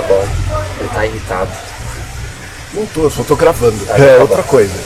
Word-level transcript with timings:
tá 0.00 0.08
bom. 0.08 0.28
Ele 0.80 0.88
tá 0.88 1.06
irritado. 1.06 1.50
Não 2.72 2.86
tô, 2.86 3.02
eu 3.02 3.10
só 3.10 3.22
tô 3.24 3.34
gravando. 3.36 3.84
tá 3.84 3.98
É 3.98 4.16
bom. 4.16 4.22
outra 4.22 4.42
coisa. 4.42 4.72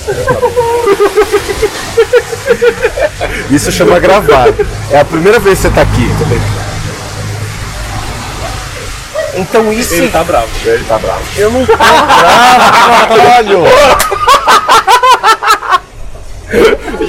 Isso 3.50 3.71
chama 3.71 3.99
gravar. 4.00 4.49
É 4.91 5.00
a 5.00 5.05
primeira 5.05 5.39
vez 5.39 5.58
que 5.58 5.63
você 5.69 5.75
tá 5.75 5.83
aqui. 5.83 6.08
Então 9.37 9.73
isso. 9.73 9.95
Ele 9.95 10.09
tá 10.11 10.23
bravo. 10.23 10.46
Ele 10.64 10.84
tá 10.84 10.96
bravo. 10.98 11.22
Eu 11.36 11.50
não 11.50 11.66
tô 11.66 11.76
bravo, 11.76 13.08
caralho! 13.16 13.64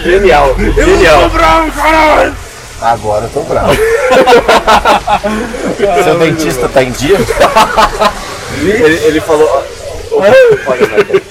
Genial, 0.04 0.56
genial. 0.74 1.30
bravo, 1.30 1.72
caralho! 1.72 2.36
Agora 2.86 3.26
eu 3.26 3.30
tô 3.30 3.42
bravo. 3.42 3.74
Seu 6.04 6.20
dentista 6.20 6.70
tá 6.70 6.84
em 6.84 6.92
dia? 6.92 7.18
Ele, 8.62 8.96
ele 9.06 9.20
falou. 9.20 9.50
Olha, 10.12 10.30
né? 10.88 11.22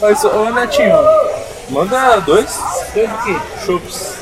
Mas, 0.00 0.24
ô 0.24 0.44
Netinho, 0.50 0.96
manda 1.70 2.20
dois. 2.20 2.56
Dois 2.94 3.10
o 3.10 3.18
quê? 3.24 3.36
Chopps. 3.66 4.14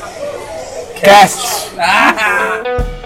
Cast! 0.99 1.69
Fala 1.75 2.98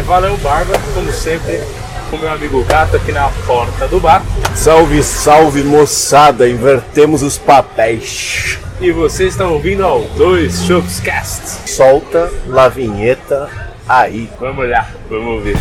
fala 0.00 0.28
é 0.28 0.30
o 0.30 0.36
Barba, 0.38 0.72
como 0.94 1.12
sempre, 1.12 1.60
com 2.08 2.16
meu 2.16 2.30
amigo 2.30 2.64
Gato 2.64 2.96
aqui 2.96 3.12
na 3.12 3.28
porta 3.46 3.86
do 3.88 4.00
bar. 4.00 4.22
Salve, 4.54 5.02
salve 5.02 5.62
moçada, 5.62 6.48
invertemos 6.48 7.22
os 7.22 7.36
papéis. 7.36 8.58
E 8.80 8.90
vocês 8.90 9.32
estão 9.32 9.52
ouvindo 9.52 9.84
ao 9.84 10.00
Dois 10.16 10.64
Chopps 10.64 11.00
Cast. 11.00 11.68
Solta 11.70 12.30
lá 12.46 12.64
a 12.64 12.68
vinheta 12.68 13.50
aí. 13.88 14.30
Vamos 14.40 14.58
olhar, 14.60 14.90
vamos 15.10 15.42
ver. 15.42 15.58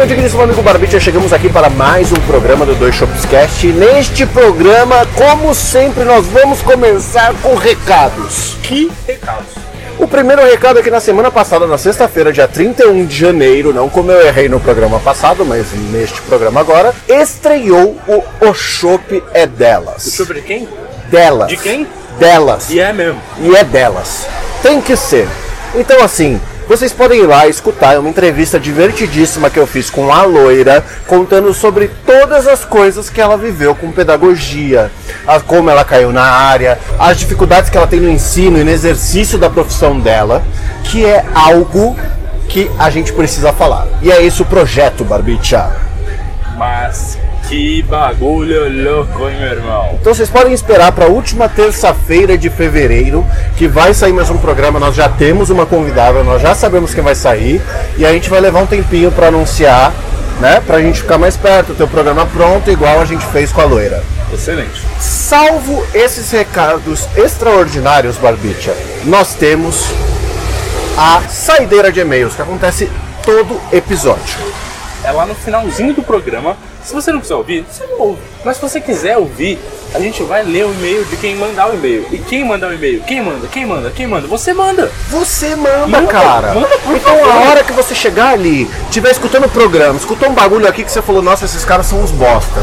Meu 0.00 0.06
digníssimo 0.06 0.40
amigo 0.40 0.62
Barbicha, 0.62 0.98
chegamos 0.98 1.30
aqui 1.30 1.50
para 1.50 1.68
mais 1.68 2.10
um 2.10 2.16
programa 2.26 2.64
do 2.64 2.74
Dois 2.74 2.94
Shopscast. 2.94 3.66
E 3.66 3.70
neste 3.70 4.24
programa, 4.24 5.06
como 5.14 5.54
sempre, 5.54 6.04
nós 6.04 6.26
vamos 6.26 6.62
começar 6.62 7.34
com 7.42 7.54
recados. 7.54 8.56
Que 8.62 8.90
recados? 9.06 9.50
O 9.98 10.08
primeiro 10.08 10.42
recado 10.42 10.78
é 10.78 10.82
que 10.82 10.90
na 10.90 11.00
semana 11.00 11.30
passada, 11.30 11.66
na 11.66 11.76
sexta-feira, 11.76 12.32
dia 12.32 12.48
31 12.48 13.04
de 13.04 13.14
janeiro, 13.14 13.74
não 13.74 13.90
como 13.90 14.10
eu 14.10 14.26
errei 14.26 14.48
no 14.48 14.58
programa 14.58 14.98
passado, 15.00 15.44
mas 15.44 15.66
neste 15.92 16.18
programa 16.22 16.60
agora, 16.60 16.94
estreou 17.06 17.94
o 18.08 18.24
O 18.40 18.54
Shop 18.54 19.22
é 19.34 19.46
Delas. 19.46 20.02
Sobre 20.04 20.40
quem? 20.40 20.66
Delas. 21.10 21.48
De 21.48 21.58
quem? 21.58 21.86
Delas. 22.18 22.70
E 22.70 22.80
é 22.80 22.90
mesmo. 22.90 23.20
e 23.38 23.54
é 23.54 23.62
delas. 23.62 24.26
Tem 24.62 24.80
que 24.80 24.96
ser. 24.96 25.28
Então, 25.74 26.02
assim, 26.02 26.40
vocês 26.70 26.92
podem 26.92 27.18
ir 27.22 27.26
lá 27.26 27.48
escutar 27.48 27.98
uma 27.98 28.08
entrevista 28.08 28.58
divertidíssima 28.60 29.50
que 29.50 29.58
eu 29.58 29.66
fiz 29.66 29.90
com 29.90 30.12
a 30.12 30.22
loira, 30.22 30.84
contando 31.04 31.52
sobre 31.52 31.88
todas 32.06 32.46
as 32.46 32.64
coisas 32.64 33.10
que 33.10 33.20
ela 33.20 33.36
viveu 33.36 33.74
com 33.74 33.90
pedagogia, 33.90 34.88
a- 35.26 35.40
como 35.40 35.68
ela 35.68 35.84
caiu 35.84 36.12
na 36.12 36.22
área, 36.22 36.78
as 36.96 37.18
dificuldades 37.18 37.68
que 37.70 37.76
ela 37.76 37.88
tem 37.88 37.98
no 37.98 38.08
ensino 38.08 38.56
e 38.56 38.62
no 38.62 38.70
exercício 38.70 39.36
da 39.36 39.50
profissão 39.50 39.98
dela, 39.98 40.44
que 40.84 41.04
é 41.04 41.24
algo 41.34 41.96
que 42.48 42.70
a 42.78 42.88
gente 42.88 43.12
precisa 43.12 43.52
falar. 43.52 43.88
E 44.00 44.08
é 44.12 44.22
esse 44.22 44.40
o 44.40 44.44
projeto, 44.44 45.04
Barbicha. 45.04 45.68
Mas 46.56 47.18
que 47.50 47.82
bagulho 47.82 48.84
louco, 48.84 49.28
hein, 49.28 49.36
meu 49.40 49.50
irmão? 49.50 49.98
Então 50.00 50.14
vocês 50.14 50.30
podem 50.30 50.52
esperar 50.52 50.92
para 50.92 51.06
a 51.06 51.08
última 51.08 51.48
terça-feira 51.48 52.38
de 52.38 52.48
fevereiro, 52.48 53.26
que 53.56 53.66
vai 53.66 53.92
sair 53.92 54.12
mais 54.12 54.30
um 54.30 54.38
programa. 54.38 54.78
Nós 54.78 54.94
já 54.94 55.08
temos 55.08 55.50
uma 55.50 55.66
convidada, 55.66 56.22
nós 56.22 56.40
já 56.40 56.54
sabemos 56.54 56.94
quem 56.94 57.02
vai 57.02 57.16
sair 57.16 57.60
e 57.98 58.06
a 58.06 58.12
gente 58.12 58.30
vai 58.30 58.38
levar 58.40 58.60
um 58.60 58.66
tempinho 58.66 59.10
para 59.10 59.26
anunciar, 59.26 59.92
né? 60.38 60.62
Pra 60.64 60.80
gente 60.80 61.00
ficar 61.00 61.18
mais 61.18 61.36
perto, 61.36 61.74
ter 61.74 61.82
o 61.82 61.88
programa 61.88 62.24
pronto, 62.24 62.70
igual 62.70 63.00
a 63.00 63.04
gente 63.04 63.26
fez 63.26 63.50
com 63.50 63.60
a 63.62 63.64
loira. 63.64 64.00
Excelente. 64.32 64.86
Salvo 65.00 65.84
esses 65.92 66.30
recados 66.30 67.08
extraordinários, 67.16 68.16
Barbicha, 68.16 68.72
nós 69.06 69.34
temos 69.34 69.86
a 70.96 71.22
saideira 71.28 71.90
de 71.90 71.98
e-mails 71.98 72.36
que 72.36 72.42
acontece 72.42 72.88
todo 73.24 73.60
episódio. 73.72 74.38
É 75.02 75.10
lá 75.10 75.26
no 75.26 75.34
finalzinho 75.34 75.92
do 75.92 76.02
programa. 76.04 76.56
Se 76.84 76.92
você 76.94 77.12
não 77.12 77.20
quiser 77.20 77.34
ouvir, 77.34 77.64
você 77.70 77.84
não 77.86 77.98
ouve. 78.00 78.20
Mas 78.44 78.56
se 78.56 78.62
você 78.62 78.80
quiser 78.80 79.16
ouvir, 79.18 79.58
a 79.94 80.00
gente 80.00 80.22
vai 80.22 80.42
ler 80.42 80.64
o 80.66 80.72
e-mail 80.72 81.04
de 81.04 81.16
quem 81.16 81.36
mandar 81.36 81.70
o 81.70 81.74
e-mail. 81.74 82.06
E 82.10 82.18
quem 82.18 82.44
mandar 82.44 82.68
o 82.68 82.72
e-mail? 82.74 83.02
Quem 83.02 83.22
manda? 83.22 83.46
Quem 83.48 83.66
manda? 83.66 83.90
Quem 83.90 84.06
manda? 84.06 84.26
Você 84.26 84.52
manda. 84.54 84.90
Você 85.10 85.54
manda, 85.56 85.86
Manda, 85.86 86.06
cara. 86.06 86.54
manda, 86.54 86.78
por 86.78 86.96
então 86.96 87.16
favor. 87.18 87.30
a 87.32 87.50
hora 87.50 87.64
que 87.64 87.72
você 87.72 87.94
chegar 87.94 88.32
ali, 88.32 88.68
tiver 88.90 89.10
escutando 89.10 89.44
o 89.44 89.50
programa, 89.50 89.98
escutou 89.98 90.28
um 90.28 90.34
bagulho 90.34 90.66
aqui 90.66 90.82
que 90.84 90.90
você 90.90 91.02
falou, 91.02 91.20
nossa, 91.22 91.44
esses 91.44 91.64
caras 91.64 91.86
são 91.86 92.00
uns 92.00 92.10
bosta. 92.10 92.62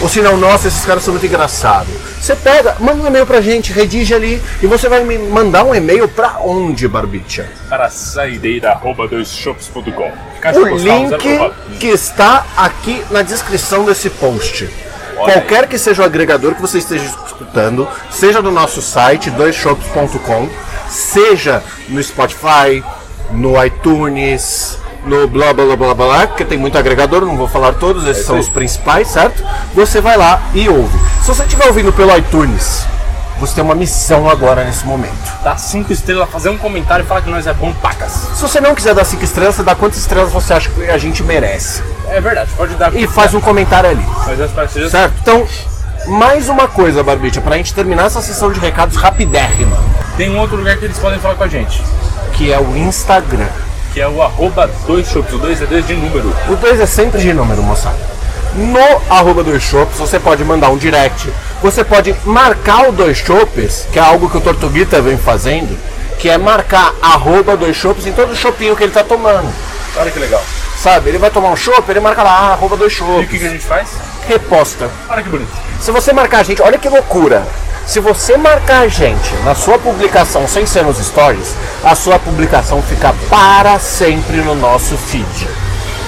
Ou 0.00 0.08
se 0.08 0.22
não, 0.22 0.36
nossa, 0.36 0.68
esses 0.68 0.84
caras 0.86 1.02
são 1.02 1.12
muito 1.12 1.26
engraçados. 1.26 1.92
Você 2.20 2.36
pega, 2.36 2.76
manda 2.78 3.02
um 3.02 3.06
e-mail 3.06 3.24
pra 3.24 3.40
gente, 3.40 3.72
redige 3.72 4.12
ali 4.14 4.42
e 4.62 4.66
você 4.66 4.90
vai 4.90 5.02
me 5.02 5.16
mandar 5.16 5.64
um 5.64 5.74
e-mail 5.74 6.06
pra 6.06 6.36
onde, 6.40 6.86
Barbicha? 6.86 7.48
Para 7.68 7.88
saideira.doisshops.com 7.88 10.12
O 10.60 10.76
link 10.76 11.16
que 11.78 11.86
está 11.86 12.44
aqui 12.56 13.02
na 13.10 13.22
descrição 13.22 13.86
desse 13.86 14.10
post. 14.10 14.68
Olha 15.16 15.32
Qualquer 15.32 15.66
que 15.66 15.78
seja 15.78 16.02
o 16.02 16.04
agregador 16.04 16.54
que 16.54 16.60
você 16.60 16.76
esteja 16.78 17.06
escutando, 17.26 17.88
seja 18.10 18.42
no 18.42 18.50
nosso 18.50 18.82
site, 18.82 19.30
doisshops.com, 19.30 20.50
seja 20.88 21.62
no 21.88 22.02
Spotify, 22.02 22.84
no 23.30 23.64
iTunes, 23.64 24.76
no 25.04 25.26
blá 25.28 25.52
blá 25.52 25.64
blá 25.64 25.76
blá 25.76 25.94
blá, 25.94 26.26
porque 26.26 26.44
tem 26.44 26.58
muito 26.58 26.76
agregador, 26.76 27.24
não 27.24 27.36
vou 27.36 27.48
falar 27.48 27.74
todos, 27.74 28.06
esses 28.06 28.24
são 28.24 28.36
aí. 28.36 28.40
os 28.40 28.48
principais, 28.48 29.08
certo? 29.08 29.42
Você 29.74 30.00
vai 30.00 30.16
lá 30.16 30.42
e 30.54 30.68
ouve. 30.68 30.98
Se 31.22 31.28
você 31.28 31.42
estiver 31.42 31.66
ouvindo 31.66 31.92
pelo 31.92 32.16
iTunes, 32.16 32.84
você 33.40 33.54
tem 33.54 33.64
uma 33.64 33.74
missão 33.74 34.28
agora 34.28 34.64
nesse 34.64 34.84
momento. 34.84 35.42
Dá 35.42 35.56
cinco 35.56 35.92
estrelas, 35.92 36.28
fazer 36.28 36.50
um 36.50 36.58
comentário 36.58 37.04
e 37.04 37.08
falar 37.08 37.22
que 37.22 37.30
nós 37.30 37.46
é 37.46 37.54
bom 37.54 37.72
pacas. 37.72 38.12
Se 38.34 38.42
você 38.42 38.60
não 38.60 38.74
quiser 38.74 38.94
dar 38.94 39.04
5 39.04 39.24
estrelas, 39.24 39.54
você 39.54 39.62
dá 39.62 39.74
quantas 39.74 39.98
estrelas 39.98 40.30
você 40.30 40.52
acha 40.52 40.68
que 40.68 40.90
a 40.90 40.98
gente 40.98 41.22
merece. 41.22 41.82
É 42.08 42.20
verdade, 42.20 42.50
pode 42.54 42.74
dar. 42.74 42.94
E 42.94 43.06
faz 43.06 43.32
um 43.32 43.40
comentário 43.40 43.88
ali. 43.88 44.04
Mas 44.26 44.40
Certo? 44.90 45.14
Então, 45.22 45.46
mais 46.06 46.50
uma 46.50 46.68
coisa, 46.68 47.02
Barbicha, 47.02 47.40
pra 47.40 47.56
gente 47.56 47.72
terminar 47.72 48.06
essa 48.06 48.20
sessão 48.20 48.52
de 48.52 48.60
recados 48.60 48.96
rapidérrima, 48.96 49.78
Tem 50.18 50.28
um 50.28 50.38
outro 50.38 50.56
lugar 50.56 50.76
que 50.76 50.84
eles 50.84 50.98
podem 50.98 51.18
falar 51.18 51.36
com 51.36 51.44
a 51.44 51.48
gente, 51.48 51.82
que 52.34 52.52
é 52.52 52.58
o 52.60 52.76
Instagram. 52.76 53.48
Que 54.00 54.04
é 54.04 54.08
o 54.08 54.22
arroba 54.22 54.66
dois 54.86 55.06
shops. 55.06 55.34
O 55.34 55.36
dois 55.36 55.60
é 55.60 55.66
dois 55.66 55.86
de 55.86 55.92
número. 55.92 56.34
O 56.48 56.56
2 56.56 56.80
é 56.80 56.86
sempre 56.86 57.20
de 57.20 57.34
número, 57.34 57.62
moçada. 57.62 57.98
No 58.54 58.80
arroba 59.10 59.44
dois 59.44 59.62
shops, 59.62 59.98
você 59.98 60.18
pode 60.18 60.42
mandar 60.42 60.70
um 60.70 60.78
direct. 60.78 61.30
Você 61.60 61.84
pode 61.84 62.16
marcar 62.24 62.88
o 62.88 62.92
dois 62.92 63.18
shoppers, 63.18 63.86
que 63.92 63.98
é 63.98 64.02
algo 64.02 64.30
que 64.30 64.38
o 64.38 64.40
Tortuguita 64.40 65.02
vem 65.02 65.18
fazendo, 65.18 65.78
que 66.18 66.30
é 66.30 66.38
marcar 66.38 66.94
arroba 67.02 67.58
dois 67.58 67.76
shoppers 67.76 68.06
em 68.06 68.12
todo 68.12 68.34
shoppinho 68.34 68.74
que 68.74 68.84
ele 68.84 68.92
tá 68.92 69.04
tomando. 69.04 69.52
Olha 69.94 70.10
que 70.10 70.18
legal. 70.18 70.42
Sabe? 70.78 71.10
Ele 71.10 71.18
vai 71.18 71.30
tomar 71.30 71.50
um 71.50 71.56
chopp, 71.56 71.90
ele 71.90 72.00
marca 72.00 72.22
lá, 72.22 72.30
ah, 72.30 72.52
arroba 72.52 72.78
dois 72.78 72.96
E 72.96 73.02
o 73.02 73.28
que, 73.28 73.38
que 73.38 73.46
a 73.46 73.50
gente 73.50 73.64
faz? 73.66 73.90
Reposta. 74.26 74.88
Olha 75.10 75.22
que 75.22 75.28
bonito. 75.28 75.52
Se 75.78 75.90
você 75.90 76.10
marcar 76.14 76.38
a 76.38 76.42
gente, 76.42 76.62
olha 76.62 76.78
que 76.78 76.88
loucura. 76.88 77.46
Se 77.90 77.98
você 77.98 78.36
marcar 78.36 78.82
a 78.82 78.88
gente 78.88 79.34
na 79.44 79.52
sua 79.52 79.76
publicação 79.76 80.46
sem 80.46 80.64
ser 80.64 80.84
nos 80.84 80.98
stories, 80.98 81.56
a 81.82 81.92
sua 81.96 82.20
publicação 82.20 82.80
fica 82.80 83.12
para 83.28 83.80
sempre 83.80 84.36
no 84.36 84.54
nosso 84.54 84.96
feed. 84.96 85.48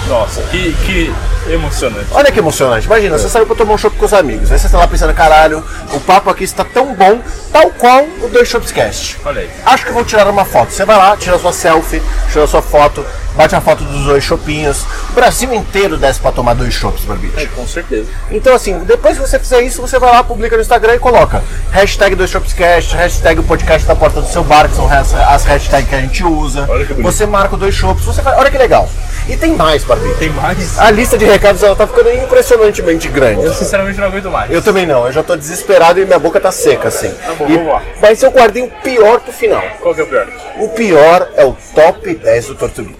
Nossa, 0.07 0.43
que, 0.43 0.71
que 0.85 1.13
Emocionante. 1.47 2.07
Olha 2.11 2.31
que 2.31 2.39
emocionante. 2.39 2.85
Imagina, 2.85 3.17
você 3.17 3.29
saiu 3.29 3.45
pra 3.45 3.55
tomar 3.55 3.73
um 3.73 3.77
chopp 3.77 3.95
com 3.97 4.05
os 4.05 4.13
amigos. 4.13 4.51
Aí 4.51 4.59
você 4.59 4.69
tá 4.69 4.77
lá 4.77 4.87
pensando, 4.87 5.13
caralho, 5.13 5.63
o 5.93 5.99
papo 5.99 6.29
aqui 6.29 6.43
está 6.43 6.63
tão 6.63 6.93
bom, 6.95 7.21
tal 7.51 7.69
qual 7.71 8.03
o 8.21 8.27
Dois 8.29 8.47
Shops 8.47 8.71
Cast. 8.71 9.19
Olha 9.25 9.41
aí. 9.41 9.49
Acho 9.65 9.85
que 9.85 9.91
vou 9.91 10.03
tirar 10.05 10.27
uma 10.27 10.45
foto. 10.45 10.71
Você 10.71 10.85
vai 10.85 10.97
lá, 10.97 11.15
tira 11.17 11.37
sua 11.37 11.51
selfie, 11.53 12.01
tira 12.31 12.47
sua 12.47 12.61
foto, 12.61 13.05
bate 13.35 13.55
a 13.55 13.61
foto 13.61 13.83
dos 13.83 14.05
dois 14.05 14.23
chopinhos. 14.23 14.85
O 15.09 15.13
Brasil 15.13 15.53
inteiro 15.53 15.97
desce 15.97 16.19
pra 16.19 16.31
tomar 16.31 16.53
dois 16.53 16.73
chopps, 16.73 17.03
Barbite. 17.03 17.39
É, 17.39 17.45
com 17.47 17.67
certeza. 17.67 18.07
Então, 18.31 18.55
assim, 18.55 18.79
depois 18.79 19.17
que 19.17 19.27
você 19.27 19.37
fizer 19.37 19.61
isso, 19.61 19.81
você 19.81 19.99
vai 19.99 20.11
lá, 20.11 20.23
publica 20.23 20.55
no 20.55 20.61
Instagram 20.61 20.95
e 20.95 20.99
coloca 20.99 21.43
hashtag 21.71 22.15
dois 22.15 22.29
Shopscast, 22.29 22.95
hashtag 22.95 23.39
o 23.39 23.43
podcast 23.43 23.87
da 23.87 23.95
porta 23.95 24.21
do 24.21 24.27
seu 24.27 24.43
bar, 24.43 24.69
que 24.69 24.75
são 24.75 24.91
as 24.91 25.13
as 25.13 25.45
hashtags 25.45 25.89
que 25.89 25.95
a 25.95 25.99
gente 25.99 26.23
usa. 26.23 26.65
Olha 26.69 26.85
que 26.85 26.93
bonito. 26.93 27.11
Você 27.11 27.25
marca 27.25 27.55
o 27.55 27.57
dois 27.57 27.75
shops, 27.75 28.05
você 28.05 28.21
vai. 28.21 28.35
Olha 28.37 28.49
que 28.49 28.57
legal. 28.57 28.89
E 29.27 29.37
tem 29.37 29.53
mais, 29.55 29.83
Barbite. 29.83 30.15
Tem 30.19 30.29
mais? 30.29 30.77
A 30.77 30.91
lista 30.91 31.17
de 31.17 31.23
recados 31.25 31.63
ela 31.63 31.75
tá 31.75 31.87
ficando 31.87 32.11
impressionantemente 32.13 33.07
grande. 33.07 33.43
Eu 33.45 33.53
sinceramente 33.53 33.97
não 33.99 34.07
aguento 34.07 34.29
mais. 34.29 34.51
Eu 34.51 34.61
também 34.61 34.85
não, 34.85 35.05
eu 35.05 35.11
já 35.13 35.23
tô 35.23 35.35
desesperado 35.35 35.99
e 35.99 36.05
minha 36.05 36.19
boca 36.19 36.39
tá 36.41 36.51
seca, 36.51 36.89
assim. 36.89 37.09
Tá 37.11 37.33
bom, 37.33 37.45
E- 37.47 37.53
vamos 37.55 37.71
lá. 37.73 37.81
Mas 38.01 38.21
eu 38.21 38.31
guardei 38.31 38.63
o 38.63 38.67
pior 38.83 39.19
pro 39.21 39.31
final. 39.31 39.63
Qual 39.79 39.95
que 39.95 40.01
é 40.01 40.03
o 40.03 40.07
pior? 40.07 40.27
O 40.59 40.69
pior 40.69 41.29
é 41.35 41.45
o 41.45 41.55
top 41.73 42.13
10 42.15 42.47
do 42.47 42.55
Tortuguita. 42.55 42.99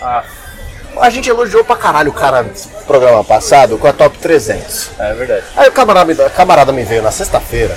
Ah, 0.00 0.22
A 1.00 1.10
gente 1.10 1.28
elogiou 1.28 1.62
pra 1.64 1.76
caralho 1.76 2.10
o 2.10 2.14
cara 2.14 2.42
no 2.42 2.50
programa 2.86 3.22
passado 3.24 3.76
com 3.76 3.86
a 3.88 3.92
top 3.92 4.16
300. 4.18 4.90
é 4.98 5.12
verdade. 5.14 5.42
Aí 5.56 5.68
o 5.68 5.72
camarada, 5.72 6.30
camarada 6.30 6.72
me 6.72 6.84
veio 6.84 7.02
na 7.02 7.10
sexta-feira, 7.10 7.76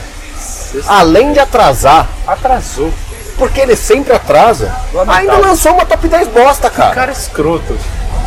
além 0.88 1.34
de 1.34 1.40
atrasar, 1.40 2.08
Atrasou. 2.28 2.94
Porque 3.40 3.62
ele 3.62 3.76
sempre 3.76 4.14
atrasa, 4.14 4.76
Lamentável. 4.94 5.32
ainda 5.32 5.48
lançou 5.48 5.72
uma 5.74 5.86
top 5.86 6.08
10 6.08 6.28
bosta, 6.28 6.70
cara. 6.70 6.94
Cara 6.94 7.12
escroto. 7.12 7.76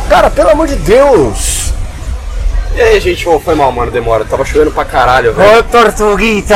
Cara, 0.09 0.29
pelo 0.29 0.49
amor 0.49 0.67
de 0.67 0.75
Deus. 0.75 1.62
E 2.75 2.81
aí, 2.81 2.99
gente, 2.99 3.27
Ô, 3.29 3.39
foi 3.39 3.53
mal, 3.53 3.71
mano, 3.71 3.91
demora. 3.91 4.25
Tava 4.25 4.43
chovendo 4.43 4.71
pra 4.71 4.83
caralho, 4.83 5.31
velho. 5.33 5.59
Ô, 5.59 5.63
Tortuguita! 5.63 6.55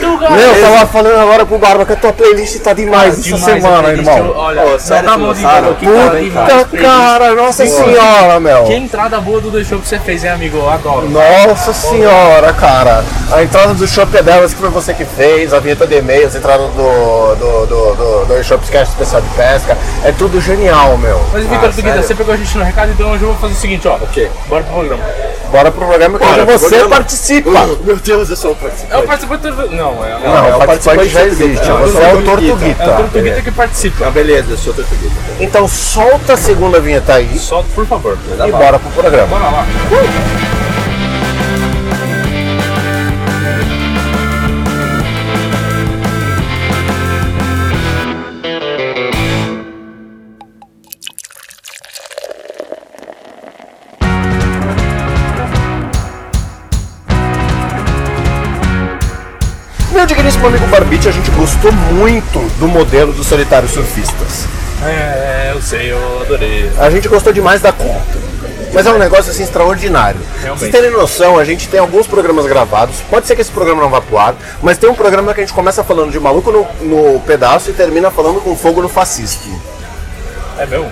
Tortuga! 0.00 0.30
Meu, 0.30 0.40
eu 0.40 0.60
tava 0.60 0.86
falando 0.88 1.20
agora 1.20 1.46
pro 1.46 1.56
Barba 1.58 1.86
que 1.86 1.92
a 1.92 1.96
tua 1.96 2.12
playlist 2.12 2.58
tá 2.60 2.72
demais 2.72 3.14
essa 3.14 3.22
Demais, 3.22 3.44
semana, 3.44 3.88
irmão. 3.90 4.32
Olha, 4.36 4.62
Ô, 4.64 4.78
sério, 4.78 5.04
de 5.04 5.08
sabe? 5.08 5.22
engano 5.22 5.70
aqui, 5.70 5.84
cara, 5.86 6.46
cara. 6.48 6.64
Puta 6.64 6.82
cara, 6.82 7.34
nossa 7.34 7.64
senhora, 7.66 8.40
meu. 8.40 8.64
Que 8.64 8.74
entrada 8.74 9.20
boa 9.20 9.40
do 9.40 9.64
show 9.64 9.78
que 9.78 9.86
você 9.86 10.00
fez, 10.00 10.24
hein, 10.24 10.30
amigo? 10.30 10.68
Adoro. 10.68 11.08
Nossa 11.08 11.72
senhora, 11.72 12.52
cara. 12.52 13.04
A 13.30 13.42
entrada 13.44 13.72
do 13.74 13.86
Shop 13.86 14.16
é 14.16 14.22
delas 14.22 14.52
que 14.52 14.58
foi 14.60 14.68
você 14.70 14.94
que 14.94 15.04
fez, 15.04 15.54
a 15.54 15.60
vinheta 15.60 15.86
de 15.86 15.96
e-mails, 15.96 16.34
a 16.34 16.38
entrada 16.38 16.64
do, 16.66 17.34
do, 17.36 17.66
do, 17.66 17.94
do, 17.94 18.24
do 18.26 18.44
Shopscast 18.44 18.92
especial 18.94 19.22
de 19.22 19.28
pesca. 19.28 19.78
É 20.04 20.10
tudo 20.10 20.40
genial, 20.40 20.96
meu. 20.98 21.20
Mas 21.32 21.44
enfim, 21.44 21.54
Ah, 21.54 21.58
Tortuguita, 21.60 21.88
sério? 21.90 22.02
você 22.08 22.14
pegou 22.16 22.34
a 22.34 22.36
gente 22.36 22.58
no 22.58 22.64
recado, 22.64 22.90
então 22.90 23.12
hoje 23.12 23.22
eu 23.22 23.28
vou 23.28 23.36
fazer 23.38 23.52
o 23.54 23.56
seguinte, 23.56 23.86
ó. 23.86 23.94
O 23.96 24.06
quê? 24.08 24.28
Bora 24.48 24.64
pro 24.64 24.72
programa. 24.74 25.04
Bora 25.50 25.70
pro 25.70 25.86
programa 25.86 26.18
que 26.18 26.26
Bora 26.26 26.44
você 26.44 26.68
programa. 26.68 26.88
participa. 26.96 27.50
Meu 27.84 27.96
Deus, 27.96 28.30
eu 28.30 28.36
sou 28.36 28.50
o 28.50 28.54
É 28.54 28.56
o 28.56 28.58
participante. 28.60 29.06
participante 29.06 29.42
do... 29.50 29.70
Não, 29.76 30.04
é, 30.04 30.18
Não, 30.18 30.48
é 30.48 30.52
o 30.52 30.56
o 30.56 30.66
participante 30.66 31.08
já 31.08 31.20
participante 31.20 31.42
existe. 31.44 31.68
Não, 31.68 31.78
Você 31.78 31.98
é 31.98 32.10
sou 32.10 32.18
o 32.18 32.20
o 32.20 32.24
Tortuguita. 32.24 32.82
é 32.82 32.88
o 32.88 32.96
Tortuguita 32.96 33.42
que 33.42 33.50
participa. 33.52 34.06
Ah, 34.06 34.10
beleza, 34.10 34.50
eu 34.50 34.56
sou 34.56 34.72
o 34.72 34.76
Tortuguita. 34.76 35.14
Então 35.40 35.68
solta 35.68 36.34
a 36.34 36.36
segunda 36.36 36.80
vinheta 36.80 37.14
aí 37.14 37.38
Solta, 37.38 37.68
por 37.74 37.86
favor. 37.86 38.18
e 38.46 38.50
bora 38.52 38.78
pro 38.78 38.90
programa. 38.90 39.26
Bora 39.26 39.44
lá. 39.50 39.66
Meu 60.46 60.54
amigo 60.54 60.70
Barbite, 60.70 61.08
a 61.08 61.10
gente 61.10 61.28
gostou 61.32 61.72
muito 61.72 62.38
do 62.60 62.68
modelo 62.68 63.12
dos 63.12 63.26
solitários 63.26 63.72
surfistas. 63.72 64.46
É, 64.80 65.50
eu 65.52 65.60
sei, 65.60 65.90
eu 65.90 66.20
adorei. 66.20 66.70
A 66.78 66.88
gente 66.88 67.08
gostou 67.08 67.32
demais 67.32 67.60
da 67.60 67.72
conta. 67.72 68.16
Mas 68.72 68.86
é 68.86 68.92
um 68.92 68.98
negócio 68.98 69.32
assim 69.32 69.42
extraordinário. 69.42 70.20
Realmente. 70.40 70.60
Vocês 70.60 70.70
terem 70.70 70.92
noção, 70.92 71.36
a 71.36 71.44
gente 71.44 71.66
tem 71.66 71.80
alguns 71.80 72.06
programas 72.06 72.46
gravados. 72.46 73.00
Pode 73.10 73.26
ser 73.26 73.34
que 73.34 73.42
esse 73.42 73.50
programa 73.50 73.82
não 73.82 73.90
vá 73.90 74.00
pro 74.00 74.18
ar, 74.18 74.36
mas 74.62 74.78
tem 74.78 74.88
um 74.88 74.94
programa 74.94 75.34
que 75.34 75.40
a 75.40 75.44
gente 75.44 75.52
começa 75.52 75.82
falando 75.82 76.12
de 76.12 76.20
maluco 76.20 76.52
no, 76.52 76.64
no 76.80 77.18
pedaço 77.22 77.70
e 77.70 77.72
termina 77.72 78.12
falando 78.12 78.40
com 78.40 78.54
fogo 78.54 78.80
no 78.80 78.88
fascismo. 78.88 79.60
É 80.60 80.64
meu? 80.64 80.88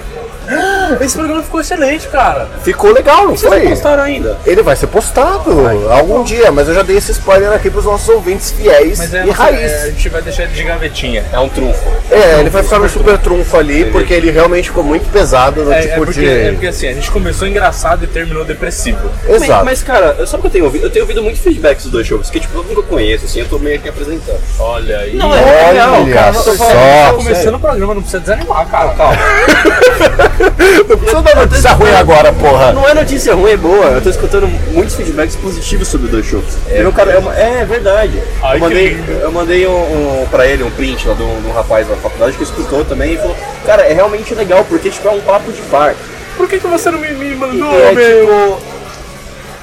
Esse 1.00 1.16
programa 1.16 1.42
ficou 1.42 1.60
excelente, 1.60 2.08
cara. 2.08 2.48
Ficou 2.62 2.92
legal, 2.92 3.26
não 3.26 3.36
foi? 3.36 3.68
Gostaram 3.68 4.02
ainda? 4.02 4.38
Ele 4.44 4.62
vai 4.62 4.76
ser 4.76 4.86
postado 4.86 5.50
algum 5.90 6.22
dia, 6.22 6.50
mas 6.52 6.68
eu 6.68 6.74
já 6.74 6.82
dei 6.82 6.96
esse 6.96 7.12
spoiler 7.12 7.52
aqui 7.52 7.70
pros 7.70 7.84
nossos 7.84 8.08
ouvintes 8.08 8.50
fiéis 8.50 8.98
Mas 8.98 9.14
é, 9.14 9.26
e 9.26 9.30
raiz. 9.30 9.72
é, 9.72 9.82
a 9.82 9.90
gente 9.90 10.08
vai 10.08 10.22
deixar 10.22 10.44
ele 10.44 10.52
de 10.52 10.62
gavetinha. 10.64 11.24
É 11.32 11.38
um 11.38 11.48
trunfo. 11.48 11.82
É, 12.10 12.40
ele 12.40 12.50
vai 12.50 12.62
ficar 12.62 12.78
no 12.78 12.88
super 12.88 13.18
trunfo 13.18 13.56
ali, 13.56 13.86
porque 13.86 14.12
ele 14.14 14.30
realmente 14.30 14.68
ficou 14.68 14.84
muito 14.84 15.10
pesado 15.10 15.64
no 15.64 15.72
É, 15.72 15.80
tipo 15.82 15.94
é 15.94 15.96
porque, 15.96 16.12
de. 16.20 16.26
é 16.28 16.50
porque 16.52 16.66
assim, 16.66 16.88
a 16.88 16.92
gente 16.92 17.10
começou 17.10 17.48
engraçado 17.48 18.04
e 18.04 18.06
terminou 18.06 18.44
depressivo. 18.44 19.10
Exato. 19.28 19.64
Mas, 19.64 19.82
cara, 19.82 20.26
sabe 20.26 20.38
o 20.38 20.40
que 20.42 20.46
eu 20.46 20.50
tenho 20.50 20.64
ouvido? 20.66 20.84
Eu 20.84 20.90
tenho 20.90 21.04
ouvido 21.04 21.22
muito 21.22 21.38
feedback 21.38 21.82
dos 21.82 21.90
dois 21.90 22.06
shows, 22.06 22.30
que 22.30 22.40
tipo, 22.40 22.58
eu 22.58 22.64
nunca 22.64 22.82
conheço, 22.82 23.24
assim, 23.24 23.40
eu 23.40 23.48
tô 23.48 23.58
meio 23.58 23.80
que 23.80 23.88
apresentando. 23.88 24.40
Olha 24.58 24.98
aí. 24.98 25.14
Não, 25.14 25.30
Olha 25.30 26.32
Só. 26.34 26.54
só. 26.54 27.12
começando 27.16 27.54
o 27.54 27.58
programa, 27.60 27.94
não 27.94 28.02
precisa 28.02 28.20
desanimar, 28.20 28.66
cara. 28.66 28.90
Calma. 28.94 29.16
Não 30.88 30.96
precisa 30.98 31.22
dar 31.22 31.36
notícia 31.36 31.72
ruim 31.72 31.94
agora, 31.94 32.32
porra. 32.32 32.72
Não 32.72 32.88
é 32.88 32.94
notícia 32.94 33.34
ruim, 33.34 33.52
é 33.52 33.56
boa. 33.56 33.86
Eu 33.86 34.00
tô 34.02 34.10
escutando 34.10 34.46
muitos 34.72 34.94
feedbacks 34.94 35.36
positivos 35.36 35.88
sobre 35.88 36.06
os 36.06 36.12
dois 36.12 36.26
shows. 36.26 36.44
É, 36.68 36.84
cara, 36.90 37.22
é, 37.36 37.60
é 37.60 37.64
verdade. 37.64 38.20
Ai, 38.42 38.56
eu 38.56 38.60
mandei, 38.60 39.04
eu 39.22 39.32
mandei 39.32 39.66
um, 39.66 40.22
um, 40.22 40.26
pra 40.30 40.46
ele 40.46 40.62
um 40.62 40.70
print 40.70 41.06
lá 41.06 41.14
de 41.14 41.22
um 41.22 41.52
rapaz 41.52 41.86
da 41.86 41.96
faculdade 41.96 42.36
que 42.36 42.42
escutou 42.42 42.84
também 42.84 43.14
e 43.14 43.16
falou, 43.16 43.36
cara, 43.64 43.82
é 43.82 43.92
realmente 43.92 44.34
legal, 44.34 44.64
porque 44.68 44.90
tipo, 44.90 45.06
é 45.08 45.12
um 45.12 45.20
papo 45.20 45.52
de 45.52 45.62
bar. 45.62 45.94
Por 46.36 46.48
que, 46.48 46.58
que 46.58 46.66
você 46.66 46.90
não 46.90 46.98
me, 46.98 47.10
me 47.12 47.34
mandou, 47.36 47.72
é, 47.72 47.92
meu? 47.92 48.20
tipo, 48.20 48.62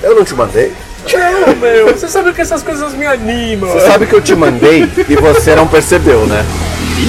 Eu 0.04 0.16
não 0.16 0.24
te 0.24 0.34
mandei? 0.34 0.72
Não, 1.14 1.56
meu. 1.56 1.88
Você 1.88 2.08
sabe 2.08 2.32
que 2.32 2.42
essas 2.42 2.64
coisas 2.64 2.94
me 2.94 3.06
animam. 3.06 3.70
Você 3.72 3.86
sabe 3.86 4.06
que 4.06 4.14
eu 4.14 4.22
te 4.22 4.36
mandei 4.36 4.88
e 5.10 5.16
você 5.16 5.56
não 5.56 5.68
percebeu, 5.68 6.26
né? 6.28 6.46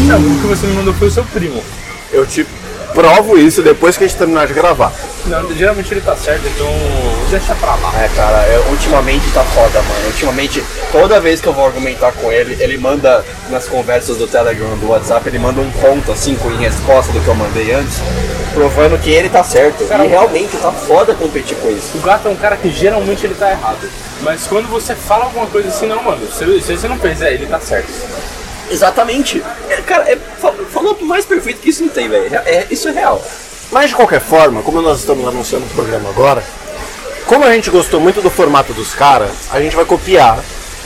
Não, 0.06 0.18
o 0.18 0.40
que 0.40 0.46
você 0.46 0.66
me 0.66 0.72
mandou 0.74 0.94
foi 0.94 1.08
o 1.08 1.10
seu 1.10 1.24
primo. 1.24 1.62
Eu 2.10 2.26
te 2.26 2.46
provo 2.92 3.38
isso 3.38 3.62
depois 3.62 3.96
que 3.96 4.04
a 4.04 4.06
gente 4.06 4.16
terminar 4.16 4.46
de 4.46 4.52
gravar. 4.54 4.92
Não, 5.26 5.54
geralmente 5.54 5.92
ele 5.92 6.00
tá 6.00 6.16
certo, 6.16 6.42
então 6.48 6.66
deixa 7.30 7.54
pra 7.54 7.74
lá. 7.76 7.92
É, 8.02 8.08
cara, 8.16 8.38
é, 8.38 8.64
ultimamente 8.70 9.24
tá 9.32 9.42
foda, 9.44 9.80
mano. 9.82 10.06
Ultimamente, 10.06 10.62
toda 10.90 11.20
vez 11.20 11.40
que 11.40 11.46
eu 11.46 11.52
vou 11.52 11.66
argumentar 11.66 12.12
com 12.12 12.30
ele, 12.32 12.56
ele 12.60 12.76
manda 12.78 13.24
nas 13.48 13.66
conversas 13.66 14.16
do 14.16 14.26
Telegram, 14.26 14.76
do 14.78 14.88
WhatsApp, 14.88 15.28
ele 15.28 15.38
manda 15.38 15.60
um 15.60 15.70
ponto, 15.70 16.10
assim, 16.10 16.34
com- 16.34 16.50
em 16.50 16.58
resposta 16.58 17.12
do 17.12 17.20
que 17.20 17.28
eu 17.28 17.34
mandei 17.34 17.72
antes, 17.72 17.98
provando 18.52 18.98
que 19.00 19.10
ele 19.10 19.28
tá 19.28 19.44
certo. 19.44 19.84
Cara, 19.86 20.04
e 20.04 20.08
realmente 20.08 20.56
tá 20.56 20.72
foda 20.72 21.14
competir 21.14 21.56
com 21.58 21.70
isso. 21.70 21.96
O 21.96 22.00
gato 22.00 22.26
é 22.26 22.30
um 22.30 22.36
cara 22.36 22.56
que 22.56 22.68
geralmente 22.70 23.24
ele 23.24 23.34
tá 23.34 23.50
errado. 23.50 23.88
Mas 24.22 24.46
quando 24.46 24.68
você 24.68 24.94
fala 24.94 25.24
alguma 25.24 25.46
coisa 25.46 25.68
assim, 25.68 25.86
não, 25.86 26.02
mano, 26.02 26.26
se, 26.32 26.44
se 26.60 26.76
você 26.76 26.88
não 26.88 26.98
fez, 26.98 27.22
é, 27.22 27.32
ele 27.32 27.46
tá 27.46 27.60
certo. 27.60 27.88
Exatamente. 28.72 29.42
É, 29.68 29.76
cara, 29.82 30.10
é, 30.10 30.16
fa- 30.16 30.52
falou 30.72 30.96
mais 31.02 31.24
perfeito 31.24 31.60
que 31.60 31.70
isso 31.70 31.82
não 31.82 31.90
tem, 31.90 32.08
velho. 32.08 32.34
É, 32.34 32.38
é- 32.38 32.66
isso 32.70 32.88
é 32.88 32.92
real. 32.92 33.22
Mas 33.70 33.90
de 33.90 33.96
qualquer 33.96 34.20
forma, 34.20 34.62
como 34.62 34.80
nós 34.82 34.98
estamos 35.00 35.26
anunciando 35.26 35.64
o 35.66 35.68
programa 35.70 36.08
agora, 36.10 36.42
como 37.26 37.44
a 37.44 37.52
gente 37.52 37.70
gostou 37.70 38.00
muito 38.00 38.20
do 38.20 38.30
formato 38.30 38.72
dos 38.72 38.94
caras, 38.94 39.30
a 39.50 39.60
gente 39.60 39.76
vai 39.76 39.84
copiar 39.84 40.38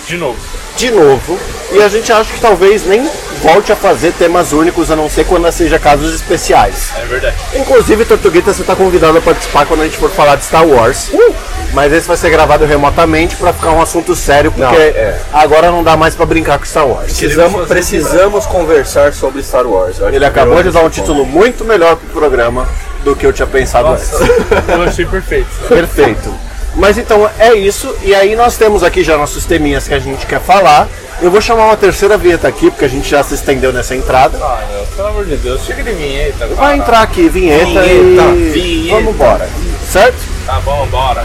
De 0.07 0.17
novo. 0.17 0.39
De 0.77 0.91
novo 0.91 1.39
e 1.73 1.83
a 1.83 1.89
gente 1.89 2.13
acha 2.13 2.33
que 2.33 2.41
talvez 2.41 2.87
nem 2.87 3.09
volte 3.43 3.73
a 3.73 3.77
fazer 3.77 4.13
temas 4.13 4.53
únicos, 4.53 4.91
a 4.91 4.97
não 4.97 5.09
ser 5.11 5.25
quando 5.25 5.51
seja 5.53 5.79
casos 5.79 6.15
especiais. 6.15 6.91
É 6.97 7.05
verdade. 7.07 7.37
Inclusive, 7.55 8.05
Tortuguita, 8.05 8.53
você 8.53 8.63
está 8.63 8.75
convidado 8.75 9.19
a 9.19 9.21
participar 9.21 9.67
quando 9.67 9.83
a 9.83 9.85
gente 9.85 9.97
for 9.97 10.11
falar 10.11 10.37
de 10.37 10.45
Star 10.45 10.67
Wars. 10.67 11.11
Mas 11.73 11.93
esse 11.93 12.07
vai 12.07 12.17
ser 12.17 12.31
gravado 12.31 12.65
remotamente 12.65 13.37
para 13.37 13.53
ficar 13.53 13.73
um 13.73 13.83
assunto 13.83 14.15
sério, 14.15 14.51
porque 14.51 14.65
Não, 14.77 14.81
é. 14.81 15.21
agora 15.33 15.71
não 15.71 15.83
dá 15.83 15.97
mais 15.97 16.15
para 16.15 16.25
brincar 16.25 16.59
com 16.59 16.65
Star 16.65 16.87
Wars. 16.87 17.05
Precisamos, 17.07 17.69
precisamos 17.69 18.47
conversar 18.47 19.13
sobre 19.13 19.43
Star 19.43 19.67
Wars. 19.67 19.99
Ele 20.01 20.25
acabou 20.25 20.63
de 20.63 20.71
dar 20.71 20.85
um 20.85 20.91
título 20.91 21.27
muito 21.27 21.65
melhor 21.65 21.97
pro 21.97 22.21
programa 22.21 22.67
do 23.05 23.15
que 23.15 23.27
eu 23.27 23.33
tinha 23.33 23.47
pensado 23.47 23.89
antes. 23.89 24.11
Eu 24.69 24.83
achei 24.83 25.05
perfeito. 25.05 25.49
Perfeito. 25.69 26.46
Mas 26.77 26.99
então 26.99 27.29
é 27.39 27.55
isso, 27.55 27.95
e 28.03 28.15
aí 28.15 28.37
nós 28.37 28.57
temos 28.59 28.83
aqui 28.83 29.03
já 29.03 29.17
nossos 29.17 29.45
teminhas 29.47 29.89
que 29.89 29.95
a 29.95 29.99
gente 29.99 30.27
quer 30.27 30.41
falar. 30.41 30.87
Eu 31.23 31.31
vou 31.31 31.41
chamar 31.41 31.65
uma 31.67 31.77
terceira 31.77 32.19
vinheta 32.19 32.47
aqui, 32.47 32.71
porque 32.71 32.85
a 32.85 32.89
gente 32.89 33.09
já 33.09 33.23
se 33.23 33.35
estendeu 33.35 33.73
nessa 33.73 33.97
entrada. 33.97 34.37
Ah, 34.39 34.63
meu, 34.71 34.85
pelo 34.95 35.09
amor 35.09 35.25
de 35.25 35.37
Deus, 35.39 35.65
chega 35.65 35.83
de 35.83 35.93
vinheta. 35.93 36.47
Vai 36.49 36.77
entrar 36.77 37.01
aqui 37.01 37.29
vinheta, 37.31 37.65
Vinheta, 37.65 37.87
e 37.87 38.51
vinheta. 38.53 38.95
vamos 38.97 39.15
embora. 39.15 39.49
Certo? 39.91 40.19
Tá 40.45 40.61
bom, 40.61 40.87
bora. 40.89 41.25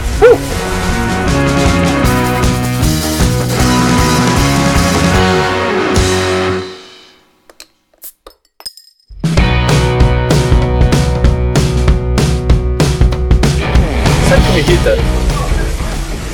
Sabe 14.29 14.41
o 14.41 14.46
que 14.46 14.51
me 14.53 14.60
irrita? 14.60 15.21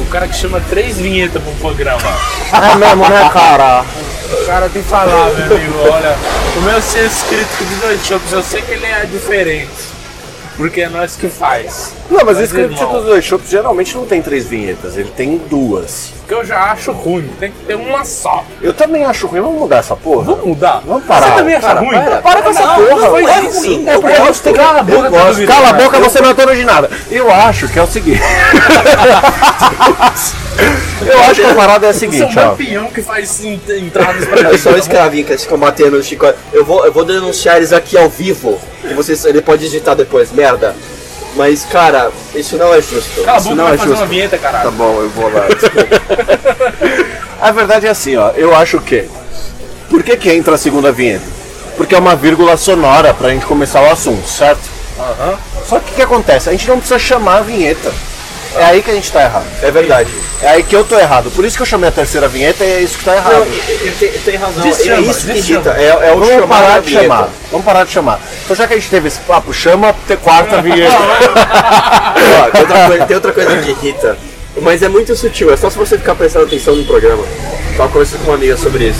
Cara 0.08 0.28
que 0.28 0.36
chama 0.36 0.62
três 0.70 0.98
vinhetas 0.98 1.42
pro 1.42 1.52
programa. 1.54 2.02
É 2.54 2.76
mesmo, 2.76 3.08
né, 3.08 3.30
cara? 3.32 3.84
O 4.32 4.46
cara 4.46 4.70
tem 4.70 4.82
que 4.82 4.90
falar, 4.90 5.30
meu 5.32 5.58
amigo. 5.58 5.80
Olha, 5.92 6.18
o 6.58 6.62
meu 6.62 6.82
ser 6.82 7.06
escrito 7.06 7.66
de 7.66 7.76
dois 7.76 8.06
chocos, 8.06 8.32
eu 8.32 8.44
sei 8.44 8.62
que 8.62 8.72
ele 8.72 8.86
é 8.86 9.06
diferente. 9.06 9.97
Porque 10.58 10.82
é 10.82 10.90
nós 10.90 11.16
que 11.16 11.30
faz. 11.30 11.94
Não, 12.10 12.26
mas 12.26 12.40
esse 12.40 12.58
irmão. 12.58 12.92
dos 12.94 13.06
dois 13.06 13.24
shows 13.24 13.44
geralmente 13.48 13.96
não 13.96 14.06
tem 14.08 14.22
três 14.24 14.46
vinhetas, 14.48 14.98
ele 14.98 15.12
tem 15.16 15.38
duas. 15.38 16.12
Que 16.28 16.34
eu 16.34 16.44
já 16.44 16.72
acho 16.72 16.92
ruim. 16.92 17.30
Tem 17.40 17.52
que 17.52 17.60
ter 17.66 17.76
uma 17.76 18.04
só. 18.04 18.44
Eu 18.62 18.74
também 18.74 19.06
acho 19.06 19.28
ruim, 19.28 19.40
vamos 19.40 19.60
mudar 19.60 19.78
essa 19.78 19.96
porra? 19.96 20.24
Vamos 20.24 20.46
mudar? 20.46 20.82
Vamos 20.86 21.04
parar. 21.06 21.28
Você 21.28 21.36
também 21.36 21.56
acha 21.56 21.68
Para, 21.68 21.80
ruim? 21.80 21.90
para, 21.92 22.18
para 22.18 22.42
com 22.42 22.50
essa 22.50 22.62
porra. 22.64 22.90
não 22.90 23.10
foi 23.12 23.24
é 23.26 23.40
isso. 23.46 23.60
ruim. 23.60 23.84
Eu 23.86 23.92
É 23.92 23.94
porque 24.00 24.16
gente 24.16 24.26
gosto. 24.28 24.54
Cala 24.54 24.80
a 24.80 24.84
boca, 24.84 25.06
Eu 25.08 25.12
gosto. 25.12 25.46
Cala 25.48 25.70
a 25.70 25.74
boca, 25.74 26.00
você 26.00 26.22
não 26.22 26.30
é 26.32 26.34
de 26.56 26.66
nada. 26.66 26.90
Eu 27.12 27.32
acho 27.32 27.68
que 27.70 27.78
é 27.80 27.84
o 27.84 27.88
seguinte. 27.88 28.20
Eu 31.06 31.20
acho 31.22 31.36
que 31.36 31.44
a 31.48 31.54
parada 31.54 31.86
é 31.86 31.90
a 31.90 31.94
Você 31.94 32.06
é 32.06 32.10
um 32.10 32.12
seguinte, 32.12 32.40
ó. 32.40 32.50
campeão 32.50 32.86
que 32.88 33.02
faz 33.04 33.44
en- 33.44 33.60
entradas 33.78 34.26
pra 34.26 34.50
É 34.52 34.58
só 34.58 34.72
o 34.72 34.78
escravinho 34.78 35.24
que 35.24 35.32
eles 35.32 35.44
ficam 35.44 35.58
batendo 35.58 35.98
no 35.98 36.04
Chico. 36.04 36.26
Eu 36.52 36.66
vou, 36.66 36.84
eu 36.86 36.92
vou 36.92 37.06
denunciar 37.06 37.58
eles 37.58 37.72
aqui 37.72 37.96
ao 37.98 38.10
vivo. 38.10 38.60
E 38.90 38.94
vocês, 38.94 39.26
ele 39.26 39.42
pode 39.42 39.64
digitar 39.64 39.96
depois, 39.96 40.32
merda. 40.32 40.76
Mas, 41.36 41.66
cara, 41.66 42.12
isso 42.34 42.58
não 42.58 42.74
é 42.74 42.82
justo. 42.82 43.22
Cala 43.24 43.38
a 43.38 43.42
isso 43.42 43.56
não 43.56 43.68
é 43.68 43.78
fazer 43.78 43.90
justo. 43.90 44.02
uma 44.02 44.08
vinheta, 44.08 44.38
caralho. 44.38 44.66
Tá 44.66 44.72
bom, 44.72 45.02
eu 45.02 45.10
vou 45.10 45.32
lá. 45.32 45.46
A 47.40 47.52
verdade 47.52 47.86
é 47.86 47.90
assim, 47.90 48.16
ó. 48.16 48.32
Eu 48.32 48.56
acho 48.56 48.80
que. 48.82 49.08
Por 49.90 50.02
que, 50.04 50.18
que 50.18 50.32
entra 50.32 50.56
a 50.56 50.58
segunda 50.58 50.92
vinheta? 50.92 51.24
Porque 51.78 51.94
é 51.94 52.00
uma 52.00 52.16
vírgula 52.16 52.58
sonora 52.58 53.14
pra 53.14 53.30
gente 53.30 53.46
começar 53.46 53.82
o 53.82 53.92
assunto, 53.92 54.28
certo? 54.28 54.62
Só 55.68 55.80
que 55.80 55.92
o 55.92 55.96
que 55.96 56.02
acontece? 56.02 56.50
A 56.50 56.52
gente 56.52 56.68
não 56.68 56.80
precisa 56.80 56.98
chamar 56.98 57.38
a 57.38 57.42
vinheta. 57.42 57.94
É 58.56 58.64
aí 58.66 58.82
que 58.82 58.90
a 58.92 58.94
gente 58.94 59.12
tá 59.12 59.24
errado. 59.24 59.46
É 59.62 59.70
verdade. 59.72 60.10
É 60.42 60.50
aí 60.50 60.64
que 60.64 60.76
eu 60.76 60.84
tô 60.84 60.98
errado. 60.98 61.32
Por 61.32 61.44
isso 61.46 61.56
que 61.58 61.62
eu 61.64 61.66
chamei 61.68 61.90
a 61.90 61.92
terceira 61.92 62.28
vinheta 62.28 62.64
e 62.64 62.72
é 62.72 62.82
isso 62.82 62.98
que 62.98 63.06
tá 63.06 63.16
errado. 63.16 63.46
Não, 63.46 64.22
tem, 64.24 64.36
razão. 64.36 64.64
Deschama, 64.64 64.98
é 64.98 65.02
isso 65.02 65.26
que 65.28 65.38
irrita. 65.38 65.70
É, 65.78 66.10
é 66.10 66.14
o 66.14 66.20
Vamos 66.20 66.46
parar 66.48 66.80
de 66.80 66.88
vinheta. 66.90 67.04
chamar. 67.08 67.30
Vamos 67.52 67.66
parar 67.66 67.84
de 67.86 67.92
chamar. 67.92 68.20
Então 68.44 68.56
já 68.56 68.68
que 68.68 68.74
a 68.74 68.78
gente 68.78 68.90
teve 68.90 69.08
esse 69.08 69.20
papo, 69.22 69.54
chama 69.54 69.94
ter 70.08 70.18
quarta 70.18 70.62
vinheta. 70.62 70.96
Ó, 70.98 72.52
tem, 72.52 72.62
outra 72.62 72.88
coisa, 72.88 73.06
tem 73.06 73.16
outra 73.16 73.32
coisa 73.32 73.58
que 73.58 73.70
irrita. 73.72 74.18
Mas 74.62 74.82
é 74.82 74.90
muito 74.90 75.16
sutil, 75.16 75.52
é 75.54 75.58
só 75.58 75.70
se 75.70 75.78
você 75.78 75.98
ficar 75.98 76.16
prestando 76.16 76.46
atenção 76.46 76.76
no 76.76 76.84
programa. 76.84 77.24
Tava 77.76 77.90
conversando 77.90 78.20
com 78.24 78.32
uma 78.32 78.36
amiga 78.38 78.58
sobre 78.58 78.86
isso. 78.86 79.00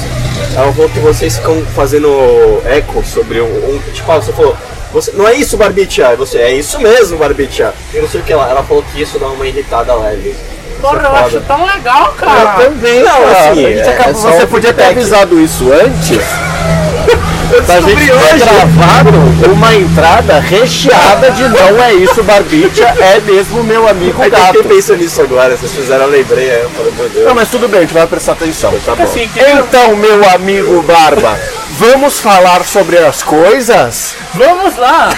Ela 0.56 0.72
falou 0.72 0.90
que 0.90 1.00
vocês 1.00 1.36
ficam 1.38 1.64
fazendo 1.76 2.62
eco 2.66 3.04
sobre 3.04 3.42
um. 3.42 3.46
um- 3.46 3.82
tipo, 3.92 4.12
ah, 4.12 4.18
você 4.18 4.32
falou, 4.34 4.56
você, 5.02 5.12
não 5.14 5.28
é 5.28 5.34
isso, 5.36 5.58
Barbicha? 5.58 6.08
Aí 6.08 6.16
você, 6.16 6.38
é 6.40 6.52
isso 6.54 6.80
mesmo, 6.80 7.18
Barbicha. 7.18 7.74
Eu 7.94 8.02
não 8.04 8.10
sei 8.10 8.22
o 8.22 8.24
que 8.24 8.34
ela. 8.34 8.50
Ela 8.50 8.64
falou 8.64 8.84
que 8.92 9.02
isso 9.02 9.20
dá 9.20 9.28
uma 9.28 9.46
irritada 9.48 9.94
leve. 9.96 10.36
Porra, 10.82 11.02
eu 11.04 11.16
acho 11.16 11.40
tão 11.42 11.66
legal, 11.66 12.06
Eu 12.08 12.12
cara. 12.14 12.64
também, 12.64 13.02
Não, 13.04 13.12
cara. 13.22 13.50
assim, 13.52 13.66
A 13.66 13.70
é- 13.70 13.90
acabou- 13.90 14.30
é 14.30 14.38
você 14.38 14.44
um 14.44 14.48
podia 14.48 14.74
ter 14.74 14.84
avisado 14.86 15.40
isso 15.40 15.72
antes. 15.72 16.20
Pra 17.66 17.80
gente 17.80 18.12
hoje. 18.12 18.40
gravado 18.40 19.10
uma 19.54 19.74
entrada 19.74 20.38
recheada 20.40 21.32
de 21.32 21.44
não 21.48 21.82
é 21.82 21.94
isso, 21.94 22.22
Barbicha, 22.22 22.84
é 23.00 23.22
mesmo 23.22 23.64
meu 23.64 23.88
amigo 23.88 24.22
Aí 24.22 24.28
eu 24.28 24.32
gato. 24.32 24.46
fiquei 24.48 24.64
pensando 24.64 24.98
nisso 25.00 25.22
agora, 25.22 25.56
vocês 25.56 25.72
fizeram, 25.72 26.04
eu 26.06 26.12
lembrei, 26.12 26.50
eu 26.64 26.70
falei, 26.72 26.92
meu 26.98 27.08
Deus. 27.10 27.26
Não, 27.26 27.34
mas 27.34 27.50
tudo 27.50 27.70
bem, 27.70 27.80
a 27.80 27.82
gente 27.84 27.94
vai 27.94 28.06
prestar 28.06 28.34
atenção. 28.34 28.74
Tá 28.86 28.96
bom. 28.96 29.04
Assim, 29.04 29.30
que 29.30 29.40
Então, 29.40 29.96
meu 29.96 30.30
amigo 30.30 30.82
Barba, 30.84 31.40
vamos 31.72 32.20
falar 32.20 32.64
sobre 32.64 32.98
as 32.98 33.22
coisas? 33.24 34.16
Vamos 34.34 34.76
lá. 34.78 35.10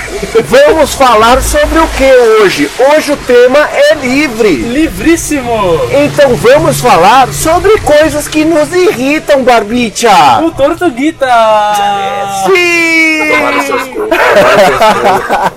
Vamos 0.46 0.94
falar 0.94 1.42
sobre 1.42 1.80
o 1.80 1.88
que 1.90 2.12
hoje? 2.42 2.70
Hoje 2.80 3.12
o 3.14 3.18
tema 3.18 3.60
é 3.72 3.94
livre. 3.96 4.56
Livríssimo. 4.56 5.52
Então 5.92 6.36
vamos 6.36 6.80
falar 6.82 7.32
sobre 7.34 7.78
coisas 7.82 8.28
que 8.28 8.44
nos 8.46 8.74
irritam, 8.74 9.44
Barbicha. 9.44 10.42
O 10.44 10.52
Tortuguita. 10.52 11.28
Sim! 12.46 13.66
Seus 13.66 13.84
cu. 13.84 14.08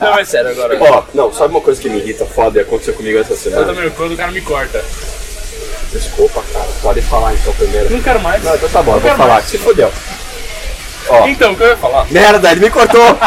Não, 0.00 0.18
é 0.18 0.24
sério 0.24 0.50
agora. 0.50 0.76
Ó, 0.80 1.02
não, 1.14 1.32
sabe 1.32 1.54
uma 1.54 1.60
coisa 1.60 1.80
que 1.80 1.88
me 1.88 1.98
irrita 1.98 2.26
foda 2.26 2.58
e 2.58 2.62
aconteceu 2.62 2.94
comigo 2.94 3.18
essa 3.18 3.32
Eu 3.32 3.36
semana? 3.36 3.66
também, 3.66 3.90
quando 3.90 4.12
o 4.12 4.16
cara 4.16 4.30
me 4.30 4.40
corta. 4.40 4.84
Desculpa, 5.92 6.42
cara. 6.52 6.66
Pode 6.82 7.02
falar 7.02 7.34
então 7.34 7.52
primeiro. 7.54 7.90
Não 7.92 8.00
quero 8.02 8.20
mais. 8.20 8.42
Não, 8.42 8.54
então 8.54 8.68
tá 8.68 8.82
bom, 8.82 8.94
eu 8.94 9.00
vou 9.00 9.10
falar. 9.14 9.34
mais. 9.34 9.44
Se 9.46 9.58
fodeu. 9.58 9.90
Então, 11.28 11.52
o 11.52 11.56
que 11.56 11.62
eu 11.62 11.68
ia 11.68 11.76
falar? 11.76 12.06
Merda, 12.10 12.50
ele 12.52 12.60
me 12.60 12.70
cortou. 12.70 13.00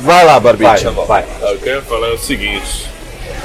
Vai 0.00 0.24
lá, 0.24 0.38
Barbicha. 0.38 0.90
vai. 0.90 1.24
Ah, 1.42 1.52
O 1.52 1.58
que 1.58 1.68
eu 1.68 1.76
ia 1.76 1.82
falar 1.82 2.08
é 2.08 2.12
o 2.12 2.18
seguinte. 2.18 2.90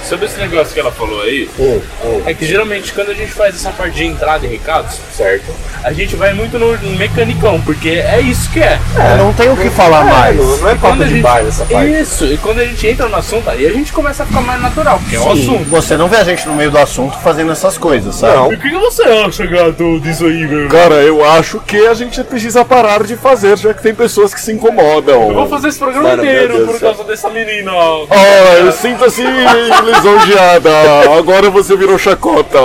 Sobre 0.03 0.25
esse 0.25 0.39
negócio 0.39 0.73
que 0.73 0.79
ela 0.79 0.91
falou 0.91 1.21
aí, 1.21 1.49
Hum, 1.59 1.81
hum, 2.03 2.21
é 2.25 2.33
que 2.33 2.45
geralmente 2.45 2.91
quando 2.93 3.09
a 3.09 3.13
gente 3.13 3.31
faz 3.31 3.55
essa 3.55 3.71
parte 3.71 3.95
de 3.95 4.05
entrada 4.05 4.45
e 4.45 4.49
recados, 4.49 4.97
certo. 5.15 5.45
a 5.83 5.91
gente 5.93 6.15
vai 6.15 6.33
muito 6.33 6.57
no, 6.57 6.77
mecanicão, 6.97 7.59
porque 7.61 7.89
é 7.89 8.19
isso 8.21 8.49
que 8.51 8.59
é. 8.59 8.79
É, 8.97 9.17
não 9.17 9.33
tem 9.33 9.49
o 9.49 9.55
que 9.57 9.69
falar 9.69 10.03
mais. 10.05 10.35
Não, 10.37 10.57
não 10.57 10.69
é 10.69 10.71
papo 10.75 10.87
Quando 10.87 11.01
a 11.03 11.05
de 11.05 11.11
gente- 11.11 11.21
bar 11.21 11.43
nessa 11.43 11.65
parte. 11.65 11.91
Isso, 11.91 12.25
e 12.25 12.37
quando 12.37 12.59
a 12.59 12.65
gente 12.65 12.87
entra 12.87 13.07
no 13.07 13.15
assunto, 13.15 13.49
aí 13.49 13.65
a 13.65 13.71
gente 13.71 13.91
começa 13.93 14.23
a 14.23 14.25
ficar 14.25 14.41
mais 14.41 14.61
natural, 14.61 14.99
porque 14.99 15.15
é 15.15 15.19
o 15.19 15.23
Sim, 15.35 15.43
assunto. 15.43 15.69
você 15.69 15.97
não 15.97 16.07
vê 16.07 16.17
a 16.17 16.23
gente 16.23 16.47
no 16.47 16.55
meio 16.55 16.71
do 16.71 16.77
assunto 16.77 17.17
fazendo 17.19 17.51
essas 17.51 17.77
coisas, 17.77 18.15
sabe? 18.15 18.35
Não. 18.35 18.51
E 18.51 18.55
o 18.55 18.59
que 18.59 18.69
você 18.71 19.03
acha, 19.03 19.45
gato, 19.45 19.99
disso 19.99 20.25
aí, 20.25 20.47
meu? 20.47 20.67
Cara, 20.69 20.95
eu 20.95 21.23
acho 21.23 21.59
que 21.61 21.85
a 21.87 21.93
gente 21.93 22.23
precisa 22.23 22.63
parar 22.65 23.03
de 23.03 23.15
fazer, 23.15 23.57
já 23.57 23.73
que 23.73 23.81
tem 23.83 23.93
pessoas 23.93 24.33
que 24.33 24.41
se 24.41 24.51
incomodam. 24.51 25.29
Eu 25.29 25.33
vou 25.35 25.47
fazer 25.47 25.69
esse 25.69 25.79
programa 25.79 26.09
Mano, 26.09 26.23
inteiro 26.23 26.65
por 26.65 26.79
causa 26.79 27.03
dessa 27.03 27.29
menina. 27.29 27.71
Ah, 28.09 28.55
eu 28.59 28.71
sinto 28.71 29.05
assim 29.05 29.23
lisonjeada. 29.99 30.69
Agora 31.17 31.49
você 31.49 31.75
virou 31.75 31.97
chacota. 31.97 32.57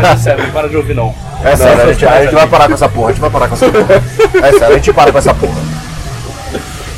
Mas 0.00 0.10
é 0.10 0.16
sério, 0.22 0.44
não 0.44 0.50
para 0.52 0.68
de 0.68 0.76
ouvir 0.76 0.94
não. 0.94 1.14
É 1.44 1.56
sério, 1.56 1.82
a 1.82 1.92
gente, 1.92 2.06
a 2.06 2.22
gente 2.22 2.34
vai 2.34 2.46
parar 2.46 2.68
com 2.68 2.74
essa 2.74 2.88
porra, 2.88 3.08
a 3.08 3.12
gente 3.12 3.20
vai 3.20 3.30
parar 3.30 3.48
com 3.48 3.54
essa 3.54 3.66
porra. 3.68 4.02
É 4.46 4.52
sério, 4.52 4.66
a 4.66 4.72
gente 4.74 4.92
para 4.92 5.12
com 5.12 5.18
essa 5.18 5.34
porra. 5.34 5.60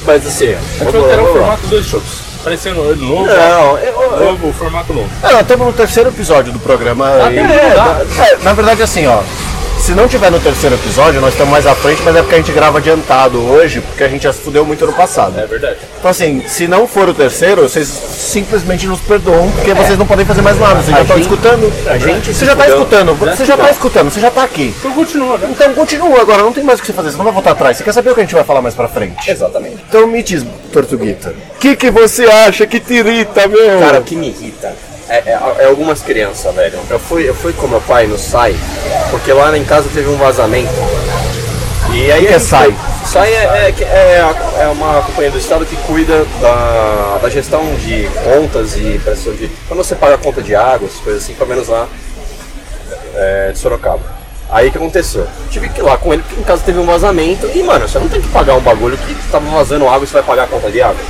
Mas 0.06 0.26
assim, 0.26 0.56
vamos 0.78 0.94
lá, 0.94 1.08
quero 1.08 1.22
o 1.24 1.32
formato 1.32 1.66
dois 1.66 1.86
shows. 1.86 2.30
Parecendo 2.42 2.96
novo, 2.96 3.26
Não, 3.26 3.78
eu, 3.78 4.02
eu, 4.02 4.20
novo, 4.24 4.50
formato 4.54 4.94
novo. 4.94 5.10
É, 5.22 5.30
nós 5.30 5.42
estamos 5.42 5.66
no 5.66 5.72
terceiro 5.74 6.08
episódio 6.08 6.50
do 6.54 6.58
programa. 6.58 7.06
Ah, 7.26 7.30
e- 7.30 7.36
é, 7.36 7.74
na, 7.76 8.24
é, 8.24 8.36
na 8.42 8.52
verdade, 8.54 8.82
assim, 8.82 9.06
ó. 9.06 9.20
Se 9.80 9.94
não 9.94 10.06
tiver 10.06 10.30
no 10.30 10.38
terceiro 10.38 10.76
episódio, 10.76 11.20
nós 11.22 11.32
estamos 11.32 11.50
mais 11.50 11.66
à 11.66 11.74
frente, 11.74 12.02
mas 12.04 12.14
é 12.14 12.20
porque 12.20 12.34
a 12.34 12.38
gente 12.38 12.52
grava 12.52 12.78
adiantado 12.78 13.40
hoje, 13.40 13.80
porque 13.80 14.04
a 14.04 14.08
gente 14.08 14.22
já 14.22 14.32
se 14.32 14.40
fudeu 14.40 14.64
muito 14.64 14.84
no 14.86 14.92
passado. 14.92 15.40
É 15.40 15.46
verdade. 15.46 15.78
Então, 15.98 16.10
assim, 16.10 16.44
se 16.46 16.68
não 16.68 16.86
for 16.86 17.08
o 17.08 17.14
terceiro, 17.14 17.62
vocês 17.62 17.88
simplesmente 17.88 18.86
nos 18.86 19.00
perdoam, 19.00 19.50
porque 19.50 19.72
vocês 19.72 19.98
não 19.98 20.06
podem 20.06 20.26
fazer 20.26 20.42
mais 20.42 20.60
nada. 20.60 20.82
Vocês 20.82 20.94
já 20.94 21.02
estão 21.02 21.18
escutando. 21.18 21.72
a 21.86 21.98
gente 21.98 22.32
você 22.34 22.44
já 22.44 22.52
está 22.52 22.64
fudeu. 22.64 22.78
escutando, 22.78 23.14
você 23.14 23.44
já 23.44 23.54
está 23.54 23.66
tá. 23.66 23.70
escutando, 23.70 24.10
você 24.10 24.20
já 24.20 24.28
está 24.28 24.44
aqui. 24.44 24.74
Então 24.78 24.92
continua, 24.92 25.38
né? 25.38 25.48
Então 25.50 25.74
continua 25.74 26.20
agora, 26.20 26.42
não 26.42 26.52
tem 26.52 26.62
mais 26.62 26.78
o 26.78 26.82
que 26.82 26.86
você 26.86 26.92
fazer, 26.92 27.10
você 27.10 27.16
não 27.16 27.24
vai 27.24 27.32
voltar 27.32 27.52
atrás. 27.52 27.78
Você 27.78 27.82
quer 27.82 27.92
saber 27.92 28.10
o 28.10 28.14
que 28.14 28.20
a 28.20 28.24
gente 28.24 28.34
vai 28.34 28.44
falar 28.44 28.60
mais 28.60 28.74
pra 28.74 28.86
frente? 28.86 29.30
Exatamente. 29.30 29.78
Então 29.88 30.06
me 30.06 30.22
diz, 30.22 30.44
Tortuguita. 30.72 31.34
O 31.56 31.58
que, 31.58 31.74
que 31.74 31.90
você 31.90 32.26
acha 32.26 32.66
que 32.66 32.78
te 32.78 32.94
irrita, 32.94 33.48
meu? 33.48 33.80
Cara, 33.80 34.00
o 34.00 34.04
que 34.04 34.14
me 34.14 34.28
irrita 34.28 34.72
é, 35.10 35.30
é- 35.32 35.64
é 35.64 35.66
algumas 35.66 36.00
crianças, 36.00 36.54
velho. 36.54 36.78
Eu 36.88 36.98
fui, 36.98 37.28
eu 37.28 37.34
fui 37.34 37.52
com 37.52 37.66
meu 37.66 37.80
pai 37.80 38.06
no 38.06 38.16
SAI, 38.16 38.54
porque 39.10 39.32
lá 39.32 39.56
em 39.56 39.64
casa 39.64 39.88
teve 39.92 40.08
um 40.08 40.16
vazamento. 40.16 40.72
E 41.92 42.10
aí 42.12 42.26
que 42.26 42.32
é 42.32 42.38
SAI? 42.38 42.74
SAI 43.04 43.32
é, 43.34 43.74
é, 43.80 43.84
é, 43.84 44.62
é 44.62 44.68
uma 44.68 45.02
companhia 45.02 45.32
do 45.32 45.38
Estado 45.38 45.66
que 45.66 45.76
cuida 45.78 46.24
da, 46.40 47.18
da 47.20 47.28
gestão 47.28 47.62
de 47.76 48.08
contas 48.22 48.76
e 48.76 49.00
prestação 49.02 49.34
de. 49.34 49.50
Quando 49.66 49.82
você 49.82 49.96
paga 49.96 50.14
a 50.14 50.18
conta 50.18 50.40
de 50.40 50.54
água, 50.54 50.86
essas 50.86 51.00
coisas 51.00 51.24
assim, 51.24 51.34
pelo 51.34 51.50
menos 51.50 51.66
lá 51.68 51.88
é, 53.16 53.50
de 53.52 53.58
Sorocaba. 53.58 54.20
Aí 54.48 54.70
que 54.70 54.78
aconteceu? 54.78 55.26
Tive 55.50 55.68
que 55.68 55.80
ir 55.80 55.82
lá 55.82 55.96
com 55.96 56.12
ele, 56.12 56.22
porque 56.22 56.40
em 56.40 56.44
casa 56.44 56.62
teve 56.64 56.78
um 56.78 56.86
vazamento. 56.86 57.48
E, 57.54 57.62
mano, 57.62 57.88
você 57.88 57.98
não 57.98 58.08
tem 58.08 58.20
que 58.20 58.28
pagar 58.28 58.54
um 58.54 58.60
bagulho 58.60 58.96
que 58.98 59.14
tava 59.30 59.48
vazando 59.48 59.88
água 59.88 60.04
e 60.04 60.06
você 60.06 60.14
vai 60.14 60.22
pagar 60.22 60.44
a 60.44 60.46
conta 60.48 60.70
de 60.70 60.82
água. 60.82 61.00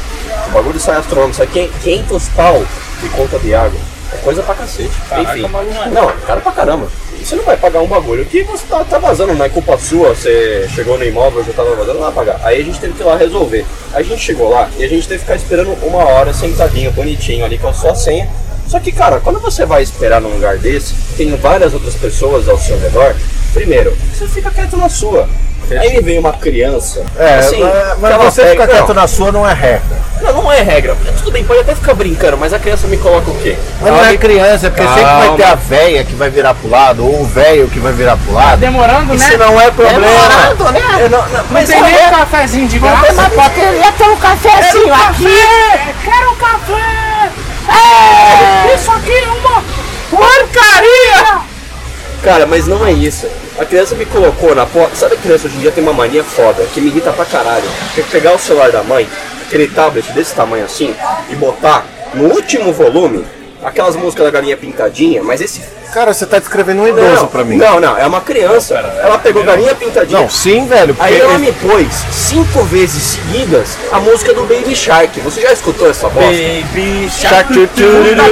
O 0.48 0.50
bagulho 0.52 0.78
sai 0.78 0.96
astronômico, 0.96 1.36
sai 1.36 1.46
500 1.46 2.28
pau 2.30 2.62
de 3.02 3.08
conta 3.10 3.38
de 3.38 3.54
água. 3.54 3.78
É 4.12 4.16
coisa 4.18 4.42
pra 4.42 4.54
cacete. 4.54 4.90
Caraca, 5.08 5.38
Enfim. 5.38 5.48
maluco. 5.48 5.90
Não, 5.90 6.06
cara 6.26 6.40
pra 6.40 6.52
caramba. 6.52 6.88
Você 7.22 7.36
não 7.36 7.44
vai 7.44 7.56
pagar 7.56 7.80
um 7.80 7.86
bagulho 7.86 8.24
que 8.24 8.42
você 8.42 8.64
tá, 8.66 8.82
tá 8.82 8.98
vazando, 8.98 9.34
não 9.34 9.44
é 9.44 9.48
culpa 9.48 9.76
sua, 9.76 10.14
você 10.14 10.66
chegou 10.74 10.96
no 10.96 11.04
imóvel, 11.04 11.44
já 11.44 11.52
tava 11.52 11.74
vazando, 11.76 11.98
não 12.00 12.10
vai 12.10 12.12
pagar. 12.12 12.40
Aí 12.42 12.60
a 12.60 12.64
gente 12.64 12.80
teve 12.80 12.94
que 12.94 13.02
ir 13.02 13.04
lá 13.04 13.16
resolver. 13.16 13.64
Aí 13.92 14.02
a 14.02 14.06
gente 14.06 14.22
chegou 14.22 14.48
lá 14.48 14.70
e 14.78 14.84
a 14.84 14.88
gente 14.88 15.06
teve 15.06 15.18
que 15.18 15.26
ficar 15.26 15.36
esperando 15.36 15.72
uma 15.84 16.04
hora 16.04 16.32
sentadinho, 16.32 16.90
bonitinho 16.92 17.44
ali 17.44 17.58
com 17.58 17.68
a 17.68 17.74
sua 17.74 17.94
senha. 17.94 18.28
Só 18.66 18.80
que, 18.80 18.92
cara, 18.92 19.20
quando 19.20 19.40
você 19.40 19.66
vai 19.66 19.82
esperar 19.82 20.20
num 20.20 20.30
lugar 20.30 20.56
desse, 20.56 20.94
tem 21.16 21.34
várias 21.36 21.74
outras 21.74 21.94
pessoas 21.94 22.48
ao 22.48 22.56
seu 22.58 22.78
redor, 22.78 23.14
primeiro, 23.52 23.96
você 24.12 24.26
fica 24.26 24.50
quieto 24.50 24.76
na 24.76 24.88
sua. 24.88 25.28
Aí 25.70 26.00
veio 26.02 26.18
uma 26.18 26.32
criança. 26.32 27.04
É, 27.16 27.34
assim, 27.38 27.60
mas, 28.00 28.16
você 28.16 28.42
pega- 28.42 28.50
ficar 28.62 28.66
quieto 28.66 28.88
não, 28.88 28.94
na 28.96 29.06
sua 29.06 29.30
não 29.30 29.48
é 29.48 29.52
regra. 29.54 29.96
não, 30.20 30.32
não 30.42 30.50
é 30.52 30.62
regra. 30.62 30.96
Tudo 31.18 31.30
bem, 31.30 31.44
pode 31.44 31.60
até 31.60 31.76
ficar 31.76 31.94
brincando, 31.94 32.36
mas 32.36 32.52
a 32.52 32.58
criança 32.58 32.88
me 32.88 32.96
coloca 32.96 33.30
o 33.30 33.34
quê? 33.36 33.56
Mas 33.80 33.92
não 33.92 34.04
é 34.04 34.16
criança, 34.16 34.66
é 34.66 34.70
porque 34.70 34.82
sempre 34.82 35.02
vai 35.04 35.20
Calma. 35.28 35.36
ter 35.36 35.44
a 35.44 35.54
véia 35.54 36.02
que 36.04 36.12
vai 36.14 36.28
virar 36.28 36.54
pro 36.54 36.68
lado, 36.68 37.06
ou 37.06 37.20
o 37.20 37.24
velho 37.24 37.68
que 37.68 37.78
vai 37.78 37.92
virar 37.92 38.16
pro 38.16 38.32
lado. 38.34 38.58
Demorando, 38.58 39.14
Isso 39.14 39.38
não 39.38 39.60
é 39.60 39.70
problema. 39.70 40.00
Demorando, 40.00 40.72
né? 40.72 40.80
Eu 41.02 41.10
não- 41.10 41.28
não- 41.28 41.44
mas 41.52 41.68
Tem 41.68 41.80
olha- 41.80 41.96
nem 42.00 42.10
cafezinho 42.18 42.66
de 42.66 42.78
graça. 42.80 43.12
Mas 43.12 43.28
poderia 43.32 43.92
ter 43.92 44.08
um 44.08 44.16
cafezinho 44.16 44.92
aqui. 44.92 45.24
Quero 46.04 46.32
um 46.32 46.36
café! 46.36 47.30
Isso 48.74 48.90
aqui 48.90 49.12
é 49.12 49.28
uma! 49.28 49.79
Cara, 52.30 52.46
mas 52.46 52.68
não 52.68 52.86
é 52.86 52.92
isso. 52.92 53.26
A 53.58 53.64
criança 53.64 53.96
me 53.96 54.06
colocou 54.06 54.54
na 54.54 54.64
porta. 54.64 54.94
Sabe 54.94 55.16
a 55.16 55.18
criança 55.18 55.48
hoje 55.48 55.56
em 55.56 55.60
dia 55.62 55.72
tem 55.72 55.82
uma 55.82 55.92
mania 55.92 56.22
foda 56.22 56.64
que 56.72 56.80
me 56.80 56.86
irrita 56.86 57.12
pra 57.12 57.24
caralho. 57.24 57.68
Tem 57.92 58.04
que 58.04 58.10
pegar 58.12 58.36
o 58.36 58.38
celular 58.38 58.70
da 58.70 58.84
mãe, 58.84 59.08
aquele 59.44 59.66
tablet 59.66 60.12
desse 60.12 60.32
tamanho 60.32 60.64
assim, 60.64 60.94
e 61.28 61.34
botar 61.34 61.84
no 62.14 62.26
último 62.28 62.72
volume 62.72 63.24
aquelas 63.62 63.96
músicas 63.96 64.26
da 64.26 64.30
galinha 64.30 64.56
pintadinha, 64.56 65.22
mas 65.22 65.40
esse. 65.40 65.60
Cara, 65.92 66.14
você 66.14 66.24
tá 66.24 66.38
descrevendo 66.38 66.82
um 66.82 66.86
idoso 66.88 67.14
Não, 67.22 67.26
pra 67.26 67.42
mim. 67.42 67.56
não, 67.56 67.80
não, 67.80 67.98
é 67.98 68.06
uma 68.06 68.20
criança. 68.20 68.74
Ela 68.74 69.18
pegou 69.18 69.42
galinha 69.42 69.74
pintadinha. 69.74 70.20
Não, 70.20 70.30
sim, 70.30 70.64
velho. 70.66 70.96
Aí 71.00 71.18
ela 71.18 71.36
me 71.36 71.50
pôs 71.50 71.88
cinco 72.12 72.62
vezes 72.62 73.02
seguidas 73.02 73.76
a 73.90 73.98
música 73.98 74.32
do 74.32 74.42
Baby 74.42 74.76
Shark. 74.76 75.18
Você 75.20 75.40
já 75.40 75.52
escutou 75.52 75.90
essa 75.90 76.08
bosta? 76.08 76.30
Baby 76.30 77.10
Shark 77.10 77.52
tu, 77.52 77.66
tu, 77.66 77.72
tu, 77.74 77.82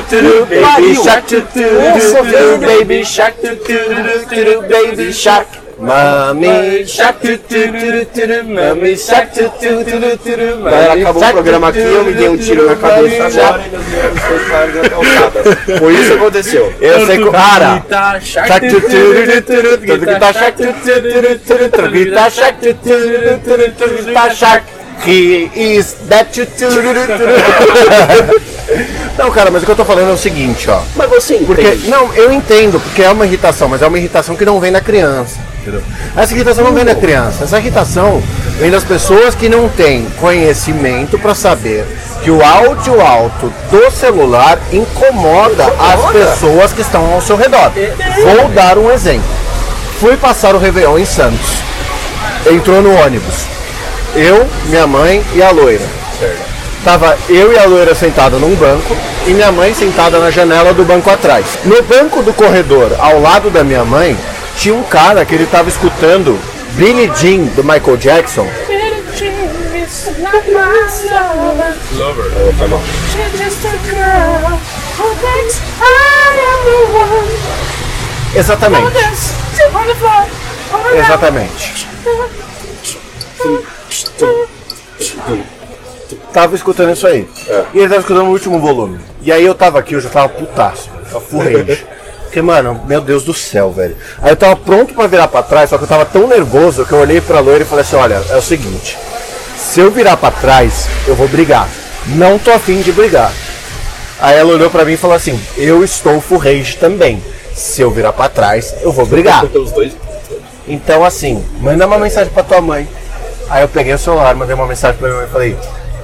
tu, 0.09 0.23
tu, 0.23 0.47
Baby 0.47 0.95
Shark 0.95 1.35
velho. 2.31 2.59
Baby 2.79 3.05
Shark 3.05 3.37
Baby 4.69 5.13
Shark 5.13 5.68
Mami 5.79 6.85
Shark 6.87 7.21
tu, 7.21 7.39
tu, 7.39 7.71
tu, 7.71 8.07
tu, 8.13 8.27
tu, 8.27 8.45
Mami 8.45 8.97
Shark 8.97 9.33
tu, 9.33 9.45
tu, 9.61 9.85
tu, 9.85 10.01
tu, 10.01 10.19
tu, 10.19 10.63
Galera, 10.65 10.93
acabou 10.95 11.23
o 11.23 11.31
programa 11.31 11.73
tu, 11.73 11.79
aqui, 11.79 11.89
tu, 11.89 11.95
eu 11.95 12.05
me 12.05 12.13
dei 12.15 12.29
um 12.29 12.37
tu, 12.37 12.43
tiro 12.43 12.67
na 12.67 12.75
tu, 12.75 12.81
cabeça 12.81 13.15
e 13.15 13.19
calçadas. 13.19 13.63
Foi 15.79 15.95
isso 15.95 16.11
que 16.11 16.13
aconteceu. 16.17 16.73
Eu 16.81 17.07
sei 17.07 17.19
que 17.19 17.31
cara 17.31 17.81
Tá, 17.89 18.21
Shark 18.21 18.49
Shark 18.49 18.69
tu, 18.69 18.81
tu, 18.81 18.89
tu, 18.89 19.43
tu, 19.43 19.53
tu, 19.53 19.79
tu, 19.87 19.99
Guitar 19.99 20.35
Shark 20.35 20.57
tu, 20.57 20.67
tu, 20.67 20.73
tu, 20.73 21.39
tu, 21.39 21.59
tu, 21.59 21.83
tu, 21.83 21.91
Guitar 21.91 22.31
Shark 22.33 22.57
tu, 22.61 22.75
tu, 22.75 22.81
tu, 22.83 23.39
tu, 23.45 23.71
tu, 23.71 23.89
tu, 23.89 24.05
Guitar 24.05 24.35
Shark 24.35 24.65
He 25.05 25.45
is 25.55 25.95
that 26.09 26.35
Não, 29.19 29.33
cara, 29.33 29.51
mas 29.51 29.63
o 29.63 29.67
que 29.67 29.73
eu 29.73 29.77
tô 29.77 29.85
falando 29.85 30.11
é 30.11 30.13
o 30.13 30.17
seguinte, 30.17 30.71
ó. 30.71 30.81
Mas 30.95 31.11
você 31.11 31.35
entende? 31.35 31.47
Porque, 31.47 31.89
não, 31.89 32.15
eu 32.15 32.33
entendo, 32.33 32.79
porque 32.79 33.03
é 33.03 33.11
uma 33.11 33.27
irritação, 33.27 33.69
mas 33.69 33.83
é 33.83 33.87
uma 33.89 33.99
irritação 33.99 34.37
que 34.37 34.45
não 34.45 34.61
vem 34.61 34.71
da 34.71 34.81
criança. 34.81 35.41
Entendeu? 35.61 35.83
Essa 36.17 36.33
irritação 36.33 36.63
não 36.63 36.73
vem 36.73 36.85
da 36.85 36.95
criança, 36.95 37.43
essa 37.43 37.59
irritação 37.59 38.23
vem 38.61 38.71
das 38.71 38.85
pessoas 38.85 39.35
que 39.35 39.49
não 39.49 39.69
têm 39.69 40.07
conhecimento 40.21 41.19
para 41.19 41.35
saber 41.35 41.85
que 42.23 42.31
o 42.31 42.43
áudio 42.43 43.01
alto 43.01 43.53
do 43.71 43.91
celular 43.91 44.57
incomoda 44.73 45.67
as 45.67 46.13
pessoas 46.13 46.73
que 46.73 46.81
estão 46.81 47.13
ao 47.13 47.21
seu 47.21 47.37
redor. 47.37 47.73
Vou 48.23 48.49
dar 48.51 48.79
um 48.79 48.91
exemplo. 48.91 49.29
Fui 49.99 50.17
passar 50.17 50.55
o 50.55 50.59
Réveillon 50.59 50.97
em 50.97 51.05
Santos. 51.05 51.59
Entrou 52.49 52.81
no 52.81 52.95
ônibus. 52.95 53.47
Eu, 54.15 54.49
minha 54.67 54.87
mãe 54.87 55.25
e 55.35 55.43
a 55.43 55.51
loira. 55.51 55.85
Tava 56.89 57.19
eu 57.29 57.53
e 57.53 57.59
a 57.59 57.67
loira 57.67 57.95
sentada 57.95 58.39
num 58.39 58.55
banco 58.55 58.97
e 59.27 59.31
minha 59.35 59.53
mãe 59.53 59.75
sentada 59.75 60.19
na 60.19 60.31
janela 60.31 60.73
do 60.73 60.87
banco 60.87 61.11
atrás. 61.11 61.59
No 61.63 61.83
banco 61.83 62.23
do 62.23 62.33
corredor, 62.33 62.97
ao 62.99 63.21
lado 63.21 63.51
da 63.51 63.63
minha 63.63 63.85
mãe, 63.85 64.17
tinha 64.57 64.75
um 64.75 64.83
cara 64.85 65.23
que 65.27 65.35
ele 65.35 65.45
tava 65.45 65.69
escutando 65.69 66.41
Billie 66.77 67.13
Jean 67.15 67.45
do 67.55 67.63
Michael 67.63 67.99
Jackson. 67.99 68.49
Lover. 71.93 72.33
Exatamente. 78.35 79.37
Exatamente. 80.97 81.87
Tava 86.33 86.55
escutando 86.55 86.93
isso 86.93 87.07
aí. 87.07 87.29
E 87.73 87.79
ele 87.79 87.89
tava 87.89 88.01
escutando 88.01 88.25
no 88.25 88.33
último 88.33 88.61
volume. 88.61 88.99
E 89.23 89.33
aí 89.33 89.45
eu 89.45 89.55
tava 89.55 89.79
aqui, 89.79 89.95
eu 89.95 90.01
já 90.01 90.09
tava 90.09 90.29
putaço, 90.29 90.91
tava 91.11 91.21
full 91.21 91.41
rage. 91.41 91.87
Porque, 92.25 92.43
mano, 92.43 92.81
meu 92.87 93.01
Deus 93.01 93.25
do 93.25 93.33
céu, 93.33 93.73
velho. 93.73 93.97
Aí 94.21 94.31
eu 94.31 94.37
tava 94.37 94.55
pronto 94.55 94.93
pra 94.93 95.07
virar 95.07 95.29
pra 95.29 95.43
trás, 95.43 95.71
só 95.71 95.79
que 95.79 95.85
eu 95.85 95.89
tava 95.89 96.05
tão 96.05 96.27
nervoso 96.27 96.85
que 96.85 96.93
eu 96.93 96.99
olhei 96.99 97.21
pra 97.21 97.41
loira 97.41 97.65
e 97.65 97.67
falei 97.67 97.83
assim, 97.83 97.97
olha, 97.97 98.23
é 98.31 98.37
o 98.37 98.43
seguinte, 98.43 98.99
se 99.57 99.81
eu 99.81 99.91
virar 99.91 100.17
pra 100.17 100.31
trás, 100.31 100.87
eu 101.07 101.15
vou 101.15 101.27
brigar. 101.27 101.67
Não 102.07 102.39
tô 102.39 102.51
afim 102.51 102.83
de 102.83 102.93
brigar. 102.93 103.33
Aí 104.21 104.37
ela 104.37 104.53
olhou 104.53 104.69
pra 104.69 104.85
mim 104.85 104.93
e 104.93 104.97
falou 104.97 105.17
assim, 105.17 105.41
eu 105.57 105.83
estou 105.83 106.21
full 106.21 106.39
rage 106.39 106.77
também. 106.77 107.23
Se 107.55 107.81
eu 107.81 107.91
virar 107.91 108.13
pra 108.13 108.29
trás, 108.29 108.75
eu 108.83 108.93
vou 108.93 109.07
brigar. 109.07 109.45
Então, 110.67 111.05
assim, 111.05 111.43
manda 111.61 111.87
uma 111.87 111.99
mensagem 111.99 112.33
pra 112.33 112.43
tua 112.43 112.61
mãe. 112.61 112.87
Aí 113.49 113.63
eu 113.63 113.69
peguei 113.69 113.95
o 113.95 113.99
celular, 113.99 114.35
mandei 114.35 114.55
uma 114.55 114.67
mensagem 114.67 114.99
pra 114.99 115.09
minha 115.09 115.21
mãe 115.21 115.29
e 115.29 115.33
falei: 115.33 115.57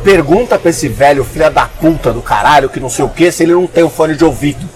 pergunta 0.05 0.59
pra 0.59 0.71
esse 0.71 0.87
velho 0.87 1.25
filho 1.25 1.51
da 1.51 1.67
puta 1.67 2.13
do 2.13 2.21
caralho 2.21 2.69
que 2.69 2.79
não 2.79 2.91
sei 2.91 3.05
o 3.05 3.09
que 3.09 3.33
se 3.33 3.43
ele 3.43 3.55
não 3.55 3.67
tem 3.67 3.83
o 3.83 3.91
fone 3.91 4.15
de 4.15 4.25
ouvido. 4.25 4.69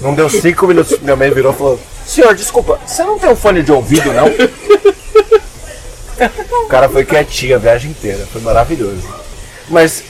Não 0.00 0.14
deu 0.14 0.28
cinco 0.28 0.66
minutos, 0.66 0.98
minha 1.00 1.16
mãe 1.16 1.30
virou 1.30 1.52
e 1.52 1.56
falou: 1.56 1.80
Senhor, 2.04 2.34
desculpa, 2.34 2.78
você 2.84 3.02
não 3.02 3.18
tem 3.18 3.30
um 3.30 3.36
fone 3.36 3.62
de 3.62 3.72
ouvido, 3.72 4.12
não? 4.12 4.26
O 6.64 6.68
cara 6.68 6.88
foi 6.88 7.04
quietinho 7.04 7.56
a 7.56 7.58
viagem 7.58 7.92
inteira, 7.92 8.26
foi 8.32 8.40
maravilhoso. 8.40 9.08
Mas 9.68 10.02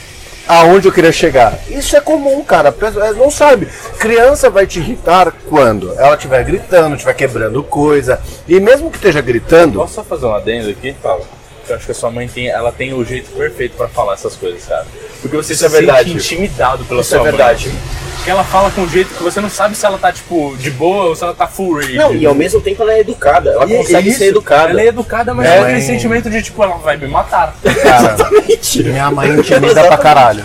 aonde 0.47 0.87
eu 0.87 0.91
queria 0.91 1.11
chegar? 1.11 1.59
Isso 1.69 1.95
é 1.95 2.01
comum, 2.01 2.43
cara. 2.43 2.75
Não 3.15 3.29
sabe. 3.29 3.67
Criança 3.99 4.49
vai 4.49 4.65
te 4.65 4.79
irritar 4.79 5.31
quando 5.47 5.93
ela 5.99 6.15
estiver 6.15 6.43
gritando, 6.43 6.95
estiver 6.95 7.13
quebrando 7.13 7.63
coisa. 7.63 8.19
E 8.47 8.59
mesmo 8.59 8.89
que 8.89 8.97
esteja 8.97 9.21
gritando, 9.21 9.79
Posso 9.79 9.93
só 9.93 10.03
fazer 10.03 10.25
um 10.25 10.33
adendo 10.33 10.69
aqui? 10.69 10.95
Fala. 11.01 11.38
Eu 11.69 11.75
acho 11.77 11.85
que 11.85 11.91
a 11.91 11.95
sua 11.95 12.09
mãe 12.11 12.27
tem, 12.27 12.47
ela 12.49 12.71
tem 12.71 12.93
o 12.93 13.03
jeito 13.05 13.29
perfeito 13.31 13.75
pra 13.77 13.87
falar 13.87 14.13
essas 14.13 14.35
coisas, 14.35 14.65
cara. 14.65 14.85
Porque 15.21 15.35
você 15.37 15.53
Isso 15.53 15.59
se 15.59 15.65
é 15.65 15.69
verdade. 15.79 16.09
sente 16.11 16.33
intimidado 16.35 16.83
pela 16.85 17.01
Isso 17.01 17.09
sua 17.11 17.19
é 17.19 17.21
mãe. 17.21 17.31
verdade. 17.31 17.71
Porque 18.15 18.31
ela 18.31 18.43
fala 18.43 18.69
com 18.71 18.81
um 18.81 18.89
jeito 18.89 19.13
que 19.13 19.23
você 19.23 19.39
não 19.39 19.49
sabe 19.49 19.75
se 19.75 19.85
ela 19.85 19.97
tá, 19.97 20.11
tipo, 20.11 20.55
de 20.57 20.69
boa 20.71 21.05
ou 21.05 21.15
se 21.15 21.23
ela 21.23 21.33
tá 21.33 21.47
full 21.47 21.75
rage. 21.77 21.95
Não, 21.95 22.13
e 22.13 22.25
ao 22.25 22.35
mesmo 22.35 22.59
tempo 22.59 22.81
ela 22.83 22.93
é 22.93 22.99
educada. 22.99 23.51
Ela 23.51 23.65
E- 23.65 23.77
consegue 23.77 24.09
isso, 24.09 24.17
ser 24.19 24.25
educada. 24.27 24.71
Ela 24.71 24.81
é 24.81 24.87
educada, 24.87 25.33
mas 25.33 25.47
É, 25.47 25.59
aquele 25.59 25.81
sentimento 25.81 26.29
de, 26.29 26.41
tipo, 26.41 26.61
ela 26.63 26.75
vai 26.77 26.97
me 26.97 27.07
matar. 27.07 27.55
cara, 27.81 28.15
minha 28.83 29.11
mãe 29.11 29.29
intimida 29.31 29.83
pra 29.85 29.97
caralho. 29.97 30.43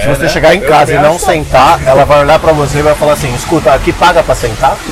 Se 0.00 0.06
você 0.06 0.22
né? 0.24 0.28
chegar 0.28 0.54
em 0.54 0.60
Eu 0.62 0.68
casa 0.68 0.92
e 0.94 0.98
não 0.98 1.18
sentar, 1.18 1.80
ela 1.86 2.04
vai 2.04 2.20
olhar 2.20 2.38
pra 2.38 2.52
você 2.52 2.78
e 2.78 2.82
vai 2.82 2.94
falar 2.94 3.14
assim: 3.14 3.34
escuta, 3.34 3.72
aqui 3.72 3.92
paga 3.92 4.22
pra 4.22 4.34
sentar? 4.34 4.76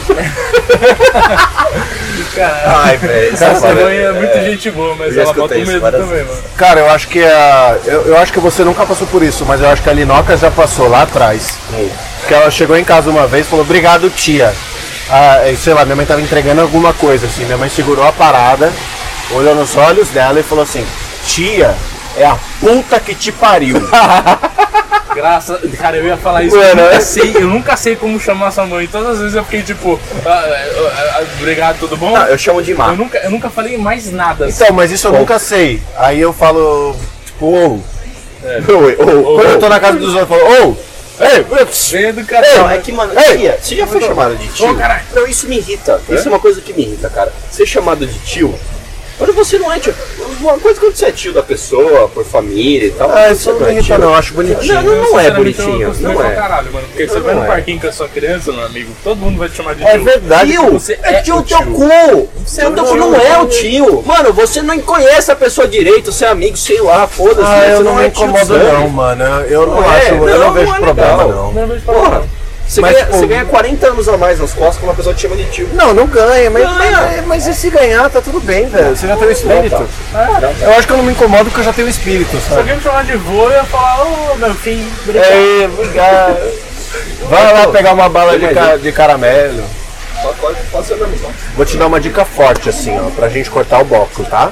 Ai, 2.84 2.96
velho. 2.96 3.32
Essa 3.34 3.74
mãe 3.74 3.96
é 3.96 4.12
muito 4.12 4.34
gente 4.44 4.70
boa, 4.70 4.94
mas 4.96 5.16
ela 5.16 5.32
bota 5.32 5.54
medo 5.54 5.80
várias 5.80 6.02
também, 6.02 6.24
mano. 6.24 6.42
Cara, 6.56 6.80
eu 6.80 6.90
acho 6.90 7.08
que 7.08 7.22
a. 7.22 7.78
Eu, 7.84 8.06
eu 8.06 8.18
acho 8.18 8.32
que 8.32 8.40
você 8.40 8.64
nunca 8.64 8.84
passou 8.86 9.06
por 9.06 9.22
isso, 9.22 9.44
mas 9.46 9.60
eu 9.60 9.68
acho 9.68 9.82
que 9.82 9.90
a 9.90 9.92
Linoca 9.92 10.36
já 10.36 10.50
passou 10.50 10.88
lá 10.88 11.02
atrás. 11.02 11.58
Que 12.26 12.34
ela 12.34 12.50
chegou 12.50 12.76
em 12.76 12.84
casa 12.84 13.10
uma 13.10 13.26
vez 13.26 13.46
e 13.46 13.50
falou, 13.50 13.64
obrigado, 13.64 14.10
tia. 14.10 14.52
Ah, 15.10 15.48
e 15.48 15.56
sei 15.56 15.72
lá, 15.72 15.84
minha 15.84 15.96
mãe 15.96 16.06
tava 16.06 16.20
entregando 16.20 16.60
alguma 16.60 16.92
coisa, 16.92 17.26
assim. 17.26 17.44
Minha 17.44 17.58
mãe 17.58 17.68
segurou 17.68 18.06
a 18.06 18.12
parada, 18.12 18.72
olhou 19.30 19.54
nos 19.54 19.76
olhos 19.76 20.08
dela 20.08 20.40
e 20.40 20.42
falou 20.42 20.64
assim, 20.64 20.84
tia, 21.24 21.74
é 22.16 22.24
a 22.24 22.36
puta 22.60 22.98
que 22.98 23.14
te 23.14 23.30
pariu. 23.30 23.76
Graças. 25.16 25.58
Cara, 25.78 25.96
eu 25.96 26.04
ia 26.04 26.16
falar 26.18 26.44
isso. 26.44 26.54
Mano, 26.54 26.68
eu, 26.68 26.76
nunca 26.76 26.94
é- 26.94 27.00
sei, 27.00 27.36
eu 27.36 27.48
nunca 27.48 27.76
sei 27.76 27.96
como 27.96 28.20
chamar 28.20 28.50
sua 28.50 28.66
mãe. 28.66 28.86
Todas 28.86 29.14
as 29.14 29.18
vezes 29.20 29.34
eu 29.34 29.44
fiquei 29.44 29.62
tipo, 29.62 29.98
ah, 30.26 30.28
ah, 30.28 31.16
ah, 31.18 31.24
obrigado, 31.40 31.78
tudo 31.78 31.96
bom? 31.96 32.10
Não, 32.16 32.26
eu 32.26 32.36
chamo 32.36 32.62
de 32.62 32.72
Eu 32.72 32.76
má. 32.76 32.92
nunca, 32.92 33.18
eu 33.18 33.30
nunca 33.30 33.48
falei 33.48 33.78
mais 33.78 34.12
nada. 34.12 34.46
então, 34.46 34.72
mas 34.74 34.92
isso 34.92 35.08
eu 35.08 35.12
nunca 35.12 35.38
sei. 35.38 35.82
Aí 35.96 36.20
eu 36.20 36.32
falo, 36.34 36.94
tipo, 37.24 37.46
ô. 37.46 37.80
É. 38.44 38.60
Oi, 38.70 38.96
ô. 38.98 39.34
Quando 39.36 39.50
eu 39.50 39.58
tô 39.58 39.68
na 39.70 39.80
casa 39.80 39.98
dos 39.98 40.14
outros, 40.14 40.38
eu 40.38 40.48
falo, 40.48 40.70
ô. 40.70 40.76
Ei, 41.18 42.04
educação. 42.08 42.58
Não, 42.58 42.68
né? 42.68 42.76
é 42.76 42.78
que, 42.78 42.92
mano, 42.92 43.12
Ei! 43.18 43.38
tia, 43.38 43.58
você 43.58 43.74
já 43.74 43.86
foi 43.86 44.02
chamado 44.02 44.36
de 44.36 44.48
tio? 44.48 44.76
Não, 45.14 45.26
isso 45.26 45.48
me 45.48 45.56
irrita. 45.56 45.98
Isso 46.10 46.28
é 46.28 46.30
uma 46.30 46.38
coisa 46.38 46.60
que 46.60 46.74
me 46.74 46.82
irrita, 46.82 47.08
cara. 47.08 47.32
Ser 47.50 47.64
chamado 47.64 48.06
de 48.06 48.18
tio. 48.18 48.54
Quando 49.18 49.32
você 49.32 49.58
não 49.58 49.72
é 49.72 49.78
tio. 49.78 49.94
Uma 50.40 50.58
coisa 50.58 50.78
quando 50.78 50.94
você 50.94 51.06
é 51.06 51.12
tio 51.12 51.32
da 51.32 51.42
pessoa, 51.42 52.06
por 52.08 52.22
família 52.24 52.88
e 52.88 52.90
tal. 52.90 53.10
Ah, 53.10 53.28
você 53.28 53.32
isso 53.32 53.52
não 53.54 53.56
é 53.56 53.64
me 53.72 53.78
irrita 53.78 53.84
tio. 53.94 53.98
não, 53.98 54.08
eu 54.10 54.14
acho 54.14 54.34
bonitinho. 54.34 54.74
Não, 54.74 54.82
não, 54.82 55.10
não 55.10 55.20
é 55.20 55.30
bonitinho. 55.30 55.94
Não 56.00 56.14
pra 56.14 56.28
é. 56.32 56.34
caralho, 56.34 56.72
mano. 56.72 56.86
Porque 56.88 57.08
você 57.08 57.14
Não 57.14 57.22
vai 57.24 57.34
no 57.34 57.44
é. 57.44 57.46
parquinho 57.46 57.80
com 57.80 57.86
a 57.86 57.92
sua 57.92 58.08
criança, 58.08 58.52
meu 58.52 58.66
amigo, 58.66 58.92
todo 59.02 59.16
mundo 59.18 59.38
vai 59.38 59.48
te 59.48 59.56
chamar 59.56 59.74
de 59.74 59.82
É 59.84 59.92
tio. 59.92 60.04
verdade. 60.04 60.50
Tio, 60.52 60.72
Você 60.72 60.98
é 61.02 61.14
é 61.14 61.22
tio 61.22 61.36
o 61.36 61.42
teu 61.42 61.58
tio. 61.58 61.66
cu! 61.72 62.28
Você 62.44 62.60
é 62.62 62.68
o 62.68 62.72
teu 62.72 62.84
cu 62.84 62.94
não 62.96 63.14
é 63.14 63.38
o 63.40 63.46
tio! 63.46 64.02
Mano, 64.04 64.32
você 64.34 64.60
não 64.60 64.78
conhece 64.80 65.32
a 65.32 65.36
pessoa 65.36 65.66
direito, 65.66 66.12
você 66.12 66.26
é 66.26 66.28
amigo, 66.28 66.56
sei 66.56 66.80
lá, 66.82 67.06
foda-se. 67.06 67.40
Ah, 67.50 67.56
né? 67.60 67.72
eu 67.72 67.76
Você 67.78 67.82
não 67.84 67.94
me 67.96 68.04
é 68.04 68.10
tio 68.10 68.24
incomodo 68.26 68.58
não, 68.58 68.88
mano. 68.90 69.24
Eu 69.48 69.66
não, 69.66 69.74
Não 69.80 69.92
é, 69.94 69.96
acho, 69.96 70.08
eu 70.14 70.18
não, 70.26 70.38
não 70.46 70.52
vejo 70.52 70.66
não 70.66 70.76
é 70.76 70.80
problema 70.80 71.24
legal. 71.24 71.52
não. 71.54 71.80
Porra, 71.80 72.22
você, 72.68 72.80
Mas, 72.80 72.92
ganha, 72.92 73.04
tipo, 73.06 73.16
você 73.18 73.26
ganha 73.26 73.44
40 73.44 73.86
anos 73.86 74.08
a 74.08 74.16
mais 74.16 74.40
nas 74.40 74.52
costas 74.52 74.76
quando 74.78 74.88
uma 74.90 74.94
pessoa 74.94 75.14
te 75.14 75.22
chama 75.22 75.36
de 75.36 75.44
tio. 75.46 75.68
Não, 75.72 75.94
não 75.94 76.06
ganha, 76.06 76.50
mas, 76.50 76.62
Ganha. 76.64 77.00
mas, 77.00 77.26
mas 77.26 77.46
e 77.46 77.54
se 77.54 77.70
ganhar, 77.70 78.10
tá 78.10 78.20
tudo 78.20 78.40
bem, 78.40 78.66
velho. 78.68 78.96
Você 78.96 79.06
já 79.06 79.16
tem 79.16 79.28
o 79.28 79.30
espírito. 79.30 79.88
Eu 80.62 80.70
acho 80.72 80.86
que 80.86 80.92
eu 80.92 80.96
não 80.96 81.04
me 81.04 81.12
incomodo 81.12 81.44
porque 81.44 81.60
eu 81.60 81.64
já 81.64 81.72
tenho 81.72 81.86
o 81.86 81.90
espírito, 81.90 82.36
Se 82.36 82.48
sabe? 82.48 82.60
alguém 82.60 82.76
me 82.76 82.82
chamar 82.82 83.04
de 83.04 83.16
vô, 83.16 83.44
eu 83.44 83.50
ia 83.52 83.64
falar, 83.64 84.02
ô 84.04 84.34
meu 84.36 84.54
filho, 84.54 84.90
obrigado. 85.04 85.30
É, 85.32 85.66
obrigado. 85.66 86.36
Vai 87.28 87.52
lá 87.52 87.66
pegar 87.68 87.92
uma 87.92 88.08
bala 88.08 88.38
de, 88.38 88.48
ca- 88.48 88.76
de 88.76 88.92
caramelo. 88.92 89.62
Pode, 90.22 90.36
pode, 90.38 90.56
pode 90.72 90.86
ser 90.86 90.96
mesmo. 90.96 91.30
Vou 91.56 91.64
te 91.66 91.76
dar 91.76 91.86
uma 91.86 92.00
dica 92.00 92.24
forte, 92.24 92.68
assim, 92.68 92.98
ó, 92.98 93.10
pra 93.10 93.28
gente 93.28 93.50
cortar 93.50 93.80
o 93.80 93.84
bloco, 93.84 94.24
tá? 94.24 94.50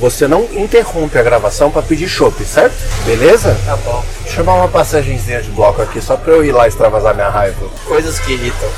Você 0.00 0.26
não 0.26 0.42
interrompe 0.52 1.18
a 1.18 1.22
gravação 1.22 1.70
pra 1.70 1.82
pedir 1.82 2.08
chopp, 2.08 2.42
certo? 2.44 2.74
Beleza? 3.04 3.56
Tá 3.66 3.76
bom. 3.76 4.02
Deixa 4.22 4.30
eu 4.40 4.44
chamar 4.44 4.54
uma 4.54 4.68
passagenzinha 4.68 5.42
de 5.42 5.50
bloco 5.50 5.82
aqui 5.82 6.00
só 6.00 6.16
pra 6.16 6.32
eu 6.32 6.44
ir 6.44 6.52
lá 6.52 6.66
extravasar 6.66 7.14
minha 7.14 7.28
raiva. 7.28 7.66
Coisas 7.86 8.18
que 8.18 8.32
irritam. 8.32 8.68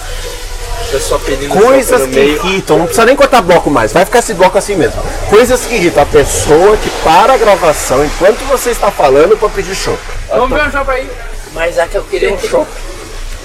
Pessoa 0.90 1.18
pedindo 1.20 1.54
Coisas 1.54 2.02
que 2.02 2.08
meio. 2.08 2.36
irritam, 2.46 2.76
não 2.78 2.84
precisa 2.84 3.06
nem 3.06 3.16
cortar 3.16 3.40
bloco 3.40 3.70
mais, 3.70 3.92
vai 3.94 4.04
ficar 4.04 4.18
esse 4.18 4.34
bloco 4.34 4.58
assim 4.58 4.74
mesmo. 4.74 5.00
Coisas 5.30 5.64
que 5.64 5.74
irritam 5.76 6.02
a 6.02 6.06
pessoa 6.06 6.76
que 6.76 6.90
para 7.02 7.32
a 7.32 7.36
gravação 7.38 8.04
enquanto 8.04 8.40
você 8.46 8.70
está 8.70 8.90
falando 8.90 9.34
pra 9.38 9.48
pedir 9.48 9.74
chopp. 9.74 9.98
Vamos 10.28 10.50
ver 10.50 10.68
o 10.68 10.70
jogo 10.70 10.90
aí. 10.90 11.08
Mas 11.54 11.78
é 11.78 11.86
que 11.86 11.96
eu 11.96 12.02
queria 12.02 12.34
um 12.34 12.38
chopp. 12.38 12.66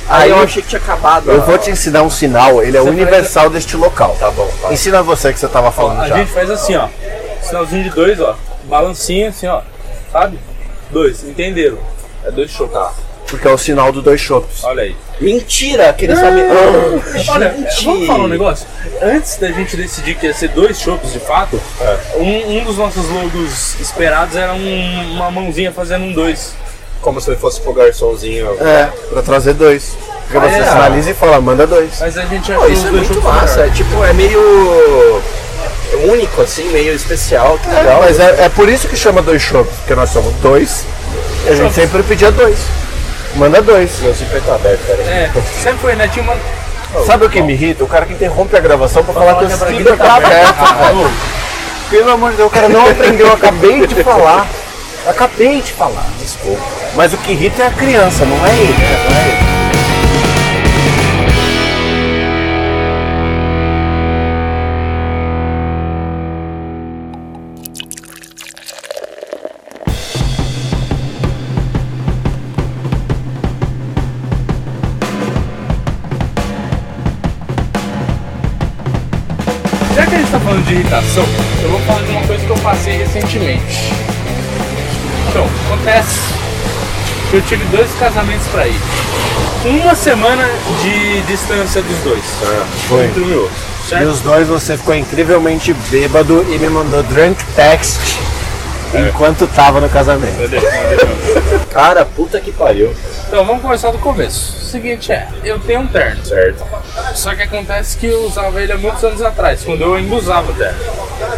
Aí 0.09 0.23
Aí 0.23 0.29
eu 0.31 0.39
achei 0.39 0.61
que 0.61 0.69
tinha 0.69 0.81
acabado. 0.81 1.29
Eu 1.29 1.39
ó. 1.39 1.41
vou 1.45 1.57
te 1.57 1.69
ensinar 1.69 2.01
um 2.01 2.09
sinal, 2.09 2.61
ele 2.63 2.75
é 2.77 2.81
Você 2.81 2.89
universal 2.89 3.49
deste 3.49 3.77
local. 3.77 4.15
Tá 4.19 4.31
bom, 4.31 4.49
vai. 4.61 4.73
Ensina 4.73 5.03
você 5.03 5.31
que 5.31 5.39
você 5.39 5.47
tava 5.47 5.71
falando 5.71 6.01
A 6.01 6.07
já. 6.07 6.17
gente 6.17 6.31
faz 6.31 6.49
assim, 6.49 6.75
ó. 6.75 6.87
Sinalzinho 7.47 7.83
de 7.83 7.89
dois, 7.91 8.19
ó. 8.19 8.35
Balancinha 8.65 9.29
assim, 9.29 9.47
ó. 9.47 9.61
Sabe? 10.11 10.39
Dois, 10.91 11.23
entenderam? 11.23 11.77
É 12.25 12.31
dois 12.31 12.51
chocos. 12.51 12.93
Porque 13.27 13.45
é 13.47 13.51
o 13.51 13.57
sinal 13.57 13.91
dos 13.91 14.01
dois 14.03 14.21
chopps. 14.21 14.63
Olha 14.63 14.83
aí. 14.83 14.95
Mentira, 15.19 15.91
que 15.91 16.05
ele 16.05 16.15
sabe. 16.15 16.39
Ah, 16.41 17.31
Olha, 17.33 17.51
gente. 17.57 17.85
vamos 17.85 18.07
falar 18.07 18.23
um 18.23 18.27
negócio? 18.27 18.65
Antes 19.01 19.35
da 19.35 19.51
gente 19.51 19.75
decidir 19.75 20.15
que 20.15 20.27
ia 20.27 20.33
ser 20.33 20.47
dois 20.49 20.79
chopps 20.79 21.11
de 21.11 21.19
fato, 21.19 21.59
um, 22.15 22.57
um 22.57 22.63
dos 22.63 22.77
nossos 22.77 23.05
logos 23.09 23.77
esperados 23.81 24.35
era 24.37 24.53
um- 24.53 25.11
uma 25.15 25.29
mãozinha 25.29 25.73
fazendo 25.73 26.05
um 26.05 26.13
dois. 26.13 26.53
Como 27.01 27.19
se 27.19 27.29
ele 27.29 27.37
fosse 27.37 27.59
pro 27.59 27.73
garçomzinho. 27.73 28.47
É, 28.61 28.89
pra 29.09 29.21
trazer 29.21 29.53
dois. 29.53 29.97
Porque 30.23 30.39
você 30.39 30.59
é. 30.59 30.63
sinaliza 30.63 31.11
e 31.11 31.13
fala, 31.13 31.39
manda 31.41 31.67
dois. 31.67 31.99
Mas 31.99 32.17
a 32.17 32.25
gente 32.25 32.51
achou 32.51 32.69
isso 32.69 32.81
os 32.81 32.87
é 32.87 32.91
muito 32.91 33.21
massa. 33.21 33.65
É 33.65 33.69
tipo, 33.69 34.03
é 34.05 34.13
meio 34.13 35.21
único, 36.11 36.41
assim, 36.41 36.69
meio 36.71 36.93
especial. 36.93 37.57
Que 37.61 37.69
É, 37.69 37.81
legal. 37.81 37.99
mas 38.01 38.19
é, 38.19 38.45
é 38.45 38.49
por 38.49 38.67
isso 38.69 38.87
que 38.87 38.95
chama 38.95 39.21
dois 39.21 39.41
chopps, 39.41 39.75
porque 39.77 39.95
nós 39.95 40.09
somos 40.09 40.33
dois 40.35 40.85
e 41.45 41.49
a 41.49 41.55
gente 41.55 41.73
sempre 41.73 42.03
pedia 42.03 42.31
dois. 42.31 42.57
Manda 43.35 43.61
dois. 43.61 43.99
Meu 44.01 44.13
zíper 44.13 44.41
tá 44.41 44.55
aberto, 44.55 44.79
peraí. 44.87 45.07
É, 45.07 45.31
sempre 45.61 45.79
foi, 45.79 45.95
né? 45.95 46.07
Tinha 46.07 46.23
uma. 46.23 46.35
Sabe 47.05 47.25
o 47.25 47.29
que 47.29 47.41
me 47.41 47.53
irrita? 47.53 47.83
O 47.83 47.87
cara 47.87 48.05
que 48.05 48.13
interrompe 48.13 48.55
a 48.55 48.59
gravação 48.59 49.03
pra 49.03 49.13
falar 49.13 49.35
que 49.35 49.45
o 49.45 49.49
zíper 49.49 49.97
tá 49.97 50.15
aberto. 50.15 51.11
Pelo 51.89 52.11
amor 52.11 52.31
de 52.31 52.37
Deus, 52.37 52.47
o 52.49 52.51
cara 52.51 52.67
não 52.69 52.89
aprendeu, 52.89 53.27
eu 53.27 53.33
acabei 53.33 53.85
de 53.85 54.03
falar. 54.03 54.47
Acabei 55.07 55.61
de 55.61 55.71
falar. 55.71 56.05
Desculpa. 56.19 56.61
Mas 56.95 57.13
o 57.13 57.17
que 57.17 57.31
irrita 57.31 57.63
é 57.63 57.67
a 57.67 57.71
criança, 57.71 58.25
não 58.25 58.45
é 58.45 58.49
ele. 58.49 58.73
Não 58.73 59.17
é 59.17 59.27
ele. 59.27 59.56
Recentemente. 83.17 83.91
Então, 85.29 85.47
acontece 85.65 86.19
que 87.29 87.37
eu 87.37 87.41
tive 87.41 87.63
dois 87.65 87.91
casamentos 87.99 88.47
pra 88.47 88.67
ir. 88.67 88.79
Uma 89.65 89.95
semana 89.95 90.47
de 90.81 91.21
distância 91.23 91.81
dos 91.81 91.97
dois. 91.99 92.23
Foi. 92.87 93.05
Entre 93.05 93.21
um 93.21 93.29
e 93.29 93.35
outro. 93.35 93.55
E 93.85 93.89
Certo? 93.89 94.07
os 94.07 94.19
dois 94.21 94.47
você 94.47 94.77
ficou 94.77 94.93
incrivelmente 94.95 95.73
bêbado 95.89 96.45
e 96.49 96.57
me 96.57 96.69
mandou 96.69 97.01
drunk 97.03 97.41
text 97.55 98.17
enquanto 98.93 99.47
tava 99.47 99.79
no 99.79 99.89
casamento. 99.89 100.35
Cara, 101.71 102.05
puta 102.05 102.39
que 102.39 102.51
pariu. 102.51 102.93
Então 103.27 103.45
vamos 103.45 103.61
começar 103.61 103.91
do 103.91 103.97
começo. 103.97 104.57
O 104.61 104.65
seguinte 104.65 105.11
é, 105.11 105.27
eu 105.43 105.59
tenho 105.59 105.81
um 105.81 105.87
terno, 105.87 106.23
certo? 106.25 106.63
Só 107.17 107.33
que 107.33 107.41
acontece 107.41 107.97
que 107.97 108.05
eu 108.05 108.25
usava 108.25 108.61
ele 108.61 108.71
há 108.71 108.77
muitos 108.77 109.03
anos 109.03 109.23
atrás, 109.23 109.63
quando 109.63 109.81
eu 109.81 109.95
ainda 109.95 110.15
usava 110.15 110.51
o 110.51 110.53
terno. 110.53 110.79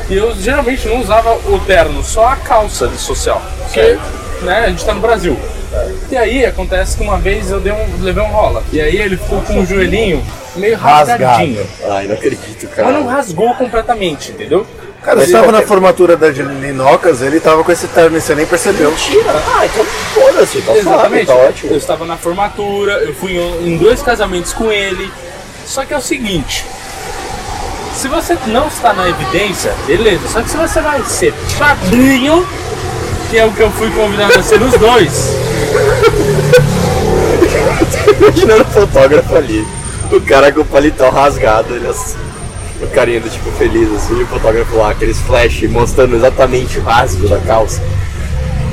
E 0.09 0.17
eu 0.17 0.35
geralmente 0.35 0.85
não 0.89 0.99
usava 0.99 1.33
o 1.33 1.57
terno, 1.65 2.03
só 2.03 2.27
a 2.27 2.35
calça 2.35 2.87
de 2.89 2.97
social. 2.97 3.41
Porque 3.63 3.97
né, 4.41 4.65
a 4.65 4.69
gente 4.69 4.83
tá 4.83 4.93
no 4.93 4.99
Brasil. 4.99 5.39
E 6.11 6.17
aí 6.17 6.45
acontece 6.45 6.97
que 6.97 7.03
uma 7.03 7.17
vez 7.17 7.49
eu 7.49 7.61
dei 7.61 7.71
um, 7.71 8.03
levei 8.03 8.21
um 8.21 8.27
rola. 8.27 8.61
E 8.73 8.81
aí 8.81 8.97
ele 8.97 9.15
ficou 9.15 9.41
com 9.41 9.61
o 9.61 9.65
joelhinho 9.65 10.21
meio 10.57 10.75
Rasgado. 10.77 11.23
Ai, 11.23 11.29
rasgadinho. 11.29 11.67
Ah, 11.85 12.03
não 12.03 12.15
acredito, 12.15 12.69
Mas 12.75 12.93
não 12.93 13.03
cara. 13.03 13.15
rasgou 13.15 13.55
completamente, 13.55 14.31
entendeu? 14.31 14.67
Cara, 15.01 15.21
você 15.21 15.31
tava 15.31 15.51
na 15.51 15.61
formatura 15.61 16.17
da 16.17 16.27
Linocas, 16.27 17.21
ele 17.21 17.39
tava 17.39 17.63
com 17.63 17.71
esse 17.71 17.87
terno 17.87 18.17
e 18.17 18.21
você 18.21 18.35
nem 18.35 18.45
percebeu. 18.45 18.91
Mentira. 18.91 19.31
Ah, 19.55 19.65
então 19.65 19.85
foda-se, 19.85 20.57
tá 20.61 20.73
suave, 20.73 20.79
Exatamente. 20.79 21.25
tá 21.27 21.35
ótimo. 21.35 21.71
Eu 21.71 21.77
estava 21.77 22.05
na 22.05 22.17
formatura, 22.17 22.93
eu 23.03 23.13
fui 23.13 23.37
em 23.37 23.77
dois 23.77 24.01
casamentos 24.01 24.51
com 24.51 24.69
ele. 24.69 25.09
Só 25.69 25.85
que 25.85 25.93
é 25.93 25.97
o 25.97 26.01
seguinte: 26.01 26.65
se 27.95 28.07
você 28.07 28.35
não 28.47 28.67
está 28.67 28.91
na 28.91 29.07
evidência, 29.07 29.71
beleza. 29.85 30.27
Só 30.27 30.41
que 30.41 30.49
se 30.49 30.57
você 30.57 30.81
vai 30.81 31.03
ser 31.03 31.31
padrinho, 31.59 32.45
que 33.29 33.37
é 33.37 33.45
o 33.45 33.51
que 33.51 33.61
eu 33.61 33.69
fui 33.69 33.91
convidado 33.91 34.39
a 34.39 34.41
ser 34.41 34.59
nos 34.59 34.73
dois, 34.73 35.29
Imaginando 38.17 38.63
o 38.63 38.65
fotógrafo 38.65 39.35
ali. 39.35 39.65
O 40.11 40.19
cara 40.21 40.51
com 40.51 40.61
o 40.61 40.65
paletó 40.65 41.07
rasgado, 41.11 41.75
ele 41.75 41.87
assim. 41.87 42.17
O 42.81 42.87
carinha 42.87 43.19
do 43.19 43.29
tipo 43.29 43.51
feliz, 43.51 43.91
assim, 43.91 44.23
o 44.23 44.25
fotógrafo 44.25 44.75
lá, 44.75 44.89
aqueles 44.89 45.19
flash 45.19 45.61
mostrando 45.69 46.15
exatamente 46.15 46.79
o 46.79 46.81
rasgo 46.81 47.27
da 47.27 47.37
calça. 47.39 47.79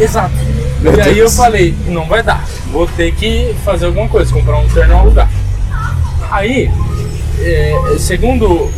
exato. 0.00 0.32
Meu 0.80 0.94
e 0.94 1.00
aí 1.00 1.08
eu 1.10 1.14
Deus. 1.26 1.36
falei: 1.36 1.74
não 1.88 2.06
vai 2.06 2.22
dar, 2.22 2.42
vou 2.72 2.86
ter 2.86 3.12
que 3.14 3.54
fazer 3.64 3.84
alguma 3.86 4.08
coisa, 4.08 4.32
comprar 4.32 4.56
um 4.56 4.68
terno 4.68 4.92
em 4.92 4.96
algum 4.96 5.08
lugar. 5.08 5.28
Aí, 6.30 6.70
é, 7.40 7.96
segundo 7.98 8.72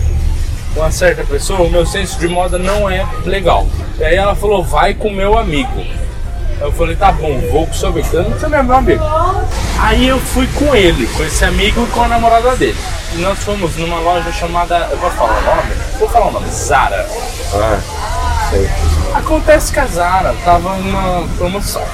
uma 0.76 0.90
certa 0.90 1.24
pessoa, 1.24 1.62
o 1.62 1.70
meu 1.70 1.84
senso 1.86 2.18
de 2.18 2.28
moda 2.28 2.58
não 2.58 2.88
é 2.88 3.06
legal. 3.24 3.66
E 3.98 4.04
aí 4.04 4.16
ela 4.16 4.34
falou, 4.34 4.62
vai 4.62 4.94
com 4.94 5.10
meu 5.10 5.36
amigo. 5.36 5.84
Eu 6.60 6.72
falei, 6.72 6.96
tá 6.96 7.12
bom, 7.12 7.38
vou 7.52 7.66
com 7.66 7.72
o 7.72 7.74
seu 7.74 7.88
amigo. 7.88 8.08
Eu 8.12 8.28
não 8.28 8.38
sou 8.38 8.48
meu 8.48 8.60
amigo. 8.60 9.02
Aí 9.80 10.08
eu 10.08 10.18
fui 10.18 10.46
com 10.48 10.74
ele, 10.74 11.06
com 11.06 11.22
esse 11.22 11.44
amigo 11.44 11.84
e 11.84 11.86
com 11.90 12.02
a 12.02 12.08
namorada 12.08 12.56
dele. 12.56 12.76
E 13.14 13.18
nós 13.18 13.38
fomos 13.38 13.76
numa 13.76 14.00
loja 14.00 14.30
chamada. 14.32 14.88
Eu 14.90 14.98
posso 14.98 15.16
falar 15.16 15.38
o 15.38 15.42
nome? 15.42 15.74
Vou 15.98 16.08
falar 16.08 16.26
o 16.26 16.32
nome, 16.32 16.50
Zara. 16.50 17.08
Ah, 17.54 17.80
sei. 18.50 18.68
Acontece 19.14 19.72
que 19.72 19.80
a 19.80 19.86
Zara 19.86 20.34
tava 20.44 20.76
numa 20.78 21.26
promoção. 21.36 21.84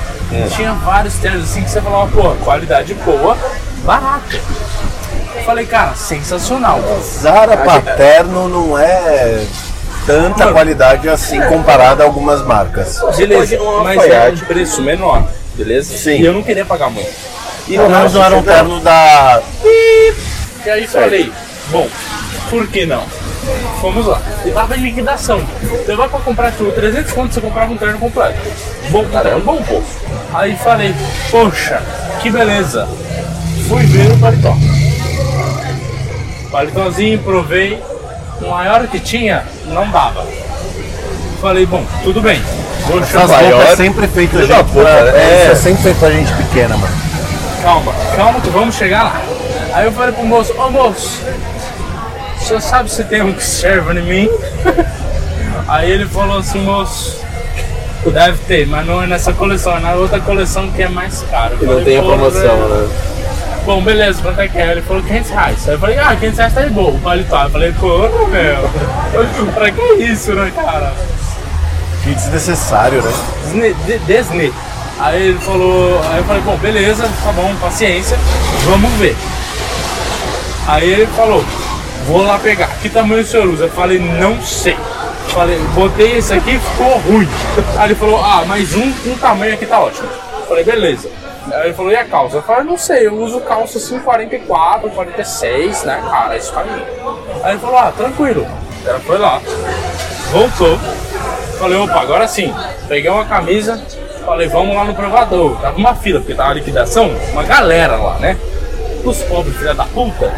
Tinha 0.56 0.72
vários 0.72 1.14
ternos 1.14 1.44
assim 1.44 1.62
que 1.62 1.70
você 1.70 1.80
falava, 1.80 2.10
pô, 2.10 2.34
qualidade 2.44 2.94
boa, 2.94 3.36
barato. 3.84 4.40
Falei, 5.44 5.66
cara, 5.66 5.94
sensacional. 5.94 6.80
Zara 7.02 7.56
paterno 7.58 8.48
não 8.48 8.78
é 8.78 9.44
tanta 10.06 10.52
qualidade 10.52 11.08
assim 11.08 11.40
comparada 11.42 12.02
a 12.02 12.06
algumas 12.06 12.42
marcas. 12.42 13.00
Beleza, 13.16 13.40
mas 13.40 13.52
é 13.52 13.60
um 13.60 13.68
alfaiate. 13.68 14.44
preço 14.44 14.82
menor, 14.82 15.26
beleza? 15.54 15.96
Sim. 15.96 16.20
E 16.20 16.24
eu 16.24 16.32
não 16.32 16.42
queria 16.42 16.64
pagar 16.64 16.90
muito. 16.90 17.10
E 17.66 17.76
não 17.76 18.24
era 18.24 18.36
um 18.36 18.42
terno 18.42 18.80
da. 18.80 19.42
E 19.64 20.70
aí 20.70 20.86
falei, 20.86 21.32
bom, 21.70 21.88
por 22.50 22.66
que 22.68 22.86
não? 22.86 23.02
Fomos 23.80 24.06
lá. 24.06 24.20
E 24.44 24.50
tava 24.50 24.76
em 24.76 24.82
liquidação. 24.82 25.44
Você 25.62 25.94
vai 25.94 26.08
pra 26.08 26.18
comprar 26.20 26.50
tipo 26.52 26.70
300 26.72 27.12
conto, 27.12 27.34
você 27.34 27.40
comprava 27.40 27.72
um 27.72 27.76
terno 27.76 27.98
completo. 27.98 28.38
Bom, 28.90 29.04
caramba, 29.06 29.40
bom 29.40 29.62
pô. 29.62 29.82
Aí 30.32 30.56
falei, 30.56 30.94
poxa, 31.30 31.82
que 32.22 32.30
beleza. 32.30 32.88
Fui 33.68 33.84
ver 33.84 34.12
o 34.12 34.18
paletó. 34.18 34.56
Paletózinho, 36.54 37.18
provei. 37.18 37.82
O 38.40 38.48
maior 38.48 38.86
que 38.86 39.00
tinha, 39.00 39.42
não 39.66 39.90
dava. 39.90 40.24
Falei, 41.40 41.66
bom, 41.66 41.84
tudo 42.04 42.22
bem. 42.22 42.40
Vou 42.86 43.00
Essas 43.00 43.28
roupas 43.28 43.70
é 43.70 43.76
sempre 43.76 44.06
feito 44.06 44.30
Filho 44.30 44.46
gente 44.46 44.78
é. 44.78 45.42
Isso 45.42 45.50
é 45.50 45.54
sempre 45.56 45.82
feito 45.82 45.98
pra 45.98 46.10
gente 46.12 46.32
pequena, 46.34 46.76
mano. 46.76 46.94
Calma, 47.60 47.92
calma 48.14 48.40
que 48.40 48.50
vamos 48.50 48.76
chegar 48.76 49.02
lá. 49.02 49.22
Aí 49.72 49.86
eu 49.86 49.92
falei 49.92 50.12
pro 50.12 50.24
moço, 50.24 50.54
ô 50.56 50.70
moço, 50.70 51.22
o 52.40 52.44
senhor 52.44 52.60
sabe 52.60 52.88
se 52.88 53.02
tem 53.02 53.20
um 53.20 53.32
que 53.32 53.42
serve 53.42 53.98
em 53.98 54.04
mim? 54.04 54.28
Aí 55.66 55.90
ele 55.90 56.06
falou 56.06 56.38
assim, 56.38 56.60
moço, 56.60 57.20
deve 58.12 58.38
ter, 58.46 58.64
mas 58.68 58.86
não 58.86 59.02
é 59.02 59.08
nessa 59.08 59.32
coleção, 59.32 59.76
é 59.76 59.80
na 59.80 59.94
outra 59.94 60.20
coleção 60.20 60.70
que 60.70 60.84
é 60.84 60.88
mais 60.88 61.24
caro. 61.28 61.56
E 61.60 61.64
não 61.64 61.72
falei, 61.72 61.84
tem 61.84 61.98
a 61.98 62.02
"Pô, 62.02 62.08
promoção, 62.10 62.40
velho." 62.40 62.68
né? 62.68 63.13
Bom, 63.64 63.82
beleza, 63.82 64.20
quanto 64.20 64.40
é 64.42 64.46
que 64.46 64.58
é? 64.58 64.72
Ele 64.72 64.82
falou 64.82 65.02
500 65.02 65.30
reais. 65.30 65.68
Aí 65.68 65.74
eu 65.74 65.78
falei, 65.78 65.98
ah, 65.98 66.14
500 66.14 66.38
reais 66.38 66.54
tá 66.54 66.60
de 66.60 66.70
boa, 66.70 66.90
o 66.90 66.98
paletó. 67.00 67.44
Eu 67.44 67.50
falei, 67.50 67.72
pô, 67.72 67.98
meu, 68.28 69.52
pra 69.54 69.70
que 69.70 69.82
isso, 70.02 70.34
né, 70.34 70.52
cara? 70.54 70.92
Que 72.02 72.14
desnecessário, 72.14 73.00
né? 73.00 73.12
Desne, 73.42 73.74
de, 73.86 73.98
desne. 74.00 74.52
Aí 74.98 75.28
ele 75.30 75.38
falou, 75.38 75.98
aí 76.10 76.18
eu 76.18 76.24
falei, 76.24 76.42
bom, 76.42 76.56
beleza, 76.58 77.08
tá 77.24 77.32
bom, 77.32 77.54
paciência, 77.56 78.18
vamos 78.66 78.92
ver. 78.92 79.16
Aí 80.68 80.92
ele 80.92 81.06
falou, 81.06 81.42
vou 82.06 82.22
lá 82.22 82.38
pegar, 82.38 82.68
que 82.82 82.90
tamanho 82.90 83.22
o 83.22 83.24
senhor 83.24 83.46
usa? 83.46 83.64
Eu 83.64 83.70
falei, 83.70 83.98
não 83.98 84.40
sei. 84.42 84.76
Falei, 85.28 85.58
botei 85.74 86.18
esse 86.18 86.34
aqui 86.34 86.58
ficou 86.58 86.98
ruim. 86.98 87.28
Aí 87.78 87.86
ele 87.88 87.94
falou, 87.94 88.22
ah, 88.22 88.44
mas 88.46 88.74
um, 88.74 88.92
um 89.06 89.16
tamanho 89.16 89.54
aqui 89.54 89.64
tá 89.64 89.80
ótimo. 89.80 90.06
Falei, 90.46 90.62
beleza. 90.64 91.08
Aí 91.52 91.66
ele 91.66 91.74
falou, 91.74 91.92
e 91.92 91.96
a 91.96 92.04
calça? 92.04 92.36
Eu 92.36 92.42
falei, 92.42 92.64
não 92.64 92.78
sei, 92.78 93.06
eu 93.06 93.14
uso 93.14 93.40
calça 93.40 93.78
assim 93.78 93.98
44, 93.98 94.90
46, 94.90 95.84
né, 95.84 96.02
cara, 96.08 96.36
isso 96.36 96.52
pra 96.52 96.64
mim. 96.64 96.82
Aí 97.42 97.52
ele 97.52 97.60
falou, 97.60 97.78
ah, 97.78 97.92
tranquilo. 97.96 98.46
Ela 98.86 99.00
foi 99.00 99.18
lá, 99.18 99.40
voltou. 100.30 100.78
Falei, 101.58 101.78
opa, 101.78 102.00
agora 102.00 102.26
sim. 102.26 102.54
Peguei 102.88 103.10
uma 103.10 103.24
camisa, 103.24 103.82
falei, 104.24 104.48
vamos 104.48 104.74
lá 104.74 104.84
no 104.84 104.94
provador. 104.94 105.60
Tava 105.60 105.76
uma 105.76 105.94
fila, 105.94 106.20
porque 106.20 106.34
tava 106.34 106.54
liquidação, 106.54 107.10
uma 107.32 107.42
galera 107.42 107.96
lá, 107.96 108.18
né? 108.18 108.36
Os 109.04 109.22
pobres, 109.22 109.56
filha 109.56 109.74
da 109.74 109.84
puta. 109.84 110.32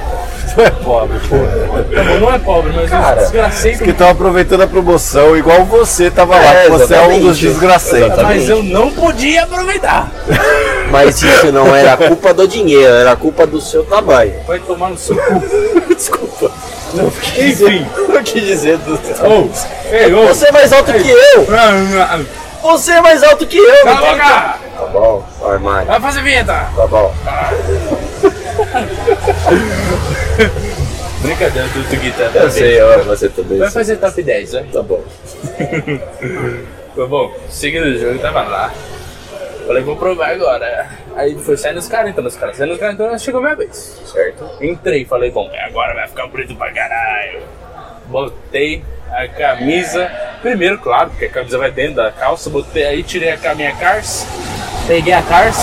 Tu 0.57 0.63
é 0.63 0.71
pobre, 0.71 1.19
pô. 1.29 1.37
Não, 1.37 2.21
não 2.21 2.33
é 2.35 2.39
pobre, 2.39 2.73
mas 2.75 2.89
Cara, 2.89 3.17
os 3.17 3.23
desgraceiros. 3.25 3.81
Que 3.83 3.91
estão 3.91 4.09
aproveitando 4.09 4.63
a 4.63 4.67
promoção, 4.67 5.37
igual 5.37 5.67
você 5.67 6.11
tava 6.11 6.35
lá, 6.35 6.55
É, 6.55 6.65
que 6.65 6.71
você 6.71 6.95
é 6.95 7.03
um 7.03 7.21
dos 7.21 7.37
desgraceiros. 7.39 8.17
Mas 8.23 8.49
eu 8.49 8.63
não 8.63 8.91
podia 8.91 9.43
aproveitar. 9.43 10.11
Mas 10.91 11.21
isso 11.21 11.53
não 11.53 11.77
era 11.77 11.95
culpa 11.99 12.33
do 12.33 12.49
dinheiro, 12.49 12.95
era 12.95 13.15
culpa 13.15 13.47
do 13.47 13.61
seu 13.61 13.85
tamanho. 13.85 14.33
Vai 14.47 14.59
tomar 14.61 14.89
no 14.89 14.97
seu 14.97 15.15
cu. 15.15 15.43
Desculpa. 15.95 16.51
Não 16.95 17.11
quis 17.11 17.61
Enfim. 17.61 17.85
dizer, 17.85 17.87
não 18.09 18.23
quis 18.23 18.45
dizer 18.47 18.79
do. 18.79 18.99
Ei, 19.93 20.15
ô. 20.15 20.27
Você 20.29 20.47
é 20.47 20.53
mais 20.53 20.73
alto 20.73 20.91
que 20.91 21.11
eu! 21.11 21.47
Você 22.63 22.93
é 22.93 23.01
mais 23.03 23.23
alto 23.23 23.45
que 23.47 23.59
eu! 23.59 23.85
Cala 23.85 24.13
a! 24.13 24.59
Tá 24.79 24.87
bom, 24.91 25.23
vai 25.43 25.59
mais. 25.59 25.87
Vai 25.87 26.01
fazer 26.01 26.23
vinheta! 26.23 26.67
Tá 26.75 26.87
bom. 26.87 27.15
Brincadeira 31.23 31.69
do 31.69 31.89
Tuguita. 31.89 32.31
Eu 32.35 32.51
sei, 32.51 32.81
ó, 32.83 32.99
você 33.03 33.29
também. 33.29 33.59
Vai 33.59 33.71
fazer 33.71 33.97
top 33.97 34.23
10, 34.23 34.53
né? 34.53 34.67
Tá 34.73 34.83
bom. 34.83 35.03
Foi 36.95 37.07
bom, 37.09 37.35
seguindo 37.49 37.87
o 37.87 37.99
jogo, 37.99 38.19
tava 38.19 38.43
lá. 38.43 38.73
Falei, 39.67 39.83
vou 39.83 39.97
provar 39.97 40.31
agora. 40.31 40.89
Aí 41.17 41.37
foi 41.39 41.57
saindo 41.57 41.79
os 41.79 41.89
caras, 41.89 42.11
entrando 42.11 42.27
os 42.27 42.37
caras, 42.37 42.57
saindo 42.57 42.75
os 42.75 42.79
caras, 42.79 42.95
então 42.95 43.19
chegou 43.19 43.41
a 43.41 43.43
minha 43.43 43.57
vez. 43.57 44.01
Certo? 44.05 44.49
Entrei, 44.61 45.05
falei, 45.05 45.31
bom, 45.31 45.51
agora 45.67 45.95
vai 45.95 46.07
ficar 46.07 46.27
bonito 46.29 46.55
pra 46.55 46.71
caralho. 46.73 47.43
Botei 48.07 48.85
a 49.11 49.27
camisa. 49.27 50.09
Primeiro, 50.41 50.79
claro, 50.79 51.11
porque 51.11 51.25
a 51.25 51.31
camisa 51.31 51.59
vai 51.59 51.73
dentro 51.73 51.97
da 51.97 52.13
calça. 52.13 52.49
Botei 52.49 52.85
aí, 52.85 53.03
tirei 53.03 53.31
a 53.31 53.55
minha 53.55 53.75
Cars. 53.75 54.27
Peguei 54.87 55.13
a 55.13 55.23
Cars, 55.23 55.57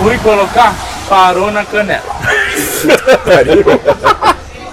fui 0.00 0.16
colocar, 0.18 0.74
parou 1.08 1.50
na 1.50 1.64
canela. 1.64 2.02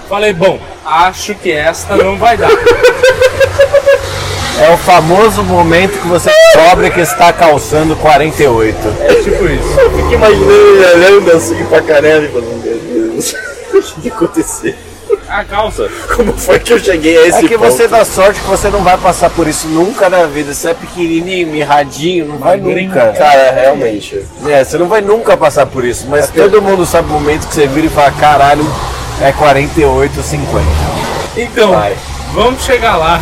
Falei, 0.08 0.32
bom, 0.32 0.60
acho 0.84 1.34
que 1.34 1.50
esta 1.50 1.96
não 1.96 2.16
vai 2.16 2.36
dar. 2.36 2.50
É 4.60 4.74
o 4.74 4.76
famoso 4.76 5.42
momento 5.42 5.98
que 6.00 6.06
você 6.06 6.30
descobre 6.30 6.90
que 6.90 7.00
está 7.00 7.32
calçando 7.32 7.96
48. 7.96 8.78
É 9.00 9.14
tipo 9.14 9.46
isso. 9.46 9.80
Eu 9.80 9.90
fico 9.90 10.12
imaginando 10.12 10.52
ele 10.52 10.84
olhando 10.84 11.32
assim 11.32 11.64
pra 11.64 11.80
canela 11.80 12.24
e 12.24 12.28
falando, 12.28 12.62
meu 12.62 12.78
Deus, 12.78 13.34
o 13.96 14.00
que 14.02 14.08
aconteceu? 14.08 14.74
A 15.30 15.44
calça. 15.44 15.88
Como 16.16 16.32
foi 16.36 16.58
que 16.58 16.72
eu 16.72 16.78
cheguei 16.78 17.16
a 17.16 17.26
esse 17.28 17.44
É 17.44 17.48
que 17.48 17.56
ponto? 17.56 17.70
você 17.70 17.86
dá 17.86 18.04
sorte 18.04 18.40
que 18.40 18.46
você 18.48 18.68
não 18.68 18.82
vai 18.82 18.98
passar 18.98 19.30
por 19.30 19.46
isso 19.46 19.68
nunca 19.68 20.08
na 20.10 20.24
vida. 20.26 20.52
Você 20.52 20.70
é 20.70 20.74
pequenininho, 20.74 21.46
mirradinho, 21.46 22.26
não 22.26 22.36
vai 22.38 22.56
nunca. 22.58 23.12
Cara, 23.12 23.52
realmente. 23.52 24.26
É, 24.48 24.64
você 24.64 24.76
não 24.76 24.88
vai 24.88 25.00
nunca 25.00 25.36
passar 25.36 25.66
por 25.66 25.84
isso, 25.84 26.06
mas 26.08 26.28
todo 26.30 26.60
mundo 26.60 26.84
sabe 26.84 27.08
o 27.08 27.12
momento 27.12 27.46
que 27.46 27.54
você 27.54 27.66
vira 27.68 27.86
e 27.86 27.90
fala, 27.90 28.10
caralho, 28.12 28.66
é 29.22 29.30
48, 29.32 30.20
50. 30.20 30.66
Então, 31.36 31.70
Vai. 31.70 31.96
vamos 32.34 32.64
chegar 32.64 32.96
lá. 32.96 33.20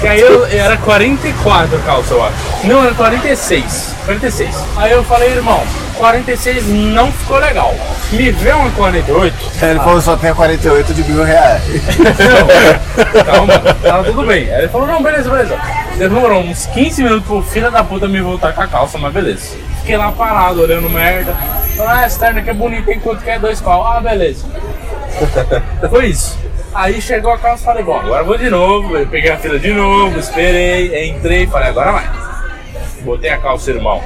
Que 0.00 0.08
aí 0.08 0.20
eu 0.20 0.46
era 0.46 0.76
44 0.78 1.76
a 1.76 1.80
calça, 1.80 2.14
eu 2.14 2.24
acho. 2.24 2.34
Não, 2.64 2.84
era 2.84 2.94
46. 2.94 3.94
46. 4.04 4.64
Aí 4.76 4.92
eu 4.92 5.04
falei, 5.04 5.30
irmão, 5.30 5.62
46 5.98 6.66
não 6.66 7.12
ficou 7.12 7.38
legal. 7.38 7.74
Me 8.10 8.30
vê 8.30 8.52
uma 8.52 8.70
48. 8.70 9.34
Ele 9.62 9.78
falou 9.78 10.00
só 10.00 10.16
tem 10.16 10.30
a 10.30 10.34
48 10.34 10.94
de 10.94 11.04
mil 11.04 11.24
reais. 11.24 11.62
Não, 11.98 13.24
calma, 13.24 13.58
tava 13.82 14.04
tudo 14.04 14.26
bem. 14.26 14.52
Aí 14.52 14.62
ele 14.62 14.68
falou, 14.68 14.86
não, 14.86 15.02
beleza, 15.02 15.30
beleza. 15.30 15.58
Demorou 15.96 16.42
uns 16.42 16.66
15 16.66 17.02
minutos 17.02 17.26
pro 17.26 17.42
filho 17.42 17.70
da 17.70 17.84
puta 17.84 18.08
me 18.08 18.20
voltar 18.20 18.52
com 18.52 18.62
a 18.62 18.66
calça, 18.66 18.98
mas 18.98 19.12
beleza. 19.12 19.56
Fiquei 19.78 19.96
lá 19.96 20.10
parado, 20.12 20.62
olhando 20.62 20.88
merda. 20.90 21.34
Falei, 21.76 21.92
ah, 21.92 22.04
essa 22.04 22.18
terna 22.18 22.40
aqui 22.40 22.50
é 22.50 22.54
bonita, 22.54 22.86
tem 22.86 23.00
quanto 23.00 23.22
que 23.22 23.30
é 23.30 23.38
dois 23.38 23.60
pau? 23.60 23.86
Ah, 23.86 24.00
beleza. 24.00 24.44
Foi 25.88 26.06
isso. 26.06 26.38
Aí 26.74 27.00
chegou 27.02 27.32
a 27.32 27.38
calça 27.38 27.62
e 27.62 27.66
falei, 27.66 27.82
bom, 27.84 27.98
agora 28.00 28.24
vou 28.24 28.38
de 28.38 28.48
novo. 28.48 28.96
Eu 28.96 29.06
peguei 29.06 29.30
a 29.30 29.36
fila 29.36 29.58
de 29.58 29.72
novo, 29.72 30.18
esperei, 30.18 31.08
entrei, 31.10 31.46
falei, 31.46 31.68
agora 31.68 31.92
vai. 31.92 32.10
Botei 33.02 33.30
a 33.30 33.38
calça, 33.38 33.70
irmão. 33.70 34.00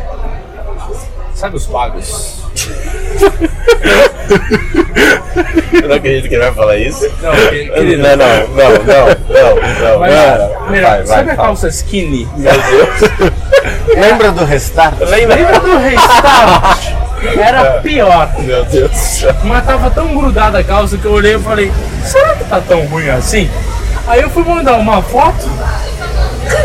Sabe 1.34 1.56
os 1.56 1.66
pagos? 1.66 2.42
Eu 5.72 5.88
não 5.88 5.96
acredito 5.96 6.28
que 6.28 6.34
ele 6.34 6.44
vai 6.44 6.54
falar 6.54 6.76
isso. 6.78 7.08
Não, 7.22 7.32
que- 7.32 7.68
querido. 7.70 8.02
Não, 8.02 8.16
não, 8.16 8.26
não, 8.48 8.70
não, 8.70 9.06
não, 9.28 9.90
não. 9.90 10.00
melhor, 10.00 10.48
Vai, 10.68 10.80
vai, 11.02 11.06
sabe 11.06 11.30
a 11.30 11.36
fala. 11.36 11.48
calça 11.48 11.68
skinny? 11.68 12.26
Meu 12.36 12.52
Deus. 12.52 13.00
Lembra 13.96 14.32
do 14.32 14.44
restart? 14.44 14.98
Lembra 15.00 15.60
do 15.60 15.76
restart? 15.78 16.92
Era 17.38 17.80
pior. 17.80 18.30
Meu 18.38 18.64
Deus 18.64 18.90
do 18.90 18.96
céu. 18.96 19.34
Mas 19.44 19.64
tava 19.64 19.90
tão 19.90 20.16
grudada 20.16 20.58
a 20.58 20.64
calça 20.64 20.96
que 20.96 21.04
eu 21.04 21.12
olhei 21.12 21.36
e 21.36 21.38
falei, 21.38 21.72
será 22.04 22.34
que 22.34 22.44
tá 22.44 22.60
tão 22.60 22.84
ruim 22.86 23.08
assim? 23.08 23.50
Aí 24.06 24.22
eu 24.22 24.30
fui 24.30 24.44
mandar 24.44 24.74
uma 24.74 25.02
foto 25.02 25.48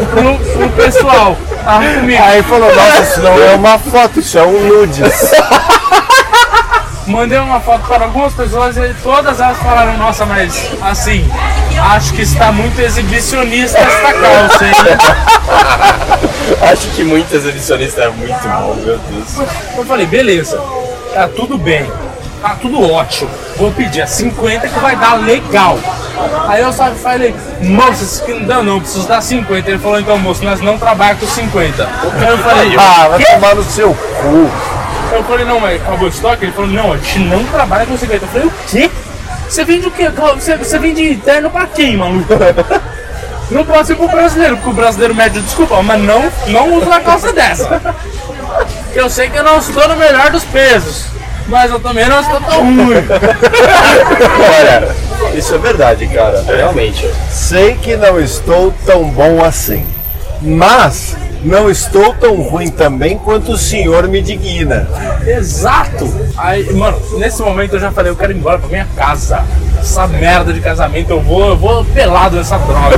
pro, 0.10 0.38
pro 0.38 0.69
pessoal. 0.69 1.38
Tava 1.63 1.93
comigo. 1.93 2.24
Aí 2.24 2.43
falou, 2.43 2.76
nossa, 2.76 3.02
isso 3.02 3.21
não 3.21 3.41
é 3.41 3.56
uma 3.56 3.80
foto, 3.80 4.19
isso 4.19 4.38
é 4.38 4.43
um 4.43 4.67
nudes. 4.67 5.32
Mandei 7.07 7.39
uma 7.39 7.59
foto 7.59 7.87
para 7.87 8.05
algumas 8.05 8.33
pessoas 8.33 8.77
e 8.77 8.93
todas 9.01 9.39
elas 9.39 9.57
falaram, 9.57 9.97
nossa, 9.97 10.25
mas 10.25 10.69
assim, 10.81 11.27
acho 11.91 12.13
que 12.13 12.21
está 12.21 12.51
muito 12.51 12.79
exibicionista 12.79 13.79
esta 13.79 14.13
calça, 14.13 14.65
hein? 14.65 14.73
Acho 16.71 16.87
que 16.89 17.03
muito 17.03 17.33
exibicionista 17.33 18.03
é 18.03 18.09
muito 18.09 18.39
bom, 18.43 18.75
meu 18.75 18.97
Deus. 18.97 19.47
Eu 19.75 19.85
falei, 19.85 20.05
beleza, 20.05 20.61
tá 21.13 21.27
tudo 21.27 21.57
bem, 21.57 21.91
tá 22.41 22.55
tudo 22.61 22.91
ótimo. 22.91 23.29
Vou 23.57 23.71
pedir 23.71 24.01
a 24.01 24.07
50 24.07 24.67
que 24.67 24.79
vai 24.79 24.95
dar 24.95 25.15
legal. 25.15 25.79
Aí 26.47 26.61
eu 26.61 26.71
só 26.71 26.91
falei, 26.91 27.33
moça, 27.61 28.03
isso 28.03 28.21
aqui 28.23 28.33
não 28.33 28.45
dá 28.45 28.61
não, 28.61 28.79
preciso 28.79 29.07
dar 29.07 29.21
50. 29.21 29.69
Ele 29.69 29.79
falou, 29.79 29.99
então 29.99 30.17
moço, 30.19 30.43
nós 30.43 30.61
não 30.61 30.77
trabalhamos 30.77 31.21
com 31.21 31.27
50. 31.27 31.83
Aí 31.83 32.27
eu 32.29 32.37
falei, 32.37 32.75
Ah, 32.77 33.07
vai 33.09 33.23
tomar 33.23 33.55
no 33.55 33.63
seu 33.63 33.93
cu. 33.93 34.51
Eu 35.15 35.24
falei, 35.24 35.45
não, 35.45 35.60
mas 35.60 35.82
acabou 35.82 36.06
o 36.06 36.10
estoque? 36.10 36.45
Ele 36.45 36.52
falou, 36.52 36.69
não, 36.69 36.93
a 36.93 36.97
gente 36.97 37.19
não 37.19 37.43
trabalha 37.45 37.86
com 37.86 37.97
50. 37.97 38.26
Eu 38.26 38.30
falei, 38.30 38.47
o 38.47 38.52
quê? 38.67 38.89
Você 39.47 39.65
vende 39.65 39.88
o 39.88 39.91
quê? 39.91 40.10
Você, 40.10 40.58
você 40.58 40.80
vende 40.80 41.15
terno 41.17 41.50
pra 41.50 41.67
quem, 41.67 41.97
maluco? 41.97 42.34
Não 43.52 43.65
posso 43.65 43.91
ir 43.91 43.95
pro 43.95 44.08
brasileiro, 44.08 44.56
porque 44.56 44.69
o 44.69 44.74
brasileiro 44.74 45.13
mede 45.13 45.41
desculpa, 45.41 45.84
mas 45.84 46.02
não, 46.02 46.32
não 46.47 46.74
uso 46.74 46.86
uma 46.86 47.02
calça 47.02 47.34
dessa. 47.34 47.82
Eu 48.93 49.10
sei 49.10 49.30
que 49.30 49.38
eu 49.38 49.43
não 49.43 49.58
estou 49.58 49.88
no 49.88 49.95
melhor 49.95 50.30
dos 50.30 50.43
pesos, 50.43 51.06
mas 51.47 51.71
eu 51.71 51.80
também 51.80 52.10
não 52.10 52.19
estou 52.19 52.41
tão 52.41 52.62
ruim. 52.62 52.97
Olha, 54.60 54.93
isso 55.34 55.56
é 55.56 55.58
verdade, 55.58 56.08
cara. 56.08 56.43
Realmente. 56.45 57.10
Sei 57.30 57.76
que 57.76 57.95
não 57.95 58.19
estou 58.19 58.74
tão 58.86 59.06
bom 59.06 59.41
assim, 59.41 59.88
mas 60.41 61.15
não 61.43 61.69
estou 61.69 62.13
tão 62.13 62.36
ruim 62.36 62.69
também 62.69 63.17
quanto 63.17 63.54
o 63.54 63.58
senhor 63.58 64.08
me 64.08 64.21
digna. 64.21 64.88
Exato! 65.25 66.12
Aí, 66.38 66.71
mano, 66.73 66.99
nesse 67.17 67.41
momento 67.41 67.73
eu 67.73 67.80
já 67.80 67.91
falei, 67.91 68.12
eu 68.12 68.15
quero 68.15 68.32
ir 68.32 68.38
embora 68.38 68.60
pra 68.60 68.67
minha 68.67 68.88
casa. 68.95 69.43
Essa 69.80 70.08
merda 70.08 70.54
de 70.54 70.62
casamento, 70.62 71.10
eu 71.10 71.21
vou, 71.21 71.47
eu 71.49 71.58
vou 71.58 71.84
pelado 71.86 72.38
nessa 72.38 72.58
droga. 72.58 72.97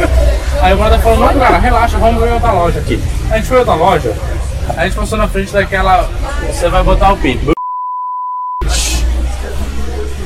Aí 0.60 0.74
o 0.74 0.76
guarda 0.76 0.98
falou, 0.98 1.18
não, 1.20 1.38
cara, 1.38 1.58
relaxa, 1.58 1.98
vamos 1.98 2.22
ver 2.22 2.32
outra 2.32 2.52
loja 2.52 2.80
aqui. 2.80 3.02
A 3.30 3.36
gente 3.36 3.46
foi 3.46 3.56
em 3.56 3.60
outra 3.60 3.74
loja, 3.74 4.12
a 4.76 4.84
gente 4.84 4.96
passou 4.96 5.16
na 5.16 5.28
frente 5.28 5.52
daquela. 5.52 6.08
Você 6.46 6.68
vai 6.68 6.82
botar 6.82 7.12
o 7.12 7.16
pi. 7.16 7.40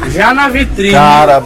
Já 0.09 0.35
na 0.35 0.49
vitrine. 0.49 0.93
Cara, 0.93 1.43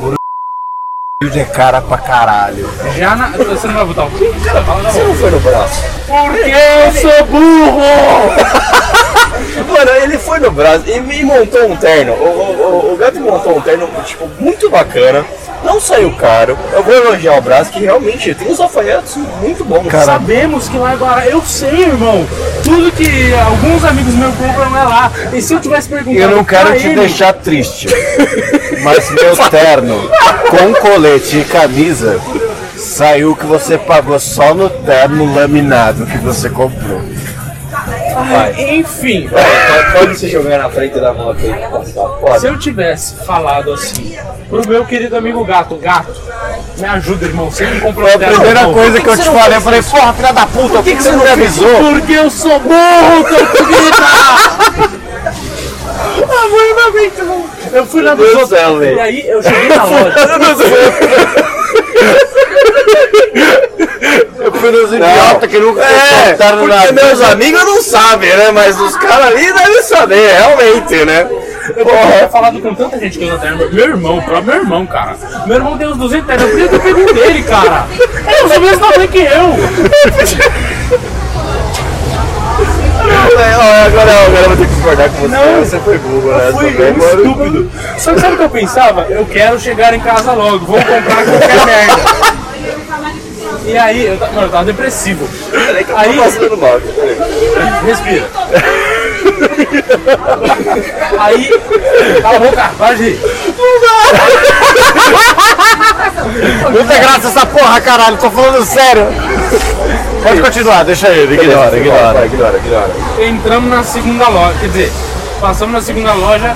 é 1.22 1.44
cara 1.46 1.80
pra 1.80 1.96
caralho. 1.96 2.68
Já 2.94 3.16
na. 3.16 3.28
Você 3.28 3.66
não 3.68 3.74
vai 3.74 3.86
botar 3.86 4.04
o 4.04 4.10
pi? 4.10 4.26
Você 4.26 5.02
não 5.02 5.14
foi 5.14 5.30
no 5.30 5.40
braço? 5.40 5.82
Porque 6.06 6.50
eu 6.50 6.92
sou 6.92 7.24
burro! 7.24 7.80
Mano, 9.72 9.90
ele 10.02 10.18
foi 10.18 10.38
no 10.40 10.50
braço 10.50 10.84
e 10.86 11.00
me 11.00 11.24
montou 11.24 11.70
um 11.70 11.76
terno. 11.76 12.12
O, 12.12 12.16
o, 12.16 12.90
o, 12.90 12.92
o 12.92 12.96
gato 12.98 13.18
montou 13.18 13.56
um 13.56 13.62
terno, 13.62 13.88
tipo, 14.04 14.28
muito 14.38 14.68
bacana. 14.68 15.24
Não 15.66 15.80
saiu 15.80 16.12
caro. 16.12 16.56
Eu 16.72 16.82
vou 16.82 16.94
elogiar 16.94 17.36
o 17.36 17.42
braço, 17.42 17.72
que 17.72 17.80
realmente 17.80 18.32
tem 18.34 18.48
uns 18.48 18.60
alfaiates 18.60 19.16
muito 19.42 19.64
bons. 19.64 19.88
Cara, 19.88 20.04
Sabemos 20.04 20.68
que 20.68 20.78
lá 20.78 20.92
é 20.92 20.96
barato. 20.96 21.28
Eu 21.28 21.42
sei, 21.42 21.82
irmão. 21.82 22.24
Tudo 22.62 22.92
que 22.92 23.34
alguns 23.34 23.84
amigos 23.84 24.14
meus 24.14 24.34
compram 24.36 24.76
é 24.76 24.84
lá. 24.84 25.12
E 25.32 25.42
se 25.42 25.52
eu 25.52 25.60
tivesse 25.60 25.88
perguntado. 25.88 26.16
Eu 26.16 26.30
não 26.30 26.44
quero 26.44 26.68
pra 26.68 26.78
te 26.78 26.86
ele, 26.86 27.00
deixar 27.00 27.32
triste, 27.32 27.88
mas 28.82 29.10
meu 29.10 29.36
terno 29.50 30.08
com 30.50 30.72
colete 30.80 31.38
e 31.38 31.44
camisa 31.44 32.20
Saiu 32.76 33.34
que 33.34 33.46
você 33.46 33.78
pagou 33.78 34.20
só 34.20 34.54
no 34.54 34.68
terno 34.68 35.34
laminado 35.34 36.06
que 36.06 36.18
você 36.18 36.50
comprou. 36.50 37.02
Enfim, 38.58 39.28
Pode- 39.28 39.92
Pode 39.98 40.18
se 40.18 40.28
jogar 40.28 40.58
na 40.58 40.68
frente 40.70 40.98
da 40.98 41.12
moto 41.12 41.38
aí 41.42 41.52
que. 41.52 41.92
Pode. 41.92 42.40
se 42.40 42.46
eu 42.46 42.58
tivesse 42.58 43.16
falado 43.24 43.72
assim 43.72 44.16
pro 44.48 44.66
meu 44.66 44.84
querido 44.84 45.16
amigo 45.16 45.44
gato, 45.44 45.74
gato, 45.76 46.14
me 46.78 46.86
ajuda, 46.86 47.26
irmão, 47.26 47.50
você 47.50 47.66
me 47.66 47.80
comprou 47.80 48.06
A 48.08 48.18
primeira 48.18 48.62
novo. 48.62 48.74
coisa 48.74 49.00
que 49.00 49.08
eu 49.08 49.16
te 49.16 49.24
falei, 49.24 49.56
eu 49.58 49.60
falei, 49.60 49.82
porra, 49.82 50.12
filha 50.14 50.32
da 50.32 50.46
puta, 50.46 50.68
por 50.68 50.84
que, 50.84 50.94
que 50.96 51.02
você 51.02 51.10
não 51.12 51.24
me 51.24 51.30
avisou? 51.30 51.76
Porque 51.92 52.12
eu 52.12 52.30
sou 52.30 52.58
burro, 52.60 53.24
tortuguita! 53.28 54.02
ah, 56.28 56.48
eu 56.50 56.76
não 56.76 56.88
aguento, 56.88 57.24
não. 57.24 57.44
Eu 57.72 57.86
fui 57.86 58.02
lá 58.02 58.14
do 58.14 58.46
céu, 58.46 58.78
velho. 58.78 58.96
E 58.96 59.00
aí 59.00 59.28
eu 59.28 59.42
cheguei 59.42 59.68
na 59.68 59.84
loja. 59.84 60.14
Eu 64.38 64.52
fui 64.52 64.55
nos 64.70 64.92
idiotas 64.92 65.50
que 65.50 65.58
nunca 65.58 65.82
É, 65.82 66.34
porque 66.34 66.92
meus 66.92 67.20
amigos 67.22 67.64
não 67.64 67.82
sabem, 67.82 68.30
né? 68.30 68.50
Mas 68.52 68.80
os 68.80 68.96
caras 68.96 69.26
ali 69.26 69.52
devem 69.52 69.82
saber, 69.82 70.32
realmente, 70.36 71.04
né? 71.04 71.28
Eu 71.76 71.84
tinha 71.84 72.28
falado 72.28 72.60
com 72.60 72.74
tanta 72.74 72.98
gente 72.98 73.18
que 73.18 73.24
usa 73.24 73.38
terno. 73.38 73.68
Meu 73.72 73.84
irmão, 73.88 74.18
o 74.18 74.22
próprio 74.22 74.46
meu 74.46 74.62
irmão, 74.62 74.86
cara. 74.86 75.16
Meu 75.46 75.56
irmão 75.56 75.76
tem 75.76 75.88
uns 75.88 75.96
200 75.96 76.26
ternos. 76.26 76.44
Eu 76.44 76.50
podia 76.50 76.68
ter 76.68 76.80
pego 76.80 77.00
um 77.00 77.14
dele, 77.14 77.42
cara. 77.42 77.86
É 78.26 78.44
o 78.44 78.60
mesmo 78.60 78.78
tamanho 78.78 79.08
que 79.08 79.18
eu. 79.18 79.56
É, 83.38 83.54
Agora, 83.86 84.10
agora 84.24 84.42
eu 84.42 84.48
vou 84.48 84.56
ter 84.56 84.66
que 84.66 84.74
concordar 84.74 85.08
com 85.08 85.16
você. 85.16 85.28
Não. 85.28 85.64
você 85.64 85.78
foi 85.80 85.98
burro, 85.98 86.32
né? 86.32 86.52
Fui 86.52 86.66
um 86.68 86.96
mano. 86.96 87.20
estúpido. 87.22 87.70
Só 87.98 88.14
que 88.14 88.20
sabe 88.20 88.34
o 88.34 88.36
que 88.36 88.42
eu 88.44 88.50
pensava? 88.50 89.06
Eu 89.08 89.24
quero 89.26 89.60
chegar 89.60 89.94
em 89.94 90.00
casa 90.00 90.32
logo. 90.32 90.66
Vou 90.66 90.78
comprar 90.78 91.24
qualquer 91.24 91.66
merda. 91.66 92.35
E 93.66 93.76
aí, 93.76 94.06
eu, 94.06 94.16
mano, 94.18 94.42
eu 94.42 94.48
tava 94.50 94.64
depressivo. 94.64 95.28
Peraí 95.50 95.84
que 95.84 95.90
eu 95.90 95.98
Aí- 95.98 96.14
tô 96.16 96.22
passando 96.22 96.56
mal. 96.56 96.80
Respira. 97.84 98.26
Aí, 101.18 101.50
cala 102.22 102.36
a 102.36 102.40
boca, 102.40 102.70
para 102.78 102.94
de 102.94 103.02
rir. 103.02 103.20
Muita 106.70 106.98
graça 106.98 107.28
essa 107.28 107.46
porra, 107.46 107.80
caralho, 107.80 108.16
tô 108.18 108.30
falando 108.30 108.64
sério. 108.64 109.06
Pode 110.22 110.40
continuar, 110.42 110.84
deixa 110.84 111.08
ele, 111.08 111.34
ignora, 111.34 111.76
ignora. 111.76 112.26
Ignora, 112.26 112.58
ignora. 112.58 112.90
Entramos 113.18 113.70
na 113.70 113.82
segunda 113.82 114.28
loja, 114.28 114.54
quer 114.60 114.66
dizer, 114.68 114.92
passamos 115.40 115.72
na 115.74 115.80
segunda 115.80 116.12
loja, 116.14 116.54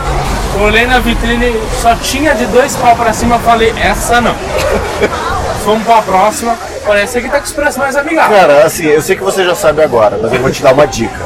olhei 0.61 0.87
na 0.87 0.99
vitrine, 0.99 1.61
só 1.81 1.95
tinha 1.97 2.35
de 2.35 2.47
dois 2.47 2.75
pau 2.77 2.95
pra 2.97 3.13
cima, 3.13 3.39
falei, 3.39 3.73
essa 3.81 4.21
não. 4.21 4.35
Fomos 5.71 5.85
pra 5.85 6.03
próxima, 6.03 6.57
falei, 6.85 7.05
essa 7.05 7.21
aqui 7.21 7.29
tá 7.29 7.39
com 7.39 7.45
os 7.45 7.53
preços 7.53 7.77
mais 7.77 7.95
amigáveis. 7.95 8.41
Cara, 8.41 8.65
assim, 8.65 8.87
eu 8.87 9.01
sei 9.01 9.15
que 9.15 9.23
você 9.23 9.45
já 9.45 9.55
sabe 9.55 9.81
agora, 9.81 10.19
mas 10.21 10.33
eu 10.33 10.41
vou 10.41 10.51
te 10.51 10.61
dar 10.61 10.75
uma 10.75 10.85
dica. 10.85 11.21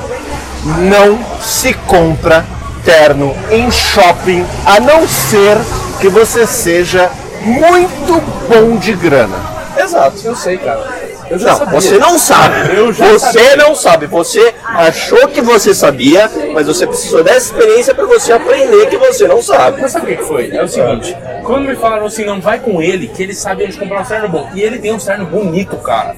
Não 0.66 1.18
se 1.40 1.72
compra 1.72 2.44
terno 2.84 3.34
em 3.50 3.70
shopping, 3.70 4.46
a 4.66 4.78
não 4.80 5.08
ser 5.08 5.56
que 5.98 6.10
você 6.10 6.46
seja 6.46 7.10
muito 7.40 8.20
bom 8.46 8.76
de 8.76 8.92
grana. 8.92 9.38
Exato. 9.78 10.18
Eu 10.22 10.36
sei, 10.36 10.58
cara. 10.58 10.93
Não, 11.42 11.56
sabia. 11.56 11.80
você 11.80 11.98
não 11.98 12.18
sabe. 12.18 12.54
Você 12.92 13.18
sabia. 13.18 13.56
não 13.56 13.74
sabe. 13.74 14.06
Você 14.06 14.54
achou 14.64 15.28
que 15.28 15.40
você 15.40 15.74
sabia, 15.74 16.30
mas 16.52 16.66
você 16.66 16.86
precisou 16.86 17.22
dessa 17.22 17.52
experiência 17.52 17.94
pra 17.94 18.06
você 18.06 18.32
aprender 18.32 18.86
que 18.86 18.96
você 18.96 19.26
não 19.26 19.42
sabe. 19.42 19.80
Mas 19.80 19.92
sabe 19.92 20.04
o 20.04 20.08
que 20.08 20.16
que 20.16 20.24
foi? 20.24 20.50
É 20.50 20.62
o 20.62 20.68
seguinte, 20.68 21.16
quando 21.44 21.66
me 21.66 21.76
falaram 21.76 22.06
assim, 22.06 22.24
não 22.24 22.40
vai 22.40 22.58
com 22.58 22.80
ele, 22.80 23.08
que 23.08 23.22
ele 23.22 23.34
sabe 23.34 23.64
onde 23.64 23.76
comprar 23.76 24.00
um 24.00 24.04
terno 24.04 24.28
bom. 24.28 24.50
E 24.54 24.62
ele 24.62 24.78
tem 24.78 24.92
um 24.92 24.98
terno 24.98 25.26
bonito, 25.26 25.76
cara. 25.76 26.16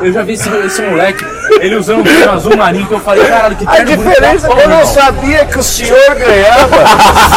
Eu 0.00 0.12
já 0.12 0.22
vi 0.22 0.34
esse, 0.34 0.48
esse 0.48 0.82
moleque, 0.82 1.24
ele 1.60 1.76
usando 1.76 2.06
um 2.06 2.30
azul 2.32 2.56
marinho, 2.56 2.86
que 2.86 2.94
eu 2.94 3.00
falei, 3.00 3.24
caralho, 3.24 3.56
que 3.56 3.66
A 3.66 3.82
diferença 3.82 4.46
é 4.46 4.54
que 4.54 4.60
eu 4.62 4.68
não 4.68 4.86
sabia 4.86 5.44
que 5.44 5.58
o 5.58 5.62
senhor 5.62 6.14
ganhava 6.14 6.84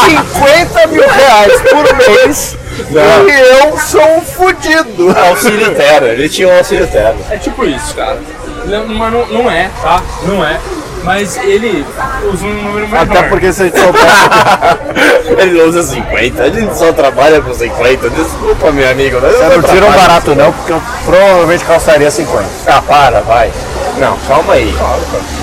50 0.05 0.87
mil 0.87 1.07
reais 1.07 1.61
por 1.69 1.97
mês 1.97 2.57
e 2.87 3.65
eu 3.65 3.77
sou 3.77 4.17
um 4.17 4.21
fudido. 4.21 5.15
Auxílio 5.27 5.75
terno. 5.75 6.07
Ele 6.07 6.29
tinha 6.29 6.47
um 6.47 6.57
auxílio 6.57 6.87
terno. 6.87 7.19
É 7.29 7.37
tipo 7.37 7.65
isso, 7.65 7.93
cara. 7.95 8.19
Não, 8.65 8.87
mas 8.87 9.13
não, 9.13 9.27
não 9.27 9.51
é, 9.51 9.69
tá? 9.81 10.01
Não 10.23 10.45
é. 10.45 10.59
Mas 11.03 11.37
ele 11.37 11.85
usa 12.31 12.45
um 12.45 12.53
número 12.63 12.87
menor. 12.87 13.03
Até 13.03 13.23
porque 13.29 13.53
se 13.53 13.63
a 13.63 13.65
gente. 13.65 13.77
Ele 15.39 15.57
não 15.57 15.69
usa 15.69 15.81
50. 15.81 16.43
A 16.43 16.49
gente 16.49 16.77
só 16.77 16.91
trabalha 16.91 17.41
com 17.41 17.53
50. 17.53 18.09
Desculpa, 18.09 18.71
meu 18.71 18.89
amigo. 18.91 19.17
Né? 19.19 19.29
Eu 19.31 19.61
não 19.61 19.63
tiro 19.63 19.87
um 19.87 19.91
barato 19.91 20.35
não, 20.35 20.51
porque 20.51 20.73
eu 20.73 20.81
provavelmente 21.05 21.63
calçaria 21.63 22.11
50. 22.11 22.45
Ah, 22.67 22.81
para, 22.81 23.21
vai. 23.21 23.49
Não, 23.97 24.17
calma 24.27 24.53
aí. 24.53 24.73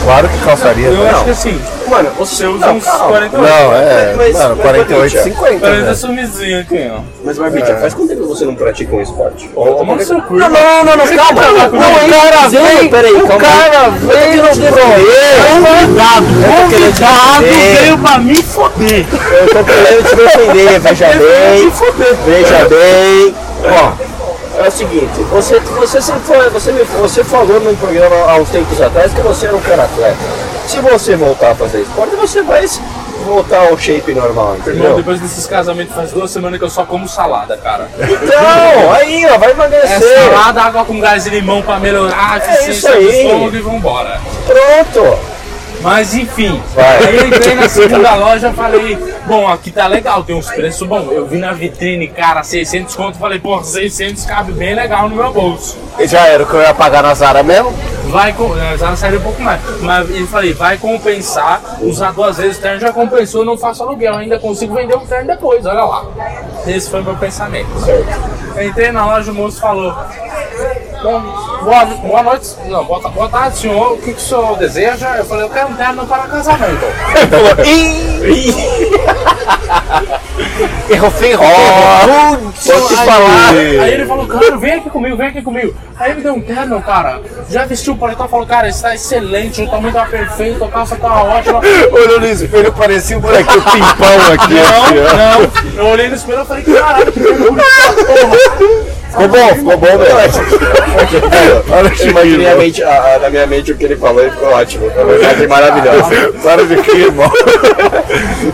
Claro 0.05 0.29
que 0.29 0.39
calçaria. 0.39 0.89
Eu 0.89 0.95
né? 1.05 1.11
acho 1.11 1.25
que 1.25 1.31
assim, 1.31 1.61
Mano, 1.89 2.11
você 2.19 2.37
você 2.37 2.47
usa 2.47 2.67
não, 2.67 2.77
uns 2.77 2.85
calma. 2.85 3.07
48. 3.09 3.43
Não, 3.43 3.75
é. 3.77 4.15
Mas- 4.17 4.33
mano, 4.37 4.57
mas, 4.57 4.65
48, 4.65 4.89
Barbicha, 5.01 5.23
50. 5.23 5.61
Parece 5.61 5.83
né? 5.83 5.95
sumizinho 5.95 6.61
aqui, 6.61 6.91
ó. 6.93 7.01
Mas, 7.25 7.39
Barbicha, 7.39 7.77
faz 7.77 7.95
quanto 7.95 8.09
tempo 8.09 8.27
você 8.27 8.45
não 8.45 8.55
pratica 8.55 8.95
um 8.97 9.01
esporte? 9.01 9.49
Cu. 9.49 9.65
Não, 9.65 10.49
não, 10.49 10.85
não, 10.85 10.97
não, 10.97 11.07
calma. 11.07 11.43
Não, 11.53 11.67
o 11.67 12.11
cara 12.11 12.49
vem, 12.49 12.89
peraí, 12.89 13.13
o 13.15 13.27
calma. 13.27 13.45
cara 13.45 13.89
vem 13.91 14.37
no 14.37 14.43
Convidado, 15.47 16.27
Convidado 16.27 17.43
defender. 17.43 17.79
veio 17.79 17.99
pra 17.99 18.19
me 18.19 18.43
foder. 18.43 19.07
Eu 19.13 19.49
tô 19.49 19.65
querendo 19.65 20.09
te 20.09 20.17
defender, 20.17 20.81
veja 20.81 21.07
bem. 21.07 21.73
Veja 22.27 22.69
bem. 22.69 23.35
Ó, 23.65 24.16
é 24.59 24.69
o 24.69 24.71
seguinte, 24.71 25.23
você, 25.31 25.59
você 25.61 26.01
sempre 26.01 26.23
foi, 26.23 26.49
você, 26.51 26.73
me, 26.73 26.83
você 26.85 27.23
falou 27.25 27.61
no 27.61 27.77
programa 27.77 28.17
há 28.31 28.37
uns 28.37 28.49
tempos 28.51 28.81
atrás 28.81 29.13
que 29.13 29.21
você 29.21 29.47
era 29.47 29.57
um 29.57 29.61
cara 29.61 29.85
atleta. 29.85 30.17
Se 30.67 30.81
você 30.81 31.15
voltar 31.17 31.53
a 31.53 31.55
fazer 31.55 31.83
esporte, 31.83 32.17
você 32.17 32.43
vai 32.43 32.65
voltar 33.25 33.69
ao 33.69 33.79
shape 33.79 34.13
normal, 34.15 34.57
Irmão, 34.57 34.57
entendeu? 34.75 34.97
depois 34.97 35.21
desses 35.21 35.47
casamentos 35.47 35.95
faz 35.95 36.11
duas 36.13 36.31
semanas 36.31 36.59
que 36.59 36.65
eu 36.65 36.71
só 36.71 36.85
como 36.85 37.09
salada, 37.09 37.57
cara. 37.57 37.89
Então, 37.99 38.93
aí, 38.95 39.25
ó, 39.27 39.39
vai 39.39 39.51
É 39.51 39.53
emagrecer. 39.53 40.19
salada, 40.19 40.63
água 40.63 40.85
com 40.85 40.99
gás 41.01 41.27
e 41.27 41.31
limão 41.31 41.63
pra 41.63 41.79
melhorar 41.79 42.33
a 42.33 42.37
É 42.37 42.69
isso 42.69 42.87
eficiência 42.89 42.91
do 42.93 42.97
aí. 42.97 43.23
estômago 43.27 43.57
e 43.57 43.61
vambora. 43.61 44.21
Pronto. 44.47 45.19
Mas 45.87 46.15
enfim, 46.15 46.61
Vai. 46.75 46.97
aí 46.97 47.17
eu 47.17 47.29
entrei 47.29 47.55
na 47.55 47.69
segunda 47.71 48.13
loja 48.17 48.49
e 48.49 48.53
falei, 48.53 48.99
bom, 49.25 49.47
aqui 49.47 49.71
tá 49.71 49.87
legal, 49.87 50.25
tem 50.25 50.35
uns 50.35 50.51
preços 50.51 50.85
bons. 50.85 51.13
Eu 51.13 51.29
vi 51.29 51.39
na 51.39 51.53
vitrine, 51.53 52.09
cara, 52.09 52.43
600 52.43 52.97
conto, 52.97 53.19
falei, 53.19 53.39
pô, 53.39 53.63
600 53.63 54.27
cabe 54.27 54.51
bem 54.51 54.75
legal 54.75 55.09
no 55.09 55.15
meu 55.15 55.33
bolso. 55.33 55.79
Já 56.01 56.27
era 56.27 56.43
o 56.43 56.47
que 56.47 56.55
eu 56.55 56.61
ia 56.61 56.75
pagar 56.75 57.05
na 57.05 57.15
Zara 57.15 57.45
mesmo? 57.45 57.73
Vai, 58.09 58.33
eh, 58.33 58.77
já 58.77 58.97
saiu 58.97 59.21
um 59.21 59.23
pouco 59.23 59.41
mais. 59.41 59.61
Mas 59.81 60.11
ele 60.11 60.27
falei, 60.27 60.53
vai 60.53 60.77
compensar, 60.77 61.61
usar 61.81 62.11
duas 62.13 62.37
vezes 62.37 62.59
o 62.59 62.61
terno 62.61 62.81
já 62.81 62.93
compensou, 62.93 63.45
não 63.45 63.57
faço 63.57 63.85
aluguel, 63.85 64.17
ainda 64.17 64.41
consigo 64.41 64.75
vender 64.75 64.97
um 64.97 65.07
terno 65.07 65.29
depois, 65.29 65.65
olha 65.65 65.85
lá. 65.85 66.05
Esse 66.67 66.91
foi 66.91 67.01
o 67.01 67.05
meu 67.05 67.15
pensamento. 67.15 67.69
Eu 68.57 68.67
entrei 68.67 68.91
na 68.91 69.07
loja, 69.07 69.31
o 69.31 69.35
moço 69.35 69.61
falou, 69.61 69.95
bom, 71.07 71.21
boa, 71.63 71.85
boa 71.85 72.23
noite, 72.25 72.57
não, 72.67 72.85
boa, 72.85 73.09
boa 73.09 73.29
tarde 73.29 73.59
senhor, 73.59 73.93
o 73.93 73.99
que, 73.99 74.13
que 74.13 74.19
o 74.19 74.21
senhor 74.21 74.57
deseja? 74.57 75.17
Eu 75.17 75.25
falei, 75.25 75.45
eu 75.45 75.51
quero 75.51 75.69
um 75.69 75.77
terno 75.77 76.05
para 76.05 76.25
casamento. 76.25 76.85
Ele 77.15 77.27
falou, 77.31 77.65
ih, 77.65 78.55
errou 80.91 81.11
feio. 81.13 81.39
Vou 81.39 82.89
te 82.89 82.97
falar. 82.97 83.51
Aí 83.51 83.95
ele 83.95 84.05
falou, 84.05 84.27
cara, 84.27 84.57
vem 84.57 84.73
aqui 84.75 84.91
comigo, 84.91 85.17
vem 85.17 85.29
aqui 85.29 85.43
comigo. 85.43 85.77
Aí 85.97 86.11
ele 86.11 86.17
me 86.17 86.25
deu 86.25 86.35
um 86.35 86.41
terno, 86.41 86.83
cara. 86.83 87.21
Já 87.49 87.65
vestiu 87.65 87.93
o 87.93 87.97
paletó, 87.97 88.27
falou, 88.27 88.47
cara, 88.47 88.69
esse 88.69 88.83
tá 88.83 88.93
excelente, 88.93 89.63
o 89.63 89.71
tamanho 89.71 89.95
tá 89.95 90.07
perfeito, 90.07 90.65
a 90.65 90.69
calça 90.69 90.97
tá 90.97 91.23
ótima. 91.23 91.61
Olhou 91.93 92.19
no 92.19 92.27
espelho, 92.27 92.73
parecia 92.73 93.17
um 93.17 93.21
bonequinho 93.21 93.63
pimpão 93.71 94.33
aqui. 94.35 94.59
assim, 94.59 94.99
ó. 94.99 95.17
Não, 95.17 95.41
não. 95.41 95.85
Eu 95.85 95.87
olhei 95.87 96.09
no 96.09 96.17
espelho 96.17 96.43
e 96.43 96.47
falei, 96.47 96.65
caralho, 96.65 97.13
que 97.13 97.21
terno 97.21 97.53
bonito 97.53 97.65
da 97.65 98.05
porra. 98.05 98.96
Ficou 99.17 99.29
bom, 99.29 99.55
ficou 99.55 99.77
bom 99.79 99.99
mesmo. 99.99 100.43
Olha 101.73 101.91
que 101.91 102.05
Mas 102.05 102.15
na 102.15 102.23
minha, 102.37 102.49
lindo. 102.51 102.59
mente, 102.59 102.83
a- 102.85 103.15
a- 103.15 103.19
na 103.19 103.31
minha 103.31 103.47
mente 103.47 103.73
o 103.73 103.77
que 103.77 103.85
ele 103.85 103.97
falou 103.97 104.23
ficou 104.31 104.49
ótimo. 104.51 104.87
Na 104.95 105.05
verdade, 105.05 105.47
maravilhoso. 105.47 106.33
Para 106.45 106.65
de 106.67 106.75
irmão. 106.99 107.31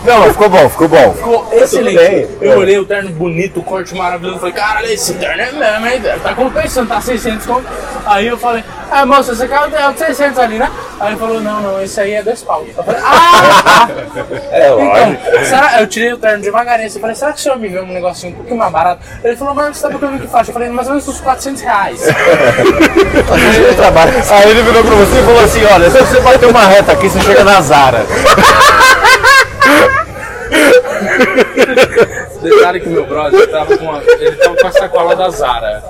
Não, 0.05 0.19
mas 0.19 0.31
ficou 0.31 0.49
bom, 0.49 0.69
ficou 0.69 0.87
bom. 0.87 1.13
Ficou 1.13 1.49
excelente. 1.53 2.27
Eu 2.41 2.57
olhei 2.59 2.77
o 2.77 2.85
terno 2.85 3.09
bonito, 3.09 3.59
o 3.59 3.63
corte 3.63 3.93
maravilhoso. 3.95 4.39
Falei, 4.39 4.53
caralho, 4.53 4.87
esse 4.87 5.13
terno 5.15 5.41
é 5.41 5.51
mesmo, 5.51 5.87
hein? 5.87 6.01
Tá 6.23 6.33
compensando, 6.33 6.87
tá 6.87 7.01
600 7.01 7.45
conto. 7.45 7.65
Aí 8.05 8.27
eu 8.27 8.37
falei, 8.37 8.63
ah, 8.91 9.05
moça, 9.05 9.35
você 9.35 9.47
quer 9.47 9.59
o 9.59 9.67
de 9.67 9.99
600 9.99 10.39
ali, 10.39 10.57
né? 10.57 10.69
Aí 10.99 11.09
ele 11.11 11.19
falou, 11.19 11.41
não, 11.41 11.61
não, 11.61 11.81
esse 11.83 11.99
aí 11.99 12.13
é 12.13 12.23
dois 12.23 12.41
pau. 12.41 12.65
Eu 12.77 12.83
falei, 12.83 13.01
ah, 13.03 13.63
tá. 13.63 13.89
É 14.51 14.69
lógico. 14.69 15.17
Então, 15.27 15.45
será, 15.45 15.81
eu 15.81 15.87
tirei 15.87 16.13
o 16.13 16.17
terno 16.17 16.41
devagarinho. 16.43 16.87
assim, 16.87 16.97
Eu 16.97 17.01
falei, 17.01 17.15
será 17.15 17.33
que 17.33 17.39
o 17.39 17.41
senhor 17.41 17.57
me 17.57 17.67
vê 17.67 17.79
um 17.79 17.87
negocinho 17.87 18.33
um 18.33 18.35
pouquinho 18.35 18.57
mais 18.57 18.71
barato? 18.71 19.01
Ele 19.23 19.35
falou, 19.35 19.53
mas 19.55 19.75
você 19.75 19.81
sabe 19.81 19.95
o 19.95 19.99
que 19.99 20.05
eu 20.05 20.11
vi 20.11 20.19
que 20.19 20.27
faixa? 20.27 20.52
Eu 20.53 20.59
falei, 20.59 20.69
mais 20.69 20.87
ou 20.87 20.93
menos 20.93 21.07
uns 21.07 21.19
400 21.19 21.63
reais. 21.63 21.99
Aí 24.29 24.51
ele 24.51 24.61
virou 24.61 24.83
pra 24.83 24.95
você 24.97 25.19
e 25.19 25.23
falou 25.23 25.43
assim: 25.43 25.65
olha, 25.65 25.89
se 25.89 25.97
você 25.97 26.19
bater 26.19 26.45
uma 26.47 26.67
reta 26.67 26.91
aqui, 26.91 27.09
você 27.09 27.17
detalhe 32.43 32.81
que 32.81 32.89
meu 32.89 33.03
brother 33.07 33.49
tava 33.49 33.75
com, 33.75 33.85
uma, 33.85 34.03
ele 34.03 34.35
tava 34.35 34.55
com 34.55 34.67
a 34.67 34.71
sacola 34.71 35.15
da 35.15 35.29
Zara. 35.31 35.83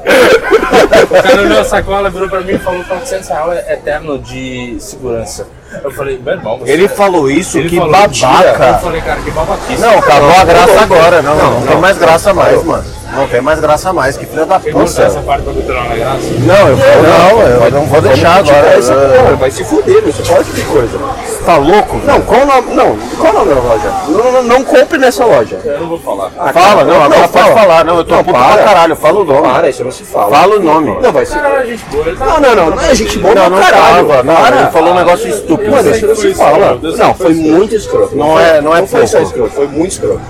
O 1.03 1.21
cara 1.21 1.41
olhou 1.41 1.59
a 1.59 1.65
sacola, 1.65 2.09
virou 2.09 2.29
pra 2.29 2.39
mim 2.39 2.53
e 2.53 2.59
falou 2.59 2.83
400 2.85 3.27
reais 3.27 3.67
é 3.67 3.73
eterno 3.73 4.17
de 4.19 4.77
segurança. 4.79 5.45
Eu 5.83 5.91
falei, 5.91 6.17
meu 6.23 6.35
irmão, 6.35 6.59
você 6.59 6.71
Ele 6.71 6.87
falou 6.87 7.29
isso, 7.29 7.57
Ele 7.57 7.67
que 7.67 7.75
falou, 7.75 7.91
babaca. 7.91 8.65
Eu 8.65 8.79
falei, 8.79 9.01
cara, 9.01 9.19
que 9.19 9.31
babaquice. 9.31 9.81
Não, 9.81 9.99
acabou 9.99 10.31
a 10.31 10.45
graça 10.45 10.81
agora. 10.81 11.21
Não, 11.21 11.35
não, 11.35 11.59
Não, 11.59 11.67
tem 11.67 11.77
mais 11.77 11.97
graça 11.97 12.33
mais, 12.33 12.63
mano. 12.63 13.02
Não 13.15 13.27
tem 13.27 13.41
mais 13.41 13.59
graça 13.59 13.93
mais. 13.93 14.17
Que 14.17 14.25
filha 14.25 14.45
da 14.45 14.59
puta. 14.59 14.79
essa 15.03 15.21
parte 15.21 15.43
pra 15.43 15.53
continuar 15.53 15.83
na 15.89 15.95
graça? 15.95 16.27
Não, 16.39 16.67
eu 16.69 16.75
vou, 16.77 16.85
não, 17.03 17.65
eu 17.65 17.71
não 17.71 17.85
vou 17.85 18.01
deixar 18.01 18.37
agora. 18.37 18.67
Essa 18.77 18.93
porra, 18.95 19.35
vai 19.35 19.51
se 19.51 19.63
fuder, 19.63 20.03
não 20.05 20.11
se 20.11 20.21
pode 20.23 20.51
de 20.51 20.61
coisa. 20.63 20.99
Tá 21.45 21.57
louco? 21.57 21.97
Não, 22.05 22.21
qual 22.21 22.41
o 22.41 22.45
nome? 22.45 22.73
Não, 22.73 22.97
qual 23.19 23.33
o 23.33 23.35
nome 23.39 23.53
da 23.53 23.61
loja? 23.61 23.93
Não, 24.07 24.31
não, 24.31 24.43
não 24.43 24.63
compre 24.63 24.97
nessa 24.97 25.25
loja. 25.25 25.59
Eu 25.63 25.79
não 25.81 25.87
vou 25.89 25.99
falar. 25.99 26.29
Fala, 26.53 26.83
não, 26.83 27.03
agora 27.03 27.27
pode 27.27 27.31
fala. 27.45 27.55
falar. 27.61 27.85
Não, 27.85 27.97
eu 27.97 28.03
tô 28.03 28.15
Não, 28.15 28.23
puto 28.23 28.39
para. 28.39 28.53
pra 28.55 28.63
caralho. 28.63 28.95
Fala 28.95 29.19
o 29.19 29.23
nome. 29.25 29.41
Para, 29.49 29.69
isso 29.69 29.83
não 29.83 29.91
se 29.91 30.03
fala. 30.03 30.29
Fala 30.35 30.55
o 30.55 30.59
nome. 30.63 30.97
Não, 31.01 31.11
vai 31.11 31.25
se. 31.25 31.33
Cara, 31.33 31.59
a 31.59 31.65
gente 31.65 31.83
boa, 31.85 32.03
tá 32.15 32.25
Não, 32.25 32.39
não, 32.39 32.55
não, 32.55 32.69
não 32.75 32.83
é 32.83 32.95
gente 32.95 33.19
boa 33.19 33.35
Não, 33.35 33.41
pra 33.43 33.49
não 33.51 33.63
caralho. 33.63 34.07
tava. 34.07 34.23
Não, 34.23 34.35
Para. 34.35 34.55
ele 34.61 34.71
falou 34.71 34.91
um 34.91 34.95
negócio 34.95 35.29
estúpido. 35.29 35.71
Mano, 35.71 35.89
isso 35.91 35.99
que 35.99 36.05
não 36.07 36.15
foi 36.15 36.29
se 36.31 36.37
fala. 36.37 36.79
Não, 36.81 37.13
que 37.13 37.17
foi 37.23 37.33
muito 37.33 37.75
escroto. 37.75 38.15
Não 38.15 38.39
é- 38.39 38.61
não 38.61 38.75
é 38.75 38.81
Não 38.81 38.87
foi 38.87 39.05
só 39.07 39.17
pouco. 39.17 39.29
escroto, 39.31 39.51
foi 39.53 39.67
muito 39.67 39.91
escroto. 39.91 40.21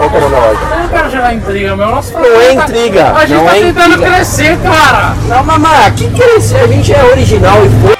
É 0.00 0.06
o 0.06 0.10
nome 0.10 0.30
da 0.30 0.38
loja? 0.40 0.60
Eu 0.72 0.78
não 0.78 0.88
quero 0.88 1.10
gerar 1.10 1.34
intriga, 1.34 1.76
meu. 1.76 1.86
Nossa, 1.88 2.18
Não 2.18 2.40
é 2.40 2.54
tá- 2.54 2.62
intriga, 2.64 3.12
A 3.12 3.26
gente 3.26 3.36
não 3.38 3.44
tá 3.46 3.56
é 3.56 3.60
tentando 3.60 3.94
intriga. 3.94 4.10
crescer, 4.14 4.58
cara. 4.62 5.14
Não, 5.28 5.44
mamá, 5.44 5.90
que 5.90 6.08
que 6.10 6.22
é 6.22 6.36
isso? 6.38 6.56
A 6.56 6.66
gente 6.66 6.92
é 6.92 7.04
original 7.04 7.56
e 7.64 7.68
foi. 7.86 7.96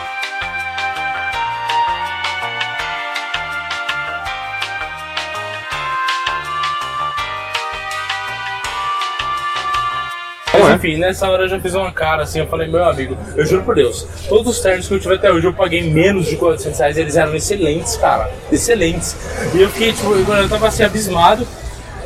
Mas 10.53 10.75
enfim, 10.75 10.97
nessa 10.99 11.29
hora 11.31 11.45
eu 11.45 11.49
já 11.49 11.61
fiz 11.61 11.75
uma 11.75 11.93
cara 11.93 12.25
assim, 12.25 12.41
eu 12.41 12.47
falei, 12.47 12.67
meu 12.69 12.85
amigo, 12.85 13.17
eu 13.37 13.47
juro 13.47 13.63
por 13.63 13.77
Deus, 13.77 14.05
todos 14.29 14.57
os 14.57 14.61
ternos 14.61 14.89
que 14.89 14.95
eu 14.95 14.99
tive 15.01 15.15
até 15.15 15.31
hoje 15.33 15.47
eu 15.47 15.53
paguei 15.55 15.89
menos 15.89 16.27
de 16.27 16.35
400 16.37 16.79
reais, 16.79 16.99
eles 16.99 17.17
eram 17.17 17.35
excelentes, 17.37 17.97
cara, 17.97 18.31
excelentes. 18.51 19.17
E 19.55 19.63
eu 19.63 19.69
fiquei, 19.71 19.93
tipo, 19.93 20.13
eu 20.13 20.49
tava 20.49 20.67
assim, 20.67 20.83
abismado, 20.83 21.47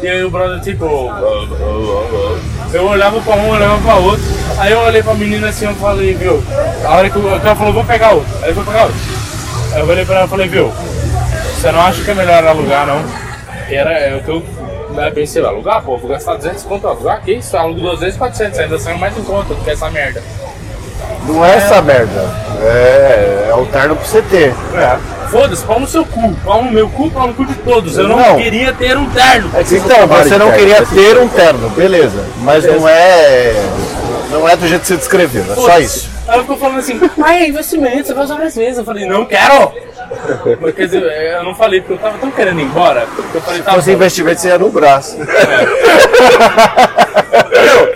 e 0.02 0.08
aí 0.08 0.24
o 0.24 0.30
brother, 0.30 0.60
tipo, 0.60 0.84
eu 2.72 2.86
olhava 2.86 3.20
pra 3.20 3.34
um, 3.34 3.50
olhava 3.50 3.78
pra 3.82 3.94
outro, 3.94 4.24
aí 4.58 4.72
eu 4.72 4.80
olhei 4.80 5.02
pra 5.02 5.14
menina 5.14 5.48
assim, 5.48 5.66
eu 5.66 5.74
falei, 5.74 6.14
viu, 6.14 6.42
a 6.84 6.96
hora 6.96 7.10
que 7.10 7.18
o 7.18 7.40
cara 7.40 7.56
falou, 7.56 7.72
vou 7.72 7.84
pegar 7.84 8.12
outro, 8.12 8.32
aí 8.38 8.50
ele 8.50 8.54
foi 8.54 8.64
pegar 8.64 8.84
outro. 8.84 9.00
Aí 9.72 9.80
eu 9.80 9.88
olhei 9.88 10.04
pra 10.04 10.16
ela 10.16 10.24
e 10.26 10.28
falei, 10.28 10.48
viu, 10.48 10.72
você 11.54 11.72
não 11.72 11.80
acha 11.80 12.02
que 12.02 12.10
é 12.10 12.14
melhor 12.14 12.44
alugar, 12.46 12.86
não? 12.86 13.02
E 13.68 13.74
era 13.74 13.92
é, 13.92 14.16
o 14.16 14.22
que 14.22 14.28
eu 14.28 14.42
né, 14.90 15.10
pensei, 15.10 15.44
alugar, 15.44 15.82
pô, 15.82 15.96
vou 15.96 16.10
gastar 16.10 16.36
200 16.36 16.62
conto, 16.64 16.86
alugar, 16.86 17.22
que 17.22 17.32
isso? 17.32 17.56
Alugo 17.56 17.80
200, 17.80 18.16
400, 18.16 18.58
ainda 18.58 18.78
saiu 18.78 18.98
mais 18.98 19.16
em 19.16 19.22
conta 19.22 19.54
do 19.54 19.64
que 19.64 19.70
essa 19.70 19.90
merda. 19.90 20.22
Não 21.26 21.44
é 21.44 21.56
essa 21.56 21.80
merda. 21.80 22.20
É, 22.62 23.48
é 23.50 23.54
o 23.54 23.66
terno 23.66 23.96
pra 23.96 24.04
você 24.04 24.22
ter. 24.22 24.54
Foda-se, 25.34 25.64
pau 25.64 25.80
no 25.80 25.86
seu 25.88 26.06
cu, 26.06 26.32
pau 26.44 26.62
no 26.62 26.70
meu 26.70 26.88
cu, 26.88 27.10
pau 27.10 27.26
no 27.26 27.34
cu 27.34 27.44
de 27.44 27.54
todos. 27.54 27.98
Eu 27.98 28.06
não, 28.06 28.16
Não. 28.16 28.36
queria 28.36 28.72
ter 28.72 28.96
um 28.96 29.10
terno. 29.10 29.50
Então, 29.68 30.06
você 30.06 30.38
não 30.38 30.52
queria 30.52 30.86
ter 30.86 31.18
um 31.18 31.26
terno, 31.26 31.68
beleza. 31.70 32.24
Mas 32.42 32.64
não 32.64 32.88
é. 32.88 33.52
Não 34.30 34.48
é 34.48 34.54
do 34.54 34.68
jeito 34.68 34.82
que 34.82 34.86
você 34.86 34.96
descreveu, 34.96 35.42
é 35.50 35.56
só 35.56 35.80
isso. 35.80 36.08
Ela 36.28 36.42
ficou 36.42 36.56
falando 36.56 36.78
assim, 36.78 37.00
ah, 37.20 37.34
é 37.34 37.48
investimento, 37.48 38.06
você 38.06 38.14
vai 38.14 38.24
usar 38.24 38.36
mais 38.36 38.54
vezes. 38.54 38.78
Eu 38.78 38.84
falei, 38.84 39.06
não 39.06 39.26
quero! 39.26 39.72
Mas, 40.60 40.74
quer 40.74 40.84
dizer, 40.86 41.02
eu 41.02 41.42
não 41.42 41.54
falei 41.56 41.80
porque 41.80 41.94
eu 41.94 41.98
tava 41.98 42.16
tão 42.18 42.30
querendo 42.30 42.60
ir 42.60 42.64
embora, 42.64 43.04
que 43.32 43.34
eu 43.36 43.40
falei, 43.42 43.60
tá 43.60 43.70
Se 43.72 43.76
fosse 43.76 43.90
bom. 43.90 43.96
investimento, 43.96 44.40
você 44.40 44.48
ia 44.48 44.58
no 44.58 44.70
braço. 44.70 45.16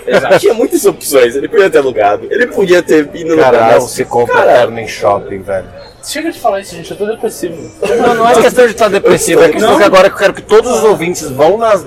Exato. 0.06 0.38
Tinha 0.40 0.54
muitas 0.54 0.84
opções, 0.84 1.36
ele 1.36 1.48
podia 1.48 1.70
ter 1.70 1.78
alugado, 1.78 2.26
ele 2.30 2.48
podia 2.48 2.82
ter 2.82 3.08
ido 3.14 3.36
no 3.36 3.42
Cara, 3.42 3.60
não 3.60 3.68
braço. 3.68 3.88
se 3.90 4.04
compra 4.04 4.34
Cara, 4.34 4.52
terno 4.58 4.80
em 4.80 4.88
shopping, 4.88 5.40
velho. 5.42 5.66
Chega 6.08 6.32
de 6.32 6.40
falar 6.40 6.60
isso, 6.60 6.74
gente, 6.74 6.90
eu 6.90 6.96
tô 6.96 7.04
depressivo. 7.04 7.70
Não, 8.00 8.14
não 8.14 8.28
é 8.30 8.40
questão 8.40 8.64
de 8.64 8.72
estar 8.72 8.88
depressivo, 8.88 9.42
é 9.42 9.50
questão 9.50 9.72
Não. 9.72 9.76
que 9.78 9.84
agora 9.84 10.08
eu 10.08 10.14
quero 10.16 10.32
que 10.32 10.40
todos 10.40 10.70
os 10.78 10.82
ouvintes 10.84 11.28
vão 11.30 11.58
nas. 11.58 11.84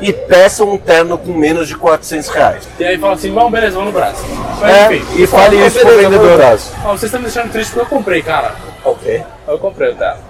e 0.00 0.12
peçam 0.12 0.70
um 0.72 0.78
terno 0.78 1.18
com 1.18 1.32
menos 1.32 1.66
de 1.66 1.74
400 1.76 2.28
reais. 2.28 2.68
E 2.78 2.84
aí 2.84 2.96
fala 2.96 3.14
assim, 3.14 3.32
vamos, 3.32 3.50
beleza, 3.50 3.74
vamos 3.76 3.92
no 3.92 3.98
braço. 3.98 4.22
Mas 4.60 4.70
É, 4.72 4.94
enfim, 4.94 5.22
e 5.22 5.26
fale 5.26 5.66
isso 5.66 5.80
pro 5.80 5.96
vendedor. 5.98 6.36
braço. 6.36 6.70
vocês 6.84 7.02
estão 7.04 7.20
me 7.20 7.26
deixando 7.26 7.50
triste 7.50 7.72
porque 7.72 7.86
eu 7.86 7.98
comprei, 7.98 8.22
cara. 8.22 8.54
Ok. 8.84 9.22
Eu 9.48 9.58
comprei 9.58 9.90
o 9.90 9.96
terno. 9.96 10.20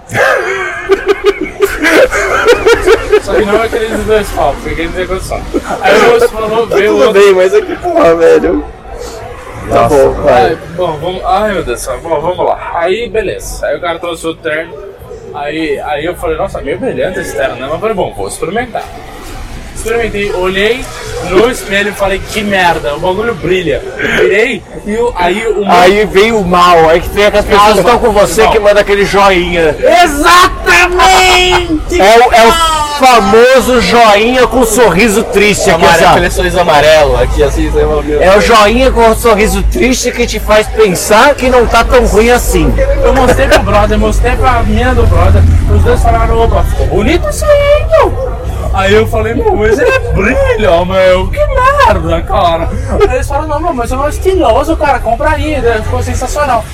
Só 3.21 3.33
que 3.35 3.45
não 3.45 3.61
é 3.61 3.65
aquele 3.67 3.87
dos 3.95 4.05
dois 4.05 4.29
palcos, 4.31 4.63
porque 4.63 4.81
ele 4.81 4.87
não 4.89 4.95
tem 4.95 5.07
condição. 5.07 5.41
Aí 5.81 5.95
o 5.99 6.09
moço 6.09 6.27
falou, 6.29 6.65
veio 6.67 6.91
o 6.91 6.97
Tudo 6.97 7.07
outro. 7.07 7.21
bem, 7.21 7.33
mas 7.35 7.53
aqui, 7.53 7.75
porra, 7.75 8.15
velho. 8.15 8.65
Tá 9.69 9.83
Nossa, 9.83 9.95
bom, 9.95 10.11
vai. 10.21 10.45
Ai, 10.45 10.57
bom, 10.75 10.97
vamos. 10.97 11.21
Ai 11.25 11.53
meu 11.53 11.63
Deus 11.63 11.85
bom, 12.01 12.21
vamos 12.21 12.45
lá. 12.45 12.71
Aí 12.75 13.09
beleza. 13.09 13.65
Aí 13.65 13.77
o 13.77 13.81
cara 13.81 13.99
trouxe 13.99 14.27
o 14.27 14.35
terno. 14.35 14.73
Aí, 15.33 15.79
aí 15.79 16.05
eu 16.05 16.15
falei, 16.15 16.37
nossa, 16.37 16.61
meio 16.61 16.77
brilhante 16.77 17.19
esse 17.19 17.35
terno, 17.35 17.55
né? 17.55 17.61
Mas 17.61 17.73
eu 17.73 17.79
falei, 17.79 17.95
bom, 17.95 18.13
vou 18.13 18.27
experimentar. 18.27 18.83
Experimentei, 19.83 20.31
olhei 20.31 20.85
no 21.29 21.51
espelho 21.51 21.89
e 21.89 21.93
falei, 21.93 22.21
que 22.31 22.41
merda, 22.41 22.95
o 22.95 22.99
bagulho 22.99 23.33
brilha. 23.35 23.81
Virei 24.17 24.63
e 24.85 24.95
o- 24.95 25.13
aí 25.17 25.45
o 25.45 25.65
Aí 25.69 26.05
vem 26.05 26.31
o 26.31 26.41
mal, 26.41 26.89
aí 26.89 27.01
que 27.01 27.09
tem 27.09 27.25
aquelas 27.25 27.45
pessoas 27.45 27.73
que 27.73 27.79
estão 27.79 27.99
com 27.99 28.11
você 28.11 28.47
que 28.47 28.59
mandam 28.59 28.81
aquele 28.81 29.05
joinha. 29.05 29.75
Exatamente! 30.03 31.99
É 32.01 32.17
o, 32.17 32.33
é 32.33 32.47
o 32.47 32.51
famoso 33.03 33.81
joinha 33.81 34.47
com 34.47 34.63
sorriso 34.65 35.23
triste 35.23 35.69
aqui, 35.69 35.83
Amarelo, 35.83 35.99
sabe? 35.99 36.11
aquele 36.17 36.31
sorriso 36.31 36.59
amarelo 36.59 37.17
aqui 37.17 37.43
assim, 37.43 37.69
você 37.69 37.81
É 38.23 38.37
o 38.37 38.41
joinha 38.41 38.89
com 38.91 39.09
o 39.09 39.15
sorriso 39.15 39.61
triste 39.63 40.11
que 40.11 40.25
te 40.25 40.39
faz 40.39 40.65
pensar 40.67 41.35
que 41.35 41.49
não 41.49 41.65
tá 41.65 41.83
tão 41.83 42.05
ruim 42.05 42.29
assim. 42.31 42.73
Eu 43.03 43.13
mostrei 43.13 43.47
pro 43.47 43.59
brother, 43.63 43.97
mostrei 43.97 44.35
pra 44.35 44.63
mina 44.63 44.93
do 44.95 45.05
brother, 45.07 45.41
os 45.75 45.83
dois 45.83 46.01
falaram, 46.01 46.39
opa, 46.41 46.63
ficou 46.63 46.87
bonito 46.87 47.27
isso 47.29 47.43
aí, 47.43 47.85
meu. 47.91 48.33
Aí 48.73 48.91
eu 48.95 49.05
falei, 49.05 49.35
meu, 49.35 49.55
mas 49.55 49.77
ele 49.77 49.99
brilha, 50.13 50.83
meu, 50.83 51.29
que 51.29 51.37
merda, 51.45 52.21
cara. 52.23 52.69
Aí 53.07 53.15
eles 53.15 53.27
falaram, 53.27 53.47
não, 53.47 53.59
meu, 53.59 53.73
mas 53.73 53.91
é 53.91 53.95
um 53.95 54.09
estiloso, 54.09 54.75
cara, 54.75 54.99
compra 54.99 55.29
aí, 55.29 55.61
né? 55.61 55.79
ficou 55.83 56.01
sensacional. 56.01 56.65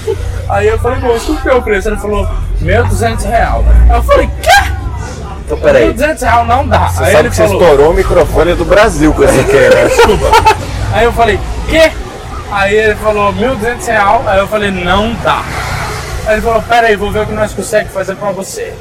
Aí 0.48 0.68
eu 0.68 0.80
falei, 0.80 1.00
moço, 1.00 1.28
quanto 1.28 1.42
que 1.42 1.50
é 1.50 1.54
o 1.54 1.62
preço? 1.62 1.90
Ele 1.90 1.98
falou, 1.98 2.26
1.200 2.62 3.26
real. 3.26 3.66
Aí 3.90 3.98
eu 3.98 4.04
falei, 4.04 4.30
quê? 4.42 4.72
Então, 5.46 5.60
peraí. 5.60 5.94
1.200 5.94 6.22
real 6.22 6.46
não 6.46 6.66
dá. 6.66 6.90
Aí 7.00 7.12
Sabe 7.12 7.30
que 7.30 7.36
você 7.36 7.48
falou, 7.48 7.62
estourou 7.62 7.92
o 7.92 7.94
microfone 7.94 8.56
do 8.56 8.64
Brasil 8.64 9.14
com 9.14 9.24
esse 9.26 9.40
aqui, 9.42 9.54
né? 9.54 9.90
Aí 10.94 11.04
eu 11.04 11.12
falei, 11.12 11.38
quê? 11.68 11.92
Aí 12.50 12.76
ele 12.76 12.96
falou, 12.96 13.34
1.200 13.34 13.86
real. 13.86 14.24
Aí 14.26 14.40
eu 14.40 14.48
falei, 14.48 14.72
não 14.72 15.14
dá. 15.22 15.44
Aí 16.26 16.36
ele 16.36 16.42
falou, 16.42 16.62
pera 16.62 16.88
aí, 16.88 16.96
vou 16.96 17.12
ver 17.12 17.24
o 17.24 17.26
que 17.26 17.34
nós 17.34 17.54
conseguimos 17.54 17.94
fazer 17.94 18.16
pra 18.16 18.32
você. 18.32 18.74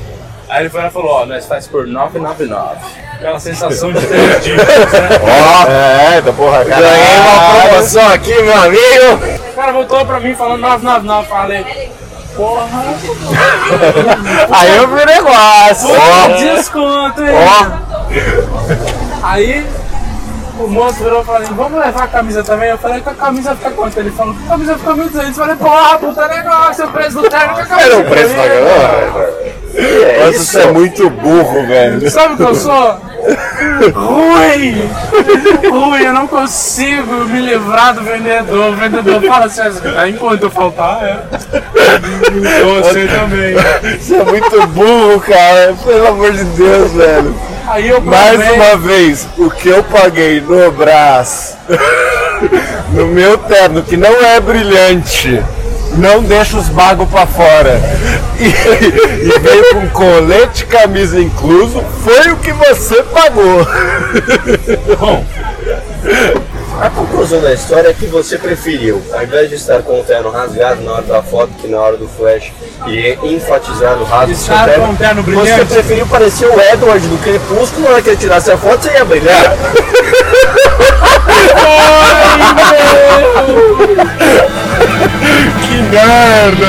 Aí 0.49 0.63
ele 0.63 0.71
foi 0.71 0.81
lá 0.81 0.89
e 0.89 0.91
falou, 0.91 1.11
ó, 1.11 1.27
nós 1.27 1.47
faz 1.47 1.67
por 1.67 1.87
999. 1.87 2.77
Aquela 3.15 3.39
sensação 3.41 3.93
de 3.93 4.01
ter 4.07 4.41
dívida, 4.41 4.65
né? 4.65 5.09
Ó, 5.23 5.71
é, 6.17 6.21
da 6.23 6.33
porra, 6.33 6.65
cara. 6.65 6.81
Ganhei 6.81 7.19
uma 7.19 7.61
promoção 7.69 8.09
aqui, 8.09 8.43
meu 8.43 8.57
amigo. 8.63 9.39
O 9.51 9.55
cara 9.55 9.73
voltou 9.73 10.07
pra 10.07 10.21
mim 10.21 10.35
falando 10.35 10.61
999. 10.61 11.29
Falei, 11.29 11.93
porra, 12.35 12.67
Aí 14.53 14.77
eu 14.77 14.89
vi 14.89 15.03
o 15.03 15.07
negócio. 15.07 15.89
puta 15.89 16.01
Ó, 16.01 16.29
desconto, 16.39 17.23
hein? 17.23 17.31
ó. 17.35 19.27
Aí 19.27 19.67
o 20.59 20.67
moço 20.69 21.03
virou 21.05 21.23
e 21.23 21.25
falou 21.25 21.43
assim, 21.43 21.55
vamos 21.55 21.79
levar 21.79 22.05
a 22.05 22.09
camisa 22.09 22.43
também? 22.43 22.71
Eu 22.71 22.79
falei, 22.79 23.01
que 23.01 23.09
a 23.09 23.15
camisa 23.15 23.55
fica 23.55 23.71
quanto? 23.73 23.99
Ele 23.99 24.11
falou, 24.11 24.35
que 24.35 24.45
a 24.45 24.49
camisa 24.49 24.79
fica 24.79 24.91
1.200. 24.95 25.27
Eu 25.29 25.35
falei, 25.35 25.57
porra, 25.57 25.99
puta 25.99 26.29
negócio, 26.29 26.85
o 26.87 26.93
preço 26.93 27.21
do 27.21 27.29
terno 27.29 27.55
com 27.55 27.61
a 27.61 27.67
camisa. 27.67 27.89
Era 27.89 27.99
o 27.99 28.05
preço 28.05 28.35
da 28.35 28.43
fica 28.43 29.59
Nossa, 29.79 30.39
você 30.39 30.61
é 30.61 30.73
muito 30.73 31.09
burro, 31.11 31.67
velho. 31.67 32.11
Sabe 32.11 32.35
o 32.35 32.37
que 32.37 32.43
eu 32.43 32.55
sou? 32.55 33.01
Ruim! 33.95 34.91
Ruim, 35.71 36.03
eu 36.03 36.13
não 36.13 36.27
consigo 36.27 37.25
me 37.27 37.41
livrar 37.41 37.95
do 37.95 38.03
vendedor. 38.03 38.73
O 38.73 38.77
vendedor 38.77 39.23
fala 39.23 39.47
assim, 39.47 39.61
"Ah, 39.97 40.09
enquanto 40.09 40.45
eu 40.45 40.51
faltar, 40.51 41.03
é. 41.03 41.19
Você 42.65 43.07
também. 43.07 43.55
Você 43.99 44.17
é 44.17 44.25
muito 44.25 44.67
burro, 44.69 45.21
cara. 45.21 45.75
Pelo 45.85 46.09
amor 46.09 46.33
de 46.33 46.45
Deus, 46.45 46.93
velho. 46.93 47.35
Aí 47.69 47.89
eu 47.89 48.01
Mais 48.01 48.41
uma 48.53 48.77
vez, 48.77 49.29
o 49.37 49.51
que 49.51 49.69
eu 49.69 49.85
paguei 49.85 50.41
no 50.41 50.73
braço, 50.73 51.57
no 52.93 53.07
meu 53.09 53.37
terno, 53.37 53.83
que 53.83 53.97
não 53.97 54.11
é 54.25 54.41
brilhante, 54.41 55.43
não 55.99 56.23
deixa 56.23 56.57
os 56.57 56.69
bagos 56.69 57.09
pra 57.09 57.27
fora, 57.27 57.81
e, 58.39 58.47
e 58.47 59.39
veio 59.41 59.75
com 59.75 59.89
colete 59.91 60.63
e 60.63 60.67
camisa 60.67 61.21
incluso, 61.21 61.83
foi 62.05 62.31
o 62.31 62.37
que 62.37 62.53
você 62.53 63.03
pagou. 63.03 63.67
Bom, 64.99 65.25
conclusão 66.91 67.41
da 67.41 67.53
história 67.53 67.89
é 67.89 67.93
que 67.93 68.07
você 68.07 68.39
preferiu, 68.39 69.03
ao 69.13 69.23
invés 69.23 69.49
de 69.49 69.57
estar 69.57 69.83
com 69.83 70.01
o 70.01 70.05
terno 70.05 70.31
rasgado 70.31 70.83
na 70.83 70.93
hora 70.93 71.03
da 71.03 71.23
foto, 71.23 71.51
que 71.61 71.67
na 71.67 71.79
hora 71.79 71.97
do 71.97 72.07
flash 72.09 72.53
iria 72.87 73.19
enfatizar 73.25 73.99
o 73.99 74.05
rasgo 74.05 74.33
do 74.33 74.39
seu 74.39 74.55
terno, 74.55 74.87
com 74.87 74.93
o 74.93 74.97
terno 74.97 75.23
você 75.23 75.31
brilhante. 75.31 75.75
preferiu 75.75 76.07
parecer 76.07 76.47
o 76.47 76.61
Edward 76.61 77.07
do 77.07 77.19
Crepúsculo, 77.23 77.85
na 77.85 77.91
hora 77.91 78.03
que 78.03 78.11
ele 78.11 78.17
tirasse 78.19 78.51
a 78.51 78.57
foto, 78.57 78.83
você 78.83 78.93
ia 78.93 79.05
brilhar. 79.05 79.57
Que 85.21 85.83
merda! 85.83 86.67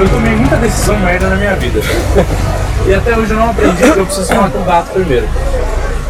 Eu 0.00 0.08
tomei 0.08 0.34
muita 0.34 0.56
decisão 0.56 0.98
merda 0.98 1.28
na 1.28 1.36
minha 1.36 1.54
vida. 1.56 1.80
E 2.86 2.94
até 2.94 3.16
hoje 3.16 3.30
eu 3.30 3.36
não 3.36 3.50
aprendi 3.50 3.82
que 3.82 3.98
eu 3.98 4.04
preciso 4.04 4.34
com 4.34 4.58
o 4.58 4.64
gato 4.64 4.90
primeiro. 4.90 5.28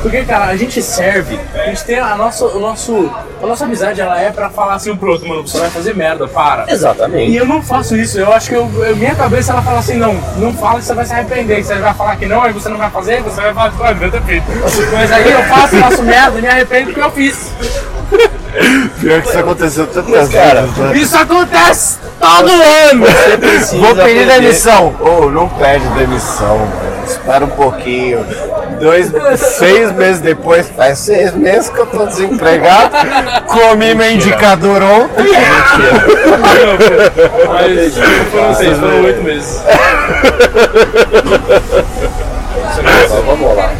Porque, 0.02 0.24
cara, 0.24 0.46
a 0.46 0.56
gente 0.56 0.82
serve, 0.82 1.38
a 1.54 1.66
gente 1.66 1.84
tem 1.84 1.98
a 1.98 2.16
nossa, 2.16 2.44
o 2.44 2.58
nosso, 2.58 3.08
a 3.40 3.46
nossa 3.46 3.64
amizade, 3.64 4.00
ela 4.00 4.20
é 4.20 4.32
pra 4.32 4.50
falar 4.50 4.74
assim 4.74 4.90
um 4.90 4.96
pro 4.96 5.12
outro, 5.12 5.28
mano, 5.28 5.46
você 5.46 5.60
vai 5.60 5.70
fazer 5.70 5.94
merda, 5.94 6.26
para. 6.26 6.66
E 6.68 6.72
Exatamente. 6.72 7.36
eu 7.36 7.46
não 7.46 7.62
faço 7.62 7.96
isso, 7.96 8.18
eu 8.18 8.32
acho 8.32 8.48
que 8.48 8.56
eu, 8.56 8.68
eu- 8.84 8.96
minha 8.96 9.14
cabeça 9.14 9.52
ela 9.52 9.62
fala 9.62 9.78
assim, 9.78 9.96
não, 9.96 10.14
não 10.38 10.52
fala 10.52 10.80
que 10.80 10.86
você 10.86 10.94
vai 10.94 11.04
se 11.04 11.12
arrepender, 11.12 11.58
que 11.58 11.64
você 11.64 11.76
vai 11.76 11.94
falar 11.94 12.16
que 12.16 12.26
não, 12.26 12.42
aí 12.42 12.52
você 12.52 12.68
não 12.68 12.78
vai 12.78 12.90
fazer, 12.90 13.22
você 13.22 13.40
vai 13.40 13.54
falar 13.54 13.70
que 13.70 14.00
vai 14.00 14.10
ter 14.10 14.22
feito. 14.22 14.44
Mas 14.92 15.12
aí 15.12 15.30
eu 15.30 15.42
faço, 15.44 15.76
faço 15.76 16.02
merda 16.02 16.38
e 16.38 16.42
me 16.42 16.48
arrependo 16.48 16.86
porque 16.86 17.00
eu 17.00 17.10
fiz. 17.12 17.52
Pior 19.00 19.22
que 19.22 19.28
isso 19.28 19.38
aconteceu 19.38 19.86
tantas 19.86 20.28
cara, 20.28 20.62
vezes, 20.62 20.76
né? 20.76 20.96
Isso 20.96 21.16
acontece 21.16 21.98
todo 22.20 22.50
ano! 22.50 23.06
Você 23.06 23.38
precisa 23.38 23.76
Vou 23.78 23.96
pedir 23.96 24.26
demissão. 24.26 24.94
Ô, 25.00 25.30
não 25.30 25.48
pede 25.48 25.86
demissão, 25.90 26.58
velho. 26.58 26.92
Espera 27.06 27.44
um 27.44 27.48
pouquinho. 27.48 28.24
Dois, 28.82 29.12
seis 29.38 29.92
meses 29.92 30.20
depois, 30.20 30.68
faz 30.70 30.98
seis 30.98 31.32
meses 31.34 31.70
que 31.70 31.78
eu 31.78 31.86
tô 31.86 32.04
desempregado. 32.04 32.90
Comi 33.46 33.94
meu 33.94 34.10
indicador 34.10 34.82
ontem. 34.82 35.24
Mas 37.46 37.96
não 37.96 38.24
foram 38.32 38.54
seis, 38.56 38.78
foram 38.78 39.04
oito 39.04 39.22
meses. 39.22 39.62
Mas 42.82 43.10
vamos 43.24 43.56
lá. 43.56 43.70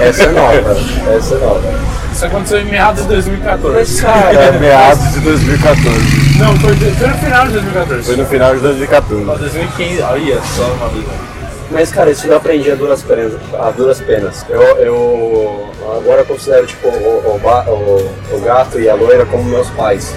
Essa 0.00 0.22
é 0.22 0.28
nova. 0.28 0.76
Essa 1.16 1.34
é 1.34 1.38
nova. 1.38 1.96
Isso 2.12 2.26
aconteceu 2.26 2.60
em 2.60 2.64
meados 2.66 3.02
de 3.02 3.08
2014. 3.08 4.06
É 4.06 4.52
meados 4.52 5.12
de 5.14 5.20
2014. 5.20 6.38
Não, 6.38 6.56
foi, 6.60 6.76
foi 6.76 7.08
no 7.08 7.18
final 7.18 7.46
de 7.46 7.52
2014. 7.54 8.04
Foi 8.04 8.16
no 8.16 8.26
final 8.26 8.54
de 8.54 8.60
2014. 8.60 9.24
Ó, 9.28 9.34
2015, 9.34 10.02
olha 10.02 10.40
só 10.56 10.62
uma 10.62 10.88
vida. 10.90 11.35
Mas, 11.70 11.90
cara, 11.90 12.10
isso 12.10 12.26
eu 12.26 12.36
aprendi 12.36 12.70
a 12.70 12.74
duras 12.74 13.02
penas. 13.02 13.32
A 13.58 13.70
duras 13.70 14.00
penas. 14.00 14.44
Eu, 14.48 14.60
eu 14.62 15.66
agora 15.98 16.24
considero 16.24 16.66
tipo, 16.66 16.88
o, 16.88 16.90
o, 16.90 18.36
o- 18.36 18.40
gato 18.40 18.78
e 18.78 18.88
a 18.88 18.94
loira 18.94 19.26
como 19.26 19.42
meus 19.44 19.68
pais. 19.70 20.14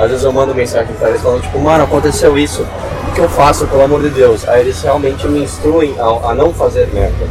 Às 0.00 0.10
vezes 0.10 0.24
eu 0.24 0.32
mando 0.32 0.54
mensagem 0.54 0.94
pra 0.94 1.08
eles 1.10 1.20
falando, 1.20 1.42
tipo, 1.42 1.58
mano, 1.58 1.84
aconteceu 1.84 2.38
isso. 2.38 2.66
O 3.08 3.14
que 3.14 3.20
eu 3.20 3.28
faço, 3.28 3.66
pelo 3.66 3.82
amor 3.82 4.00
de 4.02 4.10
Deus? 4.10 4.48
Aí 4.48 4.60
eles 4.60 4.80
realmente 4.80 5.26
me 5.26 5.42
instruem 5.42 5.94
a, 5.98 6.30
a 6.30 6.34
não 6.34 6.52
fazer 6.54 6.86
merda. 6.94 7.26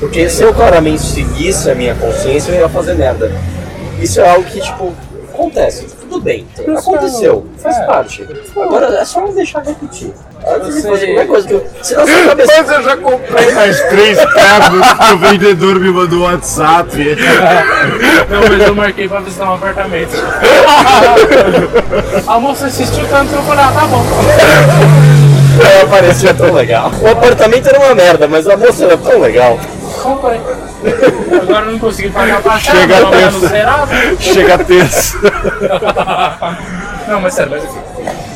Porque 0.00 0.28
se 0.30 0.42
eu 0.42 0.54
claramente 0.54 1.02
seguisse 1.02 1.70
a 1.70 1.74
minha 1.74 1.94
consciência, 1.94 2.52
eu 2.52 2.60
ia 2.60 2.68
fazer 2.68 2.94
merda. 2.94 3.32
Isso 3.98 4.20
é 4.20 4.28
algo 4.30 4.44
que, 4.44 4.60
tipo, 4.60 4.94
acontece. 5.46 5.86
Tudo 6.00 6.20
bem. 6.20 6.46
Aconteceu. 6.76 7.46
Faz 7.62 7.78
parte. 7.86 8.26
Agora 8.56 8.86
é 8.98 9.04
só 9.04 9.20
não 9.20 9.32
deixar 9.32 9.62
repetir. 9.64 10.10
De 10.10 10.72
Você- 10.72 10.88
fazer 10.88 11.06
qualquer 11.06 11.26
coisa 11.26 11.48
que 11.48 11.54
eu. 11.54 11.66
Se 11.82 11.94
sua 11.94 12.06
cabeça. 12.06 12.52
Mas 12.56 12.70
eu 12.70 12.82
já 12.82 12.96
comprei 12.96 13.52
mais 13.52 13.80
três 13.88 14.18
cabos 14.24 14.92
que 14.92 15.12
o 15.12 15.18
vendedor 15.18 15.80
me 15.80 15.90
mandou 15.90 16.18
no 16.18 16.24
WhatsApp. 16.24 16.90
Não, 18.30 18.40
mas 18.48 18.68
eu 18.68 18.74
marquei 18.74 19.08
pra 19.08 19.20
visitar 19.20 19.50
um 19.50 19.54
apartamento. 19.54 20.14
A 22.28 22.38
moça 22.38 22.66
assistiu 22.66 23.04
tanto 23.08 23.30
que 23.30 23.34
eu 23.36 23.42
falei, 23.42 23.64
ah, 23.64 23.72
tá 23.72 23.86
bom. 23.86 24.04
Ela 25.58 25.88
parecia 25.88 26.34
tão 26.34 26.52
legal. 26.52 26.92
O 27.00 27.08
apartamento 27.08 27.66
era 27.68 27.78
uma 27.80 27.94
merda, 27.94 28.28
mas 28.28 28.46
a 28.46 28.56
moça 28.56 28.84
era 28.84 28.96
tão 28.96 29.18
legal. 29.20 29.58
Comprei. 30.02 30.40
Agora 31.42 31.66
eu 31.66 31.72
não 31.72 31.78
consegui 31.78 32.10
pagar 32.10 32.38
a 32.38 32.40
passagem, 32.40 32.80
Chega 32.80 33.00
não 33.00 33.48
Serasa. 33.48 33.94
Chega 34.20 34.58
terça. 34.58 35.18
Não, 37.08 37.20
mas 37.20 37.34
sério, 37.34 37.52
mas 37.52 37.64
enfim. 37.64 37.80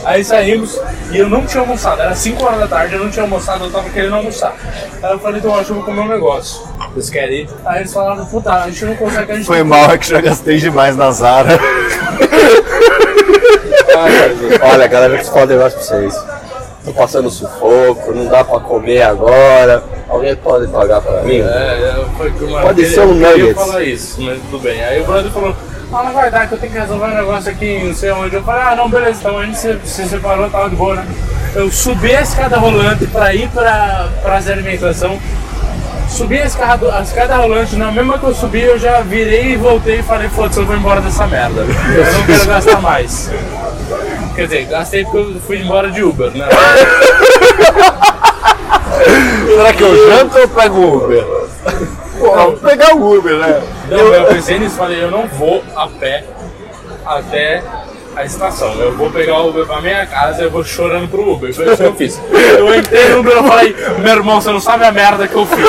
Aí 0.04 0.24
saímos 0.24 0.80
e 1.10 1.18
eu 1.18 1.28
não 1.28 1.44
tinha 1.44 1.60
almoçado, 1.60 2.00
era 2.00 2.14
5 2.14 2.42
horas 2.44 2.60
da 2.60 2.66
tarde, 2.66 2.94
eu 2.94 3.04
não 3.04 3.10
tinha 3.10 3.24
almoçado, 3.24 3.64
eu 3.64 3.70
tava 3.70 3.90
querendo 3.90 4.14
almoçar. 4.14 4.54
Aí 5.02 5.12
eu 5.12 5.18
falei, 5.18 5.38
então 5.40 5.54
acho 5.54 5.66
que 5.66 5.70
eu 5.70 5.76
vou 5.76 5.84
comer 5.84 6.00
um 6.00 6.08
negócio. 6.08 6.62
Vocês 6.94 7.10
querem 7.10 7.42
ir? 7.42 7.48
Aí 7.64 7.80
eles 7.80 7.92
falaram, 7.92 8.24
puta, 8.26 8.52
a 8.52 8.70
gente 8.70 8.84
não 8.86 8.96
consegue, 8.96 9.32
a 9.32 9.34
gente 9.36 9.46
Foi 9.46 9.62
mal, 9.62 9.90
é 9.90 9.98
que 9.98 10.08
já 10.08 10.20
gastei 10.20 10.58
demais 10.58 10.96
na 10.96 11.10
Zara. 11.10 11.50
Olha, 14.62 14.86
galera, 14.86 15.18
que 15.18 15.24
falar 15.24 15.44
um 15.44 15.48
negócio 15.48 15.78
pra 15.78 15.86
vocês. 15.86 16.14
Tô 16.84 16.92
passando 16.92 17.30
sufoco, 17.30 18.12
não 18.14 18.26
dá 18.26 18.42
pra 18.42 18.60
comer 18.60 19.02
agora. 19.02 19.82
Alguém 20.10 20.34
pode 20.36 20.66
pagar 20.68 21.00
pra 21.00 21.22
mim? 21.22 21.38
É, 21.38 21.42
é, 21.44 22.04
foi 22.16 22.30
que 22.32 22.44
uma- 22.44 22.60
Pode 22.62 22.82
eu 22.82 22.90
ser 22.90 23.00
um 23.00 23.12
queria 23.18 23.30
nuggets. 23.36 23.54
falar 23.64 23.82
isso, 23.84 24.20
mas 24.20 24.40
tudo 24.42 24.58
bem. 24.58 24.82
Aí 24.84 25.00
o 25.00 25.04
brother 25.04 25.30
falou, 25.30 25.56
ah, 25.92 26.02
não 26.02 26.12
vai 26.12 26.30
dar 26.30 26.48
que 26.48 26.54
eu 26.54 26.58
tenho 26.58 26.72
que 26.72 26.78
resolver 26.78 27.04
um 27.06 27.14
negócio 27.14 27.50
aqui, 27.50 27.78
não 27.84 27.94
sei 27.94 28.10
onde. 28.10 28.34
Eu 28.34 28.42
falei, 28.42 28.62
ah, 28.62 28.74
não, 28.76 28.88
beleza, 28.90 29.20
então 29.20 29.38
a 29.38 29.44
gente 29.46 29.58
se, 29.58 29.78
se 29.84 30.08
separou, 30.08 30.50
tava 30.50 30.68
de 30.68 30.74
boa, 30.76 30.96
né? 30.96 31.06
Eu 31.54 31.70
subi 31.70 32.14
a 32.14 32.22
escada 32.22 32.56
rolante 32.58 33.06
pra 33.06 33.32
ir 33.34 33.48
pra 33.50 34.08
praça 34.22 34.46
de 34.46 34.52
alimentação. 34.52 35.18
Subi 36.08 36.40
a 36.40 36.44
escada, 36.44 36.92
a 36.98 37.02
escada 37.02 37.36
rolante, 37.36 37.76
na 37.76 37.92
mesma 37.92 38.18
que 38.18 38.24
eu 38.24 38.34
subi, 38.34 38.62
eu 38.62 38.78
já 38.78 39.00
virei 39.02 39.52
e 39.52 39.56
voltei 39.56 40.00
e 40.00 40.02
falei, 40.02 40.28
foda-se, 40.28 40.58
eu 40.58 40.66
vou 40.66 40.74
embora 40.76 41.00
dessa 41.00 41.24
merda. 41.28 41.60
Eu 41.60 42.12
não 42.14 42.26
quero 42.26 42.46
gastar 42.46 42.80
mais. 42.82 43.30
Quer 44.34 44.44
dizer, 44.44 44.64
gastei 44.66 45.04
porque 45.04 45.18
eu 45.18 45.40
fui 45.46 45.58
embora 45.60 45.88
de 45.90 46.02
Uber, 46.02 46.30
né? 46.36 46.48
Será 49.46 49.72
que 49.72 49.82
eu 49.82 50.10
janto 50.10 50.38
ou 50.38 50.48
pego 50.48 50.76
o 50.78 51.04
Uber? 51.04 51.24
Pô, 52.18 52.30
vamos 52.32 52.60
pegar 52.60 52.94
o 52.94 53.18
Uber, 53.18 53.34
né? 53.36 53.62
Não, 53.88 53.98
eu 53.98 54.24
pensei 54.26 54.58
nisso, 54.58 54.76
falei, 54.76 55.02
eu 55.02 55.10
não 55.10 55.26
vou 55.26 55.62
a 55.74 55.86
pé 55.86 56.24
até 57.06 57.62
a 58.14 58.24
estação. 58.24 58.74
Eu 58.74 58.92
vou 58.92 59.10
pegar 59.10 59.38
o 59.38 59.48
Uber 59.48 59.66
pra 59.66 59.80
minha 59.80 60.06
casa 60.06 60.42
e 60.42 60.44
eu 60.44 60.50
vou 60.50 60.64
chorando 60.64 61.08
pro 61.08 61.32
Uber. 61.32 61.54
Foi 61.54 61.64
isso 61.64 61.76
que 61.76 61.82
eu 61.82 61.94
fiz. 61.94 62.20
Eu 62.58 62.74
entrei 62.74 63.08
no 63.08 63.20
Uber 63.20 63.32
e 63.32 63.48
falei, 63.48 63.76
meu 63.98 64.12
irmão, 64.12 64.40
você 64.40 64.50
não 64.50 64.60
sabe 64.60 64.84
a 64.84 64.92
merda 64.92 65.26
que 65.26 65.34
eu 65.34 65.46
fiz. 65.46 65.66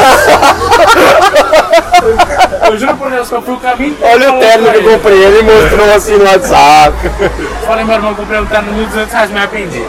Eu 2.67 2.77
juro 2.77 2.97
por 2.97 3.11
Deus 3.11 3.29
que 3.29 3.35
eu 3.35 3.41
fui 3.41 3.53
o 3.53 3.57
caminho 3.57 3.95
todo 3.95 4.09
Olha 4.09 4.33
o 4.33 4.39
terno 4.39 4.71
que 4.71 4.77
eu 4.77 4.83
comprei, 4.83 5.23
ele 5.23 5.41
mostrou 5.43 5.93
assim 5.93 6.17
no 6.17 6.25
WhatsApp. 6.25 6.97
Falei, 7.65 7.85
meu 7.85 7.95
irmão, 7.95 8.15
comprei 8.15 8.39
um 8.39 8.45
terno 8.45 8.73
de 8.73 8.97
1.200 8.97 9.11
reais, 9.11 9.29
me 9.29 9.37
arrependi. 9.37 9.85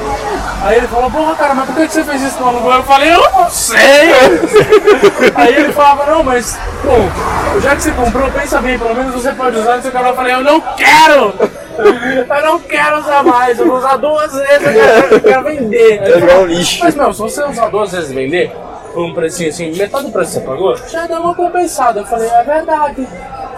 Aí 0.65 0.77
ele 0.77 0.87
falou, 0.87 1.11
porra, 1.11 1.35
cara, 1.35 1.55
mas 1.55 1.67
por 1.67 1.75
que 1.75 1.89
você 1.89 2.05
fez 2.05 2.23
isso 2.23 2.39
no 2.39 2.49
aluguel? 2.49 2.73
Eu 2.75 2.83
falei, 2.85 3.13
eu 3.13 3.31
não 3.33 3.51
sei. 3.51 3.77
Aí 5.35 5.55
ele 5.57 5.73
falava, 5.73 6.07
não, 6.07 6.23
mas, 6.23 6.57
pô, 6.83 7.61
já 7.61 7.75
que 7.75 7.83
você 7.83 7.91
comprou, 7.91 8.31
pensa 8.31 8.61
bem, 8.61 8.79
pelo 8.79 8.95
menos 8.95 9.13
você 9.13 9.33
pode 9.33 9.59
usar 9.59 9.77
no 9.77 9.83
seu 9.83 9.91
canal. 9.91 10.11
Eu 10.11 10.17
falei, 10.17 10.35
eu 10.35 10.45
não 10.45 10.61
quero! 10.77 11.35
Eu 11.79 12.43
não 12.45 12.61
quero 12.61 13.01
usar 13.01 13.25
mais, 13.25 13.59
eu 13.59 13.67
vou 13.67 13.79
usar 13.79 13.97
duas 13.97 14.33
vezes, 14.33 14.67
eu 15.11 15.21
quero, 15.21 15.45
vender. 15.45 16.01
É 16.03 16.19
igual 16.19 16.47
lixo. 16.47 16.79
Mas, 16.81 16.95
meu, 16.95 17.13
se 17.13 17.21
você 17.21 17.43
usar 17.45 17.69
duas 17.69 17.91
vezes 17.91 18.11
e 18.11 18.15
vender, 18.15 18.53
por 18.93 19.05
um 19.05 19.15
precinho 19.15 19.49
assim, 19.49 19.75
metade 19.75 20.07
do 20.07 20.13
preço 20.13 20.33
que 20.33 20.39
você 20.39 20.47
pagou, 20.47 20.77
já 20.77 21.07
dá 21.07 21.19
uma 21.19 21.35
compensada. 21.35 22.01
Eu 22.01 22.07
falei, 22.07 22.29
é 22.29 22.45
verdade. 22.45 23.09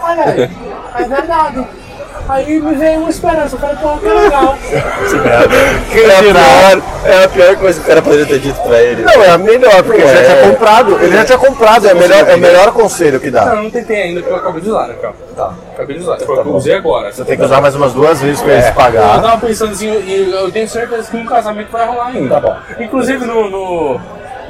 Olha 0.01 0.23
aí, 0.23 0.49
é 0.95 1.03
verdade. 1.03 1.67
Aí 2.27 2.59
me 2.59 2.73
veio 2.75 3.01
uma 3.01 3.09
esperança, 3.09 3.55
eu 3.55 3.59
falei, 3.59 3.75
pô, 3.75 3.97
que 3.97 4.07
legal. 4.07 4.57
É 5.95 6.17
a 6.17 6.21
pior, 6.21 6.81
é 7.05 7.23
a 7.23 7.29
pior 7.29 7.55
coisa 7.57 7.79
que 7.79 7.85
o 7.85 7.87
cara 7.87 8.01
poderia 8.01 8.25
ter 8.25 8.39
dito 8.39 8.59
pra 8.61 8.81
ele. 8.81 9.03
Não, 9.03 9.23
é 9.23 9.29
a 9.29 9.37
melhor, 9.37 9.83
porque 9.83 10.01
ele 10.01 10.07
já 10.11 10.19
É. 10.19 10.23
tinha 10.23 10.49
comprado. 10.49 10.99
Ele 11.01 11.15
já 11.15 11.25
tinha 11.25 11.37
comprado, 11.37 11.87
é, 11.87 11.93
melhor, 11.93 12.27
é 12.29 12.35
o 12.35 12.39
melhor 12.39 12.71
conselho 12.73 13.19
que 13.19 13.29
Não, 13.31 13.45
dá. 13.45 13.51
eu 13.55 13.63
não 13.63 13.69
tentei 13.69 14.01
ainda, 14.01 14.21
porque 14.21 14.33
eu 14.33 14.37
acabei 14.37 14.61
de 14.61 14.69
usar, 14.69 14.87
né, 14.87 14.95
cara? 15.01 15.13
Tá. 15.35 15.53
Acabei 15.73 15.97
de 15.97 16.03
usar. 16.03 16.17
Tipo, 16.17 16.33
eu 16.33 16.55
usei 16.55 16.73
agora. 16.75 17.11
Você 17.11 17.23
Tem 17.25 17.37
que 17.37 17.43
usar 17.43 17.61
mais 17.61 17.75
umas 17.75 17.93
duas 17.93 18.21
vezes 18.21 18.41
pra 18.41 18.53
eles 18.53 18.67
Eu 18.67 18.73
pagar. 18.73 19.21
tava 19.21 19.37
pensando 19.45 19.71
assim, 19.71 19.87
e 19.87 20.31
eu 20.31 20.51
tenho 20.51 20.67
certeza 20.67 21.09
que 21.11 21.17
um 21.17 21.25
casamento 21.25 21.71
vai 21.71 21.85
rolar 21.85 22.07
ainda. 22.07 22.35
Tá 22.35 22.39
bom. 22.41 22.55
Inclusive 22.79 23.25
no. 23.25 23.99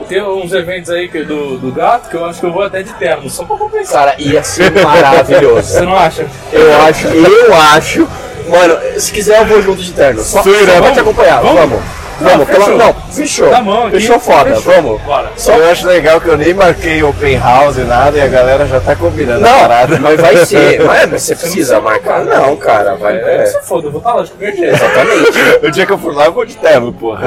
Tem 0.05 0.23
uns 0.23 0.51
eventos 0.53 0.89
aí 0.89 1.07
que, 1.07 1.23
do, 1.23 1.57
do 1.57 1.71
gato 1.71 2.09
que 2.09 2.15
eu 2.15 2.25
acho 2.25 2.39
que 2.39 2.45
eu 2.45 2.51
vou 2.53 2.63
até 2.63 2.81
de 2.83 2.93
terno, 2.93 3.29
só 3.29 3.43
pra 3.43 3.57
compensar. 3.57 4.05
Cara, 4.05 4.15
ia 4.21 4.43
ser 4.43 4.71
maravilhoso. 4.71 5.67
Você 5.67 5.81
não 5.81 5.95
acha? 5.97 6.25
Eu 6.51 6.81
acho, 6.83 7.07
eu 7.07 7.53
acho. 7.55 8.07
Mano, 8.47 8.77
se 8.99 9.11
quiser 9.11 9.39
eu 9.39 9.45
vou 9.45 9.61
junto 9.61 9.81
de 9.81 9.91
terno. 9.91 10.21
Só, 10.21 10.43
Suíra, 10.43 10.73
só 10.73 10.79
vamos? 10.81 10.93
te 10.93 10.99
acompanhar, 10.99 11.41
Vamos? 11.41 11.55
vamos. 11.59 11.79
Vamos, 12.19 12.47
pela, 12.47 12.59
fechou. 12.65 12.77
não, 12.77 12.93
fechou. 13.11 13.49
Tá 13.49 13.61
bom, 13.61 13.87
aqui. 13.87 13.91
fechou 13.91 14.19
foda, 14.19 14.55
Fechou. 14.55 14.73
vamos. 14.73 15.01
Bora. 15.01 15.31
Eu 15.47 15.71
acho 15.71 15.87
legal 15.87 16.21
que 16.21 16.27
eu 16.27 16.37
nem 16.37 16.53
marquei 16.53 17.03
open 17.03 17.37
house 17.37 17.77
e 17.77 17.81
nada 17.81 18.17
e 18.17 18.21
a 18.21 18.27
galera 18.27 18.65
já 18.65 18.79
tá 18.79 18.95
combinando 18.95 19.45
a 19.45 19.49
Não, 19.49 19.59
parada. 19.59 19.99
mas 19.99 20.19
vai 20.21 20.37
ser. 20.45 20.81
Mas 20.83 21.05
mas 21.11 21.21
você 21.23 21.35
precisa 21.35 21.79
marcar? 21.81 22.23
Não, 22.23 22.55
cara, 22.55 22.95
vai. 22.95 23.17
É, 23.17 23.45
Se 23.45 23.61
foda, 23.63 23.87
eu 23.87 23.91
vou 23.91 23.99
estar 23.99 24.13
lá 24.13 24.23
de 24.23 24.31
qualquer 24.31 24.55
jeito. 24.55 24.75
exatamente. 24.75 25.65
O 25.67 25.71
dia 25.71 25.85
que 25.85 25.91
eu 25.91 25.97
for 25.97 26.15
lá 26.15 26.25
eu 26.25 26.31
vou 26.33 26.45
de 26.45 26.55
terno, 26.55 26.93
porra. 26.93 27.21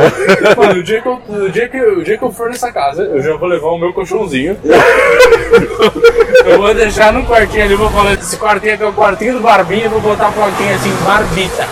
Mano, 0.56 0.80
o 0.80 0.82
dia, 0.82 1.00
que 1.02 1.08
eu, 1.08 1.20
o, 1.28 1.48
dia 1.50 1.68
que, 1.68 1.80
o 1.80 2.04
dia 2.04 2.16
que 2.18 2.24
eu 2.24 2.32
for 2.32 2.48
nessa 2.48 2.72
casa, 2.72 3.02
eu 3.02 3.22
já 3.22 3.36
vou 3.36 3.48
levar 3.48 3.68
o 3.68 3.78
meu 3.78 3.92
colchãozinho. 3.92 4.56
eu 6.44 6.58
vou 6.58 6.74
deixar 6.74 7.12
no 7.12 7.24
quartinho 7.24 7.64
ali, 7.64 7.74
vou 7.74 7.90
falar 7.90 8.16
desse 8.16 8.36
quartinho 8.36 8.74
aqui 8.74 8.82
é 8.82 8.86
o 8.86 8.92
quartinho 8.92 9.34
do 9.34 9.40
Barbinha 9.40 9.84
e 9.84 9.88
vou 9.88 10.00
botar 10.00 10.28
a 10.28 10.32
plaquinha 10.32 10.74
assim, 10.74 10.92
Barbita. 11.04 11.66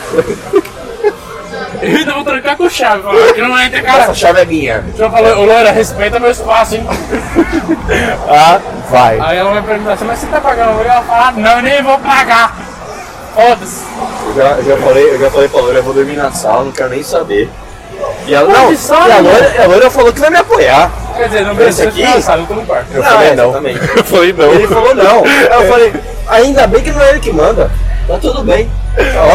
Eu 1.83 1.97
ainda 1.97 2.12
vou 2.12 2.24
trancar 2.24 2.57
com 2.57 2.68
chave, 2.68 3.03
falar 3.03 3.33
que 3.33 3.41
não 3.41 3.61
entra, 3.61 3.83
cara. 3.83 4.03
Essa 4.05 4.14
chave 4.14 4.41
é 4.41 4.45
minha. 4.45 4.85
Já 4.97 5.11
falou, 5.11 5.39
ô 5.39 5.45
Loura, 5.45 5.70
respeita 5.70 6.18
meu 6.18 6.31
espaço, 6.31 6.77
hein? 6.77 6.87
Ah, 8.29 8.61
vai. 8.91 9.18
Aí 9.20 9.39
ela 9.39 9.53
vai 9.53 9.62
perguntar 9.62 9.93
assim, 9.93 10.05
mas 10.05 10.18
você 10.18 10.27
tá 10.27 10.41
pagando? 10.41 10.70
Eu 10.70 10.93
vou 10.93 11.03
falar, 11.05 11.33
não, 11.35 11.62
nem 11.62 11.83
vou 11.83 11.99
pagar. 12.01 12.57
Foda-se. 13.35 13.85
Eu 14.27 14.35
já, 14.35 14.49
eu 14.51 14.64
já 14.64 14.77
falei, 14.79 15.11
eu 15.11 15.20
já 15.20 15.31
falei 15.31 15.49
pra 15.49 15.61
Loura, 15.61 15.79
eu 15.79 15.83
vou 15.83 15.95
dormir 15.95 16.16
na 16.16 16.33
sala, 16.33 16.64
não 16.64 16.72
quero 16.72 16.91
nem 16.91 17.03
saber. 17.03 17.49
E 18.27 18.35
ela, 18.35 18.49
não, 18.49 18.77
só, 18.77 19.07
e 19.07 19.12
a? 19.12 19.20
Loura, 19.20 19.62
a 19.62 19.66
Loura 19.66 19.91
falou 19.91 20.12
que 20.12 20.20
vai 20.20 20.31
me 20.31 20.39
apoiar. 20.39 20.91
Quer 21.16 21.29
dizer, 21.29 21.45
não 21.45 21.55
precisa 21.55 21.89
aqui? 21.89 22.01
ficar 22.03 22.14
na 22.16 22.20
sala, 22.20 22.43
eu 22.43 22.47
tô 22.47 22.55
no 22.55 22.66
quarto. 22.66 22.87
Eu 22.93 23.03
falei 23.03 23.35
não. 23.35 23.45
exatamente. 23.51 23.81
Eu 23.97 24.05
falei 24.05 24.33
não. 24.33 24.53
Ele 24.53 24.68
falou 24.68 24.95
não. 24.95 25.24
Aí 25.24 25.62
eu 25.62 25.68
falei, 25.68 25.93
ainda 26.29 26.66
bem 26.66 26.83
que 26.83 26.91
não 26.91 27.03
é 27.03 27.11
ele 27.11 27.20
que 27.20 27.33
manda. 27.33 27.70
Tá 28.09 28.18
tudo 28.18 28.43
bem. 28.43 28.70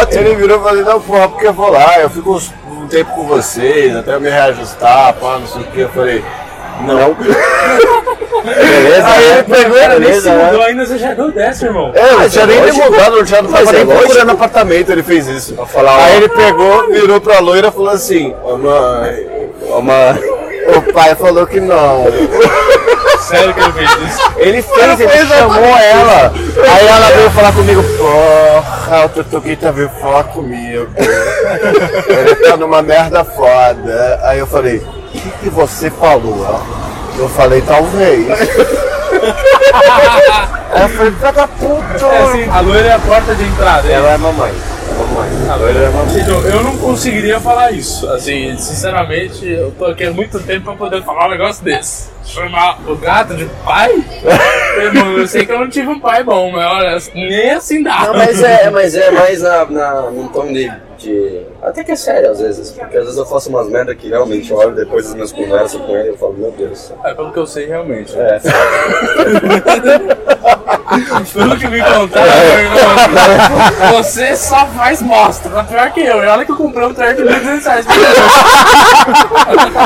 Ótimo. 0.01 0.21
Ele 0.21 0.35
virou 0.35 0.59
e 0.59 0.63
falou, 0.63 0.83
não, 0.83 1.01
porra, 1.01 1.29
porque 1.29 1.47
eu 1.47 1.53
vou 1.53 1.71
lá, 1.71 1.99
eu 1.99 2.09
fico 2.09 2.33
uns- 2.35 2.51
um 2.71 2.87
tempo 2.87 3.11
com 3.15 3.23
vocês, 3.27 3.95
até 3.95 4.13
eu 4.15 4.21
me 4.21 4.29
reajustar, 4.29 5.13
pá, 5.15 5.37
não 5.39 5.47
sei 5.47 5.61
o 5.61 5.65
que. 5.65 5.79
Eu 5.81 5.89
falei, 5.89 6.23
não. 6.81 7.15
Beleza, 8.43 9.07
Aí 9.07 9.23
ele 9.23 9.33
né? 9.35 9.43
pegou 9.43 9.77
Cara, 9.79 9.99
nem 9.99 10.13
se 10.13 10.21
Beleza, 10.21 10.33
né? 10.33 10.45
mudou 10.45 10.61
ainda, 10.63 10.85
você 10.85 10.97
já 10.97 11.13
deu 11.13 11.31
dessa, 11.31 11.65
irmão. 11.65 11.91
É, 11.93 12.11
não 12.11 12.17
Mas 12.19 12.33
tinha 12.33 12.45
nem 12.47 12.59
lógico. 12.59 12.91
mudado, 12.91 13.25
já 13.25 13.41
não 13.41 13.51
tava 13.51 13.71
nem 13.71 13.85
procurando 13.85 14.31
apartamento, 14.31 14.91
ele 14.91 15.03
fez 15.03 15.27
isso. 15.27 15.55
Falar. 15.67 16.03
Aí 16.05 16.15
ele 16.17 16.29
pegou, 16.29 16.87
virou 16.91 17.21
pra 17.21 17.39
loira 17.39 17.67
e 17.67 17.71
falou 17.71 17.89
assim, 17.89 18.33
ô 18.43 18.57
mãe, 18.57 19.27
Uma... 19.67 20.17
o 20.75 20.91
pai 20.93 21.13
falou 21.15 21.45
que 21.45 21.59
não. 21.59 22.05
Sério 23.31 23.53
que 23.53 23.59
ele 23.59 23.73
fez 23.73 23.89
isso? 23.91 24.31
Ele 24.37 24.61
fez, 24.61 24.99
ele 24.99 25.27
chamou 25.27 25.77
ela. 25.77 26.33
Aí 26.69 26.87
ela 26.87 27.07
veio 27.07 27.31
falar 27.31 27.51
comigo, 27.53 27.83
porra, 27.97 29.05
o 29.05 29.09
Tutuquita 29.09 29.71
veio 29.71 29.89
falar 30.01 30.25
comigo. 30.25 30.87
Ele 32.07 32.35
tá 32.35 32.57
numa 32.57 32.81
merda 32.81 33.23
foda. 33.23 34.19
Aí 34.23 34.39
eu 34.39 34.47
falei, 34.47 34.77
o 34.77 35.09
que, 35.11 35.29
que 35.43 35.49
você 35.49 35.89
falou? 35.89 36.61
Eu 37.17 37.29
falei, 37.29 37.61
talvez. 37.61 38.27
Aí 40.73 40.81
eu 40.83 40.89
falei, 40.89 41.11
filha 41.11 41.31
da 41.31 41.47
puta. 41.47 42.05
É 42.05 42.23
assim, 42.23 42.49
a 42.49 42.59
loira 42.59 42.87
é 42.87 42.93
a 42.93 42.99
porta 42.99 43.33
de 43.35 43.43
entrada. 43.43 43.87
Ela 43.89 44.11
é 44.11 44.17
mamãe. 44.17 44.51
Mamãe. 44.51 44.80
É. 44.91 46.19
Então, 46.19 46.41
eu 46.41 46.63
não 46.63 46.77
conseguiria 46.77 47.39
falar 47.39 47.71
isso. 47.71 48.07
Assim, 48.09 48.55
sinceramente, 48.57 49.47
eu 49.47 49.71
tô 49.71 49.85
aqui 49.85 50.05
há 50.05 50.11
muito 50.11 50.39
tempo 50.39 50.65
pra 50.65 50.75
poder 50.75 51.03
falar 51.03 51.27
um 51.27 51.31
negócio 51.31 51.63
desse. 51.63 52.09
Chamar 52.23 52.79
o 52.87 52.95
gato 52.95 53.35
de 53.35 53.45
pai? 53.63 53.91
Irmão, 54.77 55.17
eu 55.17 55.27
sei 55.27 55.45
que 55.45 55.51
eu 55.51 55.59
não 55.59 55.69
tive 55.69 55.89
um 55.89 55.99
pai 55.99 56.23
bom, 56.23 56.51
mas 56.51 56.71
olha, 56.71 56.97
nem 57.13 57.51
assim 57.51 57.83
dá. 57.83 58.05
Não, 58.05 58.13
mas 58.13 58.41
é, 58.41 58.69
mas 58.69 58.95
é 58.95 59.11
mais 59.11 59.41
na, 59.41 59.65
na, 59.65 60.01
num 60.11 60.27
tom 60.27 60.51
de, 60.51 60.71
de. 60.97 61.41
Até 61.61 61.83
que 61.83 61.91
é 61.91 61.95
sério 61.95 62.31
às 62.31 62.39
vezes. 62.39 62.71
Porque 62.71 62.97
às 62.97 63.03
vezes 63.03 63.17
eu 63.17 63.25
faço 63.25 63.49
umas 63.49 63.69
merda 63.69 63.95
que 63.95 64.07
realmente 64.07 64.51
eu 64.51 64.57
olho 64.57 64.75
depois 64.75 65.05
das 65.05 65.15
minhas 65.15 65.31
conversas 65.31 65.81
com 65.81 65.95
ele 65.95 66.09
e 66.09 66.11
eu 66.11 66.17
falo, 66.17 66.33
meu 66.33 66.51
Deus. 66.51 66.93
É 67.03 67.13
pelo 67.13 67.31
que 67.31 67.39
eu 67.39 67.47
sei, 67.47 67.65
realmente. 67.65 68.13
É, 68.17 68.39
Pelo 71.33 71.57
que 71.57 71.67
me 71.67 71.81
contaram, 71.81 72.27
irmão, 72.59 73.93
você 73.93 74.35
só 74.35 74.67
faz 74.67 75.01
bosta. 75.01 75.49
Tá 75.49 75.63
pior 75.63 75.91
que 75.91 76.01
eu. 76.01 76.23
E 76.23 76.27
olha 76.27 76.45
que 76.45 76.51
eu 76.51 76.57
comprei 76.57 76.85
um 76.87 76.93
terno 76.93 77.15
de 77.15 77.23
1.200 77.23 77.63
reais. 77.63 77.85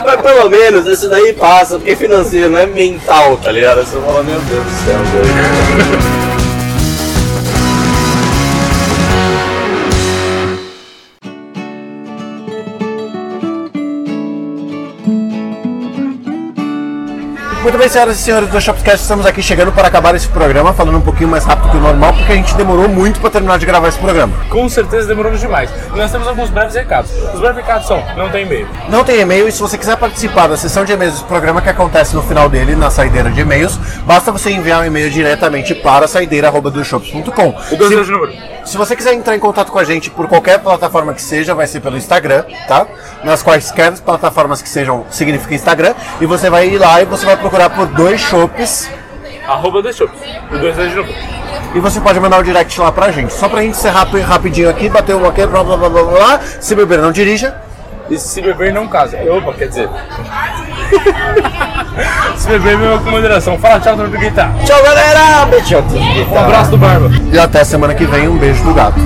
Mas 0.05 0.21
pelo 0.21 0.49
menos 0.49 0.87
esse 0.87 1.07
daí 1.07 1.33
passa, 1.33 1.77
porque 1.77 1.95
financeiro 1.95 2.49
não 2.49 2.59
é 2.59 2.65
mental, 2.65 3.37
tá 3.37 3.51
ligado? 3.51 3.85
Você 3.85 3.99
fala, 3.99 4.23
meu 4.23 4.39
Deus 4.39 4.63
do 4.63 4.71
céu, 4.85 4.97
velho. 4.97 6.14
Muito 17.65 17.79
bem, 17.79 17.89
senhoras 17.89 18.19
e 18.19 18.21
senhores 18.21 18.47
do 18.47 18.61
Shopcast, 18.61 19.01
estamos 19.01 19.25
aqui 19.25 19.41
chegando 19.41 19.71
para 19.71 19.87
acabar 19.87 20.13
esse 20.13 20.27
programa, 20.27 20.71
falando 20.71 20.99
um 20.99 21.01
pouquinho 21.01 21.29
mais 21.29 21.45
rápido 21.45 21.71
que 21.71 21.77
o 21.77 21.79
normal, 21.79 22.13
porque 22.13 22.31
a 22.31 22.35
gente 22.35 22.53
demorou 22.53 22.87
muito 22.87 23.19
para 23.19 23.31
terminar 23.31 23.57
de 23.57 23.65
gravar 23.65 23.87
esse 23.87 23.97
programa. 23.97 24.31
Com 24.51 24.69
certeza 24.69 25.07
demoramos 25.07 25.39
demais. 25.39 25.71
E 25.91 25.97
nós 25.97 26.11
temos 26.11 26.27
alguns 26.27 26.51
breves 26.51 26.75
recados. 26.75 27.09
Os 27.33 27.39
breves 27.39 27.55
recados 27.55 27.87
são: 27.87 28.03
não 28.15 28.29
tem 28.29 28.45
e-mail. 28.45 28.67
Não 28.87 29.03
tem 29.03 29.19
e-mail 29.19 29.47
e 29.47 29.51
se 29.51 29.59
você 29.59 29.79
quiser 29.79 29.97
participar 29.97 30.45
da 30.45 30.55
sessão 30.55 30.85
de 30.85 30.93
e-mails 30.93 31.15
desse 31.15 31.25
programa 31.25 31.59
que 31.59 31.67
acontece 31.67 32.15
no 32.15 32.21
final 32.21 32.47
dele, 32.47 32.75
na 32.75 32.91
saideira 32.91 33.31
de 33.31 33.41
e-mails, 33.41 33.79
basta 34.05 34.31
você 34.31 34.51
enviar 34.51 34.81
um 34.81 34.85
e-mail 34.85 35.09
diretamente 35.09 35.73
para 35.73 36.07
saideira.com. 36.07 37.55
O 37.71 37.77
número. 37.77 38.55
Se 38.63 38.77
você 38.77 38.95
quiser 38.95 39.13
entrar 39.13 39.35
em 39.35 39.39
contato 39.39 39.71
com 39.71 39.77
a 39.77 39.83
gente 39.83 40.09
por 40.09 40.27
qualquer 40.27 40.59
plataforma 40.59 41.13
que 41.13 41.21
seja, 41.21 41.53
vai 41.53 41.67
ser 41.67 41.81
pelo 41.81 41.97
Instagram, 41.97 42.43
tá? 42.67 42.87
Nas 43.23 43.43
quaisquer 43.43 43.91
plataformas 43.99 44.59
que 44.59 44.67
sejam, 44.67 45.05
significa 45.11 45.53
Instagram, 45.53 45.93
e 46.19 46.25
você 46.25 46.49
vai 46.49 46.67
ir 46.67 46.79
lá 46.79 46.99
e 46.99 47.05
você 47.05 47.27
vai 47.27 47.37
procurar 47.37 47.54
por 47.69 47.87
dois 47.87 48.19
shops 48.21 48.89
Arroba 49.47 49.81
dois 49.81 49.95
shows. 49.95 50.11
O 50.51 50.57
dois 50.57 50.75
de 50.75 50.95
número. 50.95 51.13
e 51.75 51.79
você 51.79 52.01
pode 52.01 52.19
mandar 52.19 52.39
o 52.39 52.43
direct 52.43 52.79
lá 52.81 52.91
pra 52.91 53.11
gente. 53.11 53.31
Só 53.31 53.47
pra 53.47 53.61
gente 53.61 53.77
ser 53.77 53.89
rápido, 53.89 54.21
rapidinho 54.21 54.69
aqui, 54.69 54.89
bater 54.89 55.15
um 55.15 55.27
aqui, 55.27 55.45
blá 55.45 55.63
blá 55.63 55.77
blá 55.77 55.89
blá 55.89 56.03
blá, 56.03 56.39
se 56.59 56.73
beber 56.73 56.97
não 56.99 57.11
dirija. 57.11 57.55
E 58.09 58.17
se 58.17 58.41
beber 58.41 58.73
não 58.73 58.87
casa. 58.87 59.17
Opa, 59.17 59.53
quer 59.53 59.67
dizer. 59.67 59.89
se 62.37 62.47
beber 62.47 62.77
beba 62.77 62.99
com 62.99 63.09
moderação. 63.09 63.57
Fala 63.57 63.79
tchau, 63.79 63.95
Dr. 63.95 64.17
Guitar. 64.17 64.53
Tchau, 64.63 64.81
galera! 64.83 65.45
Beijo. 65.45 65.77
Um 66.31 66.37
abraço 66.37 66.71
do 66.71 66.77
Barba. 66.77 67.09
E 67.31 67.39
até 67.39 67.63
semana 67.63 67.95
que 67.95 68.05
vem, 68.05 68.27
um 68.27 68.37
beijo 68.37 68.63
do 68.63 68.73
gato. 68.73 68.99